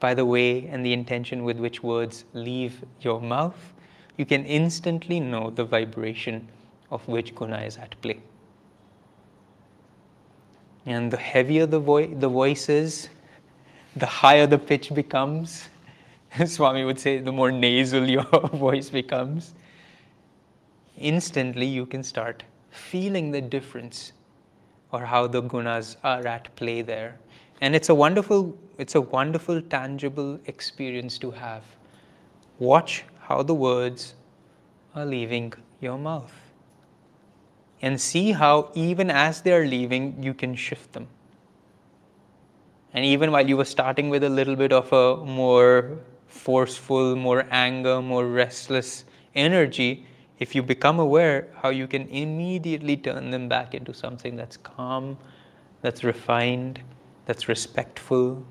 by 0.00 0.14
the 0.14 0.24
way 0.24 0.66
and 0.66 0.84
the 0.84 0.92
intention 0.92 1.44
with 1.44 1.58
which 1.58 1.82
words 1.82 2.24
leave 2.32 2.84
your 3.00 3.20
mouth, 3.20 3.72
you 4.16 4.26
can 4.26 4.44
instantly 4.44 5.20
know 5.20 5.50
the 5.50 5.64
vibration 5.64 6.48
of 6.90 7.06
which 7.06 7.34
guna 7.34 7.60
is 7.60 7.76
at 7.76 8.00
play. 8.02 8.20
And 10.84 11.10
the 11.10 11.16
heavier 11.16 11.66
the, 11.66 11.78
vo- 11.78 12.06
the 12.06 12.28
voice 12.28 12.68
is, 12.68 13.08
the 13.96 14.06
higher 14.06 14.46
the 14.46 14.58
pitch 14.58 14.92
becomes. 14.94 15.68
Swami 16.46 16.84
would 16.84 16.98
say, 16.98 17.18
the 17.18 17.32
more 17.32 17.52
nasal 17.52 18.08
your 18.08 18.24
voice 18.54 18.90
becomes. 18.90 19.54
Instantly, 20.98 21.66
you 21.66 21.86
can 21.86 22.02
start 22.02 22.42
feeling 22.70 23.30
the 23.30 23.40
difference 23.40 24.12
or 24.92 25.04
how 25.04 25.26
the 25.26 25.42
gunas 25.42 25.96
are 26.04 26.26
at 26.26 26.54
play 26.56 26.82
there. 26.82 27.18
And 27.60 27.74
it's 27.74 27.88
a 27.88 27.94
wonderful, 27.94 28.56
it's 28.78 28.94
a 28.94 29.00
wonderful, 29.00 29.60
tangible 29.62 30.38
experience 30.46 31.18
to 31.18 31.30
have. 31.30 31.62
Watch 32.58 33.04
how 33.20 33.42
the 33.42 33.54
words 33.54 34.14
are 34.94 35.06
leaving 35.06 35.52
your 35.80 35.98
mouth. 35.98 36.32
And 37.80 38.00
see 38.00 38.32
how, 38.32 38.70
even 38.74 39.10
as 39.10 39.42
they're 39.42 39.66
leaving, 39.66 40.22
you 40.22 40.34
can 40.34 40.54
shift 40.54 40.92
them. 40.92 41.08
And 42.94 43.04
even 43.04 43.32
while 43.32 43.48
you 43.48 43.56
were 43.56 43.64
starting 43.64 44.10
with 44.10 44.22
a 44.22 44.28
little 44.28 44.54
bit 44.54 44.72
of 44.72 44.92
a 44.92 45.24
more 45.24 45.98
forceful, 46.28 47.16
more 47.16 47.46
anger, 47.50 48.02
more 48.02 48.26
restless 48.26 49.04
energy, 49.34 50.06
if 50.42 50.56
you 50.56 50.62
become 50.62 50.98
aware 50.98 51.48
how 51.62 51.68
you 51.68 51.86
can 51.86 52.08
immediately 52.08 52.96
turn 52.96 53.30
them 53.30 53.48
back 53.48 53.74
into 53.74 53.94
something 53.94 54.34
that's 54.34 54.56
calm, 54.56 55.16
that's 55.82 56.02
refined, 56.02 56.80
that's 57.26 57.48
respectful, 57.48 58.44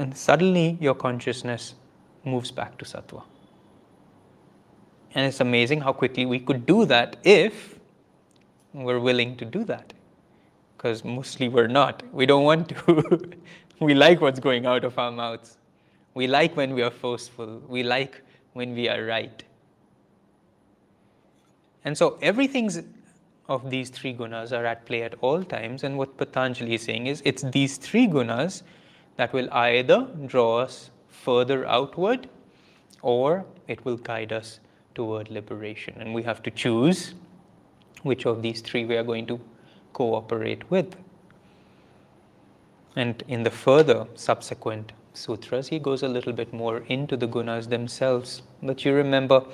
and 0.00 0.16
suddenly 0.16 0.76
your 0.80 0.94
consciousness 0.94 1.74
moves 2.24 2.50
back 2.50 2.76
to 2.78 2.84
sattva. 2.84 3.22
And 5.14 5.26
it's 5.26 5.40
amazing 5.40 5.80
how 5.82 5.92
quickly 5.92 6.26
we 6.26 6.40
could 6.40 6.66
do 6.66 6.86
that 6.86 7.18
if 7.22 7.78
we're 8.72 8.98
willing 8.98 9.36
to 9.36 9.44
do 9.44 9.64
that 9.64 9.92
because 10.76 11.04
mostly 11.04 11.48
we're 11.48 11.68
not. 11.68 12.02
We 12.12 12.26
don't 12.26 12.42
want 12.42 12.70
to. 12.70 13.20
we 13.80 13.94
like 13.94 14.20
what's 14.20 14.40
going 14.40 14.66
out 14.66 14.82
of 14.82 14.98
our 14.98 15.12
mouths. 15.12 15.58
We 16.14 16.26
like 16.26 16.56
when 16.56 16.74
we 16.74 16.82
are 16.82 16.90
forceful. 16.90 17.62
We 17.68 17.84
like 17.84 18.22
when 18.54 18.74
we 18.74 18.88
are 18.88 19.04
right. 19.04 19.44
And 21.84 21.96
so 21.96 22.18
everything's 22.22 22.80
of 23.48 23.70
these 23.70 23.90
three 23.90 24.14
gunas 24.14 24.56
are 24.56 24.64
at 24.64 24.86
play 24.86 25.02
at 25.02 25.14
all 25.20 25.42
times. 25.42 25.84
And 25.84 25.98
what 25.98 26.16
Patanjali 26.16 26.74
is 26.74 26.82
saying 26.82 27.06
is 27.06 27.22
it's 27.24 27.42
these 27.42 27.76
three 27.76 28.06
gunas 28.06 28.62
that 29.16 29.32
will 29.32 29.52
either 29.52 30.08
draw 30.26 30.58
us 30.58 30.90
further 31.08 31.66
outward 31.66 32.28
or 33.02 33.44
it 33.68 33.84
will 33.84 33.96
guide 33.96 34.32
us 34.32 34.60
toward 34.94 35.30
liberation. 35.30 35.94
And 35.98 36.14
we 36.14 36.22
have 36.22 36.42
to 36.44 36.50
choose 36.50 37.14
which 38.02 38.26
of 38.26 38.42
these 38.42 38.60
three 38.60 38.84
we 38.84 38.96
are 38.96 39.04
going 39.04 39.26
to 39.26 39.40
cooperate 39.92 40.70
with. 40.70 40.96
And 42.96 43.22
in 43.28 43.42
the 43.42 43.50
further 43.50 44.06
subsequent 44.14 44.92
sutras, 45.14 45.68
he 45.68 45.78
goes 45.78 46.02
a 46.02 46.08
little 46.08 46.32
bit 46.32 46.52
more 46.52 46.78
into 46.88 47.16
the 47.16 47.26
gunas 47.26 47.68
themselves. 47.68 48.42
But 48.62 48.84
you 48.84 48.92
remember 48.92 49.44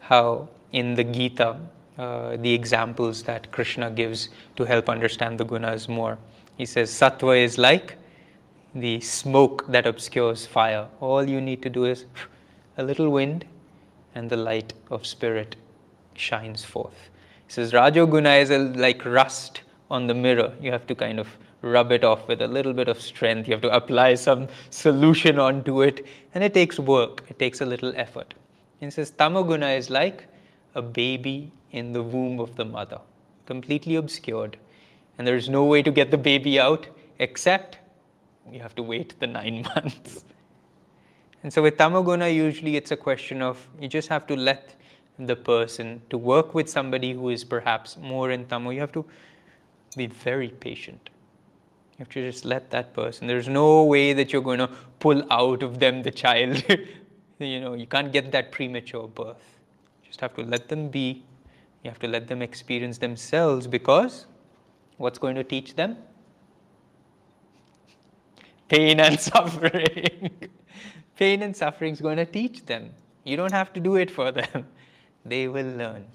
how 0.00 0.48
in 0.72 0.94
the 0.94 1.04
Gita, 1.04 1.56
uh, 1.98 2.36
the 2.36 2.52
examples 2.52 3.22
that 3.22 3.50
Krishna 3.52 3.90
gives 3.90 4.28
to 4.56 4.64
help 4.64 4.88
understand 4.88 5.38
the 5.38 5.44
gunas 5.44 5.88
more. 5.88 6.18
He 6.56 6.66
says, 6.66 6.90
Sattva 6.90 7.42
is 7.42 7.58
like 7.58 7.96
the 8.74 9.00
smoke 9.00 9.66
that 9.68 9.86
obscures 9.86 10.46
fire. 10.46 10.86
All 11.00 11.24
you 11.24 11.40
need 11.40 11.62
to 11.62 11.70
do 11.70 11.84
is 11.86 12.04
a 12.76 12.82
little 12.82 13.10
wind, 13.10 13.44
and 14.14 14.28
the 14.28 14.36
light 14.36 14.74
of 14.90 15.06
spirit 15.06 15.56
shines 16.14 16.64
forth. 16.64 17.10
He 17.46 17.52
says, 17.52 17.72
Rajoguna 17.72 18.40
is 18.42 18.50
a, 18.50 18.58
like 18.58 19.04
rust 19.04 19.62
on 19.90 20.06
the 20.06 20.14
mirror. 20.14 20.52
You 20.60 20.72
have 20.72 20.86
to 20.88 20.94
kind 20.94 21.18
of 21.18 21.28
rub 21.62 21.92
it 21.92 22.04
off 22.04 22.26
with 22.28 22.42
a 22.42 22.46
little 22.46 22.72
bit 22.72 22.88
of 22.88 23.00
strength. 23.00 23.48
You 23.48 23.54
have 23.54 23.62
to 23.62 23.74
apply 23.74 24.14
some 24.14 24.48
solution 24.70 25.38
onto 25.38 25.82
it, 25.82 26.06
and 26.34 26.44
it 26.44 26.54
takes 26.54 26.78
work. 26.78 27.24
It 27.28 27.38
takes 27.38 27.60
a 27.60 27.66
little 27.66 27.92
effort. 27.96 28.34
He 28.80 28.90
says 28.90 29.10
tamoguna 29.10 29.76
is 29.76 29.88
like 29.88 30.26
a 30.76 30.82
baby 30.82 31.50
in 31.72 31.92
the 31.92 32.02
womb 32.02 32.38
of 32.38 32.54
the 32.56 32.64
mother, 32.64 33.00
completely 33.46 33.96
obscured. 33.96 34.56
And 35.18 35.26
there's 35.26 35.48
no 35.48 35.64
way 35.64 35.82
to 35.82 35.90
get 35.90 36.10
the 36.10 36.18
baby 36.18 36.60
out 36.60 36.86
except 37.18 37.78
you 38.52 38.60
have 38.60 38.74
to 38.76 38.82
wait 38.82 39.18
the 39.18 39.26
nine 39.26 39.62
months. 39.74 40.24
And 41.42 41.52
so 41.52 41.62
with 41.62 41.76
tamoguna, 41.76 42.32
usually 42.32 42.76
it's 42.76 42.90
a 42.90 42.96
question 42.96 43.42
of 43.42 43.66
you 43.80 43.88
just 43.88 44.08
have 44.08 44.26
to 44.26 44.36
let 44.36 44.74
the 45.18 45.36
person 45.36 46.02
to 46.10 46.18
work 46.18 46.54
with 46.54 46.68
somebody 46.68 47.12
who 47.12 47.30
is 47.30 47.44
perhaps 47.44 47.96
more 47.96 48.30
in 48.30 48.44
tamo. 48.46 48.70
You 48.70 48.80
have 48.80 48.92
to 48.92 49.04
be 49.96 50.06
very 50.06 50.48
patient. 50.48 51.10
You 51.92 51.98
have 52.00 52.10
to 52.10 52.30
just 52.30 52.44
let 52.44 52.70
that 52.70 52.92
person. 52.92 53.26
There's 53.26 53.48
no 53.48 53.84
way 53.84 54.12
that 54.12 54.32
you're 54.32 54.42
going 54.42 54.58
to 54.58 54.68
pull 54.98 55.22
out 55.32 55.62
of 55.62 55.78
them 55.78 56.02
the 56.02 56.10
child. 56.10 56.62
you 57.38 57.60
know, 57.60 57.72
you 57.72 57.86
can't 57.86 58.12
get 58.12 58.30
that 58.32 58.52
premature 58.52 59.08
birth. 59.08 59.55
Just 60.16 60.22
have 60.22 60.34
to 60.36 60.50
let 60.50 60.70
them 60.70 60.88
be. 60.88 61.22
You 61.82 61.90
have 61.90 61.98
to 61.98 62.08
let 62.08 62.26
them 62.26 62.40
experience 62.40 62.96
themselves 62.96 63.66
because 63.66 64.24
what's 64.96 65.18
going 65.18 65.34
to 65.34 65.44
teach 65.44 65.74
them? 65.76 65.98
Pain 68.70 68.98
and 68.98 69.20
suffering. 69.30 70.30
Pain 71.16 71.42
and 71.42 71.54
suffering 71.54 71.92
is 71.92 72.00
going 72.00 72.16
to 72.16 72.24
teach 72.24 72.64
them. 72.64 72.94
You 73.24 73.36
don't 73.36 73.52
have 73.52 73.74
to 73.74 73.80
do 73.80 73.96
it 73.96 74.10
for 74.10 74.32
them. 74.32 74.66
They 75.26 75.48
will 75.48 75.70
learn. 75.76 76.06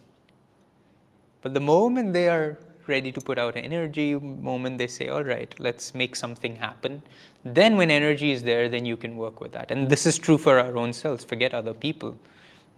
But 1.44 1.54
the 1.54 1.60
moment 1.60 2.12
they 2.14 2.28
are 2.28 2.58
ready 2.88 3.12
to 3.12 3.22
put 3.22 3.38
out 3.38 3.56
energy, 3.56 4.16
moment 4.16 4.80
they 4.80 4.88
say, 4.88 5.10
all 5.10 5.24
right, 5.24 5.54
let's 5.60 5.94
make 5.94 6.16
something 6.16 6.56
happen, 6.56 7.04
then 7.46 7.78
when 7.78 7.92
energy 7.92 8.32
is 8.32 8.42
there, 8.42 8.68
then 8.68 8.84
you 8.84 8.98
can 8.98 9.16
work 9.16 9.42
with 9.42 9.52
that. 9.52 9.70
And 9.70 9.88
this 9.88 10.08
is 10.08 10.18
true 10.18 10.40
for 10.40 10.58
our 10.58 10.76
own 10.76 10.92
selves. 10.92 11.24
Forget 11.24 11.54
other 11.54 11.76
people. 11.76 12.18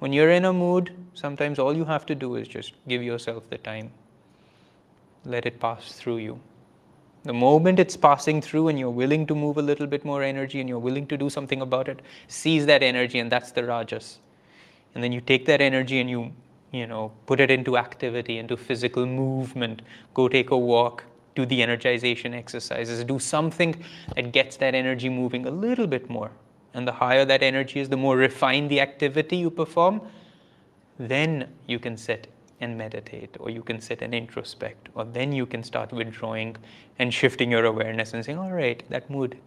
When 0.03 0.11
you're 0.11 0.31
in 0.31 0.43
a 0.43 0.51
mood, 0.51 0.93
sometimes 1.13 1.59
all 1.59 1.73
you 1.73 1.85
have 1.85 2.05
to 2.07 2.13
do 2.13 2.35
is 2.35 2.45
just 2.45 2.73
give 2.89 3.01
yourself 3.01 3.49
the 3.49 3.57
time. 3.57 3.89
Let 5.23 5.45
it 5.45 5.61
pass 5.61 5.93
through 5.93 6.17
you. 6.17 6.41
The 7.23 7.31
moment 7.31 7.79
it's 7.79 7.95
passing 7.95 8.41
through 8.41 8.67
and 8.67 8.77
you're 8.77 8.89
willing 8.89 9.25
to 9.27 9.33
move 9.33 9.59
a 9.59 9.61
little 9.61 9.87
bit 9.87 10.03
more 10.03 10.21
energy 10.21 10.59
and 10.59 10.67
you're 10.67 10.85
willing 10.87 11.07
to 11.07 11.15
do 11.15 11.29
something 11.29 11.61
about 11.61 11.87
it, 11.87 12.01
seize 12.27 12.65
that 12.65 12.83
energy, 12.83 13.19
and 13.19 13.31
that's 13.31 13.51
the 13.53 13.63
rajas. 13.63 14.19
And 14.93 15.01
then 15.01 15.13
you 15.13 15.21
take 15.21 15.45
that 15.45 15.61
energy 15.61 16.01
and 16.01 16.09
you, 16.09 16.33
you 16.73 16.85
know, 16.85 17.13
put 17.25 17.39
it 17.39 17.49
into 17.49 17.77
activity, 17.77 18.39
into 18.39 18.57
physical 18.57 19.05
movement. 19.05 19.83
Go 20.15 20.27
take 20.27 20.51
a 20.51 20.57
walk, 20.57 21.05
do 21.33 21.45
the 21.45 21.61
energization 21.61 22.33
exercises, 22.33 23.05
do 23.05 23.19
something 23.19 23.81
that 24.17 24.33
gets 24.33 24.57
that 24.57 24.75
energy 24.75 25.07
moving 25.07 25.45
a 25.45 25.51
little 25.51 25.87
bit 25.87 26.09
more. 26.09 26.31
And 26.73 26.87
the 26.87 26.91
higher 26.91 27.25
that 27.25 27.43
energy 27.43 27.79
is, 27.79 27.89
the 27.89 27.97
more 27.97 28.17
refined 28.17 28.69
the 28.69 28.81
activity 28.81 29.37
you 29.37 29.49
perform, 29.49 30.01
then 30.97 31.49
you 31.67 31.79
can 31.79 31.97
sit 31.97 32.27
and 32.61 32.77
meditate, 32.77 33.35
or 33.39 33.49
you 33.49 33.61
can 33.61 33.81
sit 33.81 34.01
and 34.01 34.13
introspect, 34.13 34.87
or 34.95 35.03
then 35.05 35.31
you 35.31 35.45
can 35.45 35.63
start 35.63 35.91
withdrawing 35.91 36.55
and 36.99 37.13
shifting 37.13 37.51
your 37.51 37.65
awareness 37.65 38.13
and 38.13 38.23
saying, 38.23 38.37
all 38.37 38.51
right, 38.51 38.83
that 38.89 39.09
mood, 39.09 39.37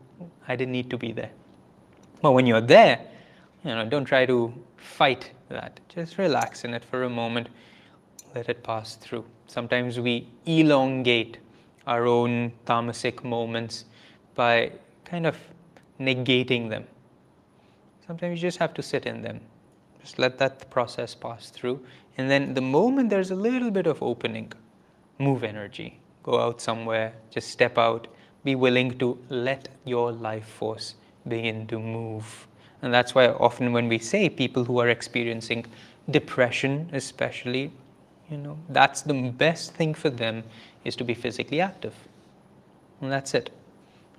I 0.46 0.56
didn't 0.56 0.72
need 0.72 0.90
to 0.90 0.98
be 0.98 1.12
there. 1.12 1.30
But 2.20 2.32
when 2.32 2.46
you're 2.46 2.60
there, 2.60 3.00
you 3.64 3.74
know, 3.74 3.86
don't 3.86 4.04
try 4.04 4.26
to 4.26 4.52
fight 4.76 5.32
that. 5.48 5.80
Just 5.88 6.18
relax 6.18 6.64
in 6.64 6.74
it 6.74 6.84
for 6.84 7.04
a 7.04 7.10
moment. 7.10 7.48
Let 8.34 8.48
it 8.48 8.62
pass 8.62 8.96
through. 8.96 9.24
Sometimes 9.46 9.98
we 9.98 10.28
elongate 10.44 11.38
our 11.86 12.06
own 12.06 12.52
tamasic 12.66 13.24
moments 13.24 13.84
by 14.34 14.72
kind 15.04 15.26
of 15.26 15.36
negating 15.98 16.68
them. 16.68 16.84
Sometimes 18.06 18.40
you 18.40 18.48
just 18.48 18.58
have 18.58 18.74
to 18.74 18.82
sit 18.82 19.06
in 19.06 19.22
them. 19.22 19.40
Just 20.00 20.18
let 20.18 20.38
that 20.38 20.70
process 20.70 21.14
pass 21.14 21.50
through. 21.50 21.84
And 22.18 22.30
then 22.30 22.54
the 22.54 22.60
moment 22.60 23.10
there's 23.10 23.30
a 23.30 23.34
little 23.34 23.70
bit 23.70 23.86
of 23.86 24.02
opening, 24.02 24.52
move 25.18 25.42
energy 25.42 26.00
go 26.26 26.40
out 26.40 26.60
somewhere, 26.60 27.14
just 27.30 27.48
step 27.50 27.78
out, 27.78 28.08
be 28.44 28.54
willing 28.56 28.98
to 28.98 29.16
let 29.30 29.68
your 29.84 30.10
life 30.10 30.46
force 30.46 30.96
begin 31.26 31.66
to 31.68 31.78
move. 31.78 32.48
And 32.82 32.92
that's 32.92 33.14
why 33.14 33.28
often 33.28 33.72
when 33.72 33.88
we 33.88 33.98
say 33.98 34.28
people 34.28 34.64
who 34.64 34.78
are 34.80 34.88
experiencing 34.88 35.64
depression, 36.10 36.90
especially, 36.92 37.70
you 38.28 38.36
know, 38.36 38.58
that's 38.68 39.02
the 39.02 39.14
best 39.14 39.72
thing 39.74 39.94
for 39.94 40.10
them 40.10 40.42
is 40.84 40.96
to 40.96 41.04
be 41.04 41.14
physically 41.14 41.60
active. 41.60 41.94
And 43.00 43.10
that's 43.10 43.32
it. 43.34 43.50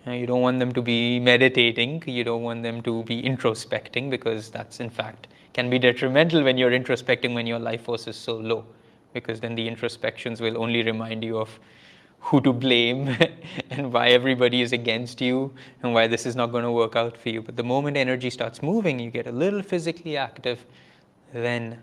Uh, 0.08 0.12
you 0.12 0.26
don't 0.26 0.42
want 0.42 0.58
them 0.58 0.72
to 0.72 0.82
be 0.82 1.20
meditating, 1.20 2.02
you 2.06 2.24
don't 2.24 2.44
want 2.44 2.64
them 2.64 2.82
to 2.82 3.04
be 3.04 3.22
introspecting 3.22 4.10
because 4.10 4.50
that's 4.50 4.80
in 4.80 4.90
fact 4.90 5.28
can 5.54 5.72
be 5.72 5.80
detrimental 5.80 6.44
when 6.44 6.56
you're 6.56 6.72
introspecting 6.72 7.34
when 7.34 7.48
your 7.48 7.58
life 7.58 7.82
force 7.86 8.06
is 8.08 8.16
so 8.16 8.36
low 8.36 8.64
because 9.12 9.40
then 9.40 9.56
the 9.56 9.68
introspections 9.68 10.40
will 10.40 10.56
only 10.56 10.84
remind 10.84 11.24
you 11.24 11.36
of 11.36 11.60
who 12.20 12.40
to 12.42 12.54
blame 12.54 13.18
and 13.72 13.92
why 13.92 14.10
everybody 14.10 14.62
is 14.62 14.72
against 14.72 15.20
you 15.20 15.52
and 15.82 15.96
why 15.96 16.06
this 16.06 16.28
is 16.28 16.36
not 16.36 16.52
going 16.52 16.64
to 16.64 16.72
work 16.72 16.96
out 16.96 17.18
for 17.18 17.30
you. 17.30 17.42
But 17.42 17.56
the 17.56 17.64
moment 17.64 17.98
energy 17.98 18.30
starts 18.30 18.62
moving, 18.62 19.00
you 19.00 19.10
get 19.10 19.26
a 19.26 19.32
little 19.32 19.64
physically 19.64 20.16
active, 20.16 20.64
then 21.34 21.80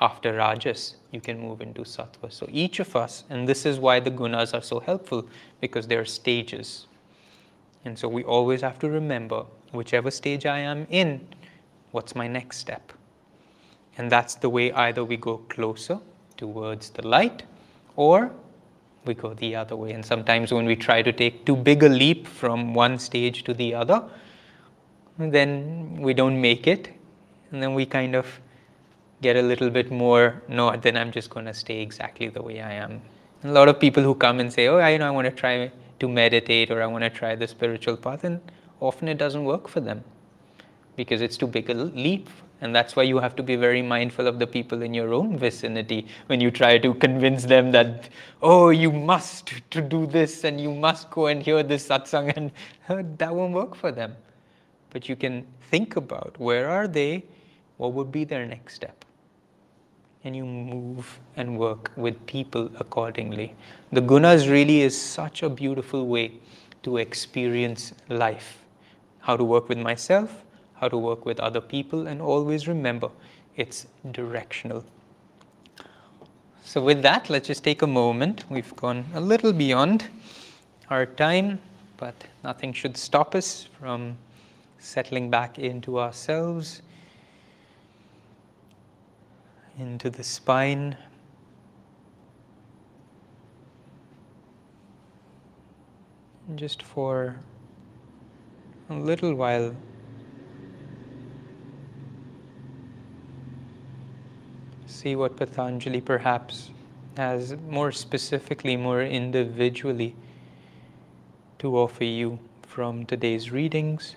after 0.00 0.34
rajas, 0.34 0.96
you 1.12 1.20
can 1.20 1.38
move 1.38 1.60
into 1.60 1.82
sattva. 1.82 2.32
So 2.32 2.48
each 2.50 2.80
of 2.80 2.96
us, 2.96 3.22
and 3.30 3.48
this 3.48 3.64
is 3.64 3.78
why 3.78 4.00
the 4.00 4.10
gunas 4.10 4.54
are 4.54 4.62
so 4.62 4.80
helpful, 4.80 5.28
because 5.60 5.86
they 5.86 5.96
are 5.96 6.04
stages. 6.04 6.87
And 7.84 7.98
so 7.98 8.08
we 8.08 8.24
always 8.24 8.60
have 8.60 8.78
to 8.80 8.88
remember 8.88 9.44
whichever 9.72 10.10
stage 10.10 10.46
I 10.46 10.58
am 10.58 10.86
in, 10.90 11.26
what's 11.92 12.14
my 12.14 12.26
next 12.26 12.58
step? 12.58 12.92
And 13.96 14.10
that's 14.10 14.34
the 14.36 14.48
way 14.48 14.72
either 14.72 15.04
we 15.04 15.16
go 15.16 15.38
closer 15.48 15.98
towards 16.36 16.90
the 16.90 17.06
light 17.06 17.42
or 17.96 18.30
we 19.04 19.14
go 19.14 19.34
the 19.34 19.56
other 19.56 19.76
way. 19.76 19.92
And 19.92 20.04
sometimes 20.04 20.52
when 20.52 20.66
we 20.66 20.76
try 20.76 21.02
to 21.02 21.12
take 21.12 21.44
too 21.44 21.56
big 21.56 21.82
a 21.82 21.88
leap 21.88 22.26
from 22.26 22.74
one 22.74 22.98
stage 22.98 23.44
to 23.44 23.54
the 23.54 23.74
other, 23.74 24.04
then 25.18 25.96
we 26.00 26.14
don't 26.14 26.40
make 26.40 26.66
it. 26.66 26.92
And 27.50 27.62
then 27.62 27.74
we 27.74 27.86
kind 27.86 28.14
of 28.14 28.40
get 29.20 29.36
a 29.36 29.42
little 29.42 29.70
bit 29.70 29.90
more, 29.90 30.42
no, 30.48 30.76
then 30.76 30.96
I'm 30.96 31.10
just 31.10 31.30
going 31.30 31.46
to 31.46 31.54
stay 31.54 31.80
exactly 31.80 32.28
the 32.28 32.42
way 32.42 32.60
I 32.60 32.74
am. 32.74 33.02
A 33.44 33.50
lot 33.50 33.68
of 33.68 33.80
people 33.80 34.02
who 34.02 34.14
come 34.14 34.38
and 34.38 34.52
say, 34.52 34.68
oh, 34.68 34.78
I, 34.78 34.90
you 34.90 34.98
know, 34.98 35.08
I 35.08 35.10
want 35.10 35.24
to 35.24 35.32
try 35.32 35.70
to 36.00 36.08
meditate 36.08 36.70
or 36.70 36.82
I 36.82 36.86
want 36.86 37.04
to 37.04 37.10
try 37.10 37.34
the 37.34 37.48
spiritual 37.48 37.96
path, 37.96 38.24
and 38.24 38.40
often 38.80 39.08
it 39.08 39.18
doesn't 39.18 39.44
work 39.44 39.68
for 39.68 39.80
them 39.80 40.04
because 40.96 41.20
it's 41.20 41.36
too 41.36 41.46
big 41.46 41.70
a 41.70 41.74
leap 41.74 42.28
and 42.60 42.74
that's 42.74 42.96
why 42.96 43.04
you 43.04 43.18
have 43.18 43.36
to 43.36 43.42
be 43.42 43.54
very 43.54 43.82
mindful 43.82 44.26
of 44.26 44.38
the 44.38 44.46
people 44.46 44.82
in 44.82 44.92
your 44.92 45.14
own 45.14 45.38
vicinity 45.38 46.06
when 46.26 46.40
you 46.40 46.50
try 46.50 46.76
to 46.78 46.94
convince 46.94 47.44
them 47.44 47.70
that, 47.72 48.08
oh, 48.42 48.70
you 48.70 48.90
must 48.90 49.52
to 49.70 49.80
do 49.80 50.06
this 50.06 50.42
and 50.44 50.60
you 50.60 50.74
must 50.74 51.08
go 51.10 51.26
and 51.26 51.42
hear 51.42 51.62
this 51.62 51.86
satsang, 51.88 52.52
and 52.88 53.18
that 53.18 53.34
won't 53.34 53.52
work 53.52 53.76
for 53.76 53.92
them. 53.92 54.16
But 54.90 55.08
you 55.08 55.14
can 55.14 55.46
think 55.70 55.96
about 55.96 56.34
where 56.38 56.68
are 56.68 56.88
they, 56.88 57.24
what 57.76 57.92
would 57.92 58.10
be 58.10 58.24
their 58.24 58.44
next 58.44 58.74
step. 58.74 59.04
And 60.28 60.36
you 60.36 60.44
move 60.44 61.18
and 61.38 61.58
work 61.58 61.90
with 61.96 62.26
people 62.26 62.70
accordingly. 62.78 63.54
The 63.92 64.02
gunas 64.02 64.46
really 64.46 64.82
is 64.82 65.00
such 65.00 65.42
a 65.42 65.48
beautiful 65.48 66.06
way 66.06 66.32
to 66.82 66.98
experience 66.98 67.94
life. 68.10 68.58
How 69.20 69.38
to 69.38 69.42
work 69.42 69.70
with 69.70 69.78
myself, 69.78 70.44
how 70.74 70.88
to 70.88 70.98
work 70.98 71.24
with 71.24 71.40
other 71.40 71.62
people, 71.62 72.08
and 72.08 72.20
always 72.20 72.68
remember 72.68 73.08
it's 73.56 73.86
directional. 74.10 74.84
So, 76.62 76.82
with 76.82 77.00
that, 77.00 77.30
let's 77.30 77.46
just 77.46 77.64
take 77.64 77.80
a 77.80 77.86
moment. 77.86 78.44
We've 78.50 78.76
gone 78.76 79.06
a 79.14 79.20
little 79.22 79.54
beyond 79.54 80.10
our 80.90 81.06
time, 81.06 81.58
but 81.96 82.14
nothing 82.44 82.74
should 82.74 82.98
stop 82.98 83.34
us 83.34 83.66
from 83.80 84.18
settling 84.78 85.30
back 85.30 85.58
into 85.58 85.98
ourselves, 85.98 86.82
into 89.78 90.10
the 90.10 90.24
spine. 90.24 90.96
Just 96.56 96.82
for 96.82 97.36
a 98.90 98.94
little 98.94 99.34
while, 99.34 99.76
see 104.86 105.14
what 105.14 105.36
Patanjali 105.36 106.00
perhaps 106.00 106.70
has 107.16 107.54
more 107.68 107.92
specifically, 107.92 108.76
more 108.76 109.02
individually 109.02 110.16
to 111.58 111.76
offer 111.76 112.04
you 112.04 112.38
from 112.62 113.04
today's 113.04 113.50
readings. 113.50 114.16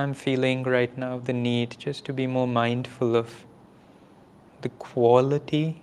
I'm 0.00 0.14
feeling 0.14 0.62
right 0.62 0.96
now 0.96 1.18
the 1.18 1.34
need 1.34 1.76
just 1.78 2.06
to 2.06 2.14
be 2.14 2.26
more 2.26 2.48
mindful 2.48 3.14
of 3.14 3.44
the 4.62 4.70
quality 4.70 5.82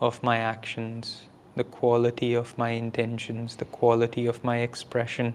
of 0.00 0.22
my 0.22 0.36
actions, 0.36 1.22
the 1.56 1.64
quality 1.64 2.34
of 2.34 2.56
my 2.58 2.70
intentions, 2.70 3.56
the 3.56 3.64
quality 3.64 4.26
of 4.26 4.44
my 4.44 4.58
expression. 4.58 5.32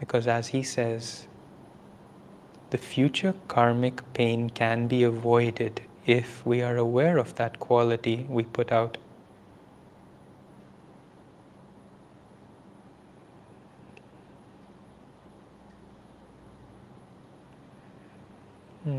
Because 0.00 0.26
as 0.26 0.48
he 0.48 0.62
says, 0.62 1.26
the 2.70 2.78
future 2.78 3.34
karmic 3.46 4.00
pain 4.14 4.48
can 4.48 4.88
be 4.88 5.02
avoided 5.02 5.82
if 6.06 6.44
we 6.46 6.62
are 6.62 6.78
aware 6.78 7.18
of 7.18 7.34
that 7.34 7.60
quality 7.60 8.24
we 8.30 8.44
put 8.44 8.72
out. 8.72 8.96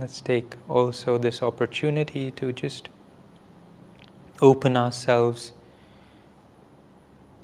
Let's 0.05 0.21
take 0.21 0.55
also 0.69 1.17
this 1.17 1.41
opportunity 1.41 2.29
to 2.29 2.53
just 2.53 2.89
open 4.39 4.77
ourselves 4.77 5.51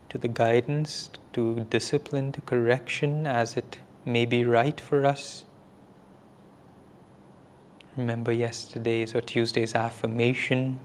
to 0.09 0.19
the 0.19 0.27
guidance, 0.27 1.09
to 1.33 1.65
discipline, 1.71 2.31
to 2.31 2.39
correction 2.41 3.25
as 3.25 3.57
it 3.57 3.79
may 4.05 4.27
be 4.27 4.45
right 4.45 4.79
for 4.79 5.07
us. 5.07 5.43
Remember 7.97 8.31
yesterday's 8.31 9.15
or 9.15 9.21
Tuesday's 9.21 9.73
affirmation. 9.73 10.79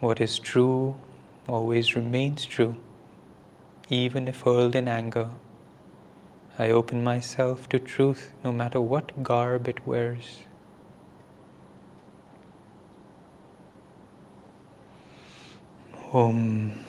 What 0.00 0.20
is 0.20 0.40
true 0.40 0.96
always 1.48 1.94
remains 1.94 2.44
true, 2.44 2.74
even 3.88 4.26
if 4.26 4.40
hurled 4.40 4.74
in 4.74 4.88
anger. 4.88 5.30
I 6.56 6.70
open 6.70 7.02
myself 7.02 7.68
to 7.70 7.80
truth 7.80 8.32
no 8.44 8.52
matter 8.52 8.80
what 8.80 9.22
garb 9.24 9.66
it 9.66 9.84
wears. 9.86 10.40
Om. 16.12 16.84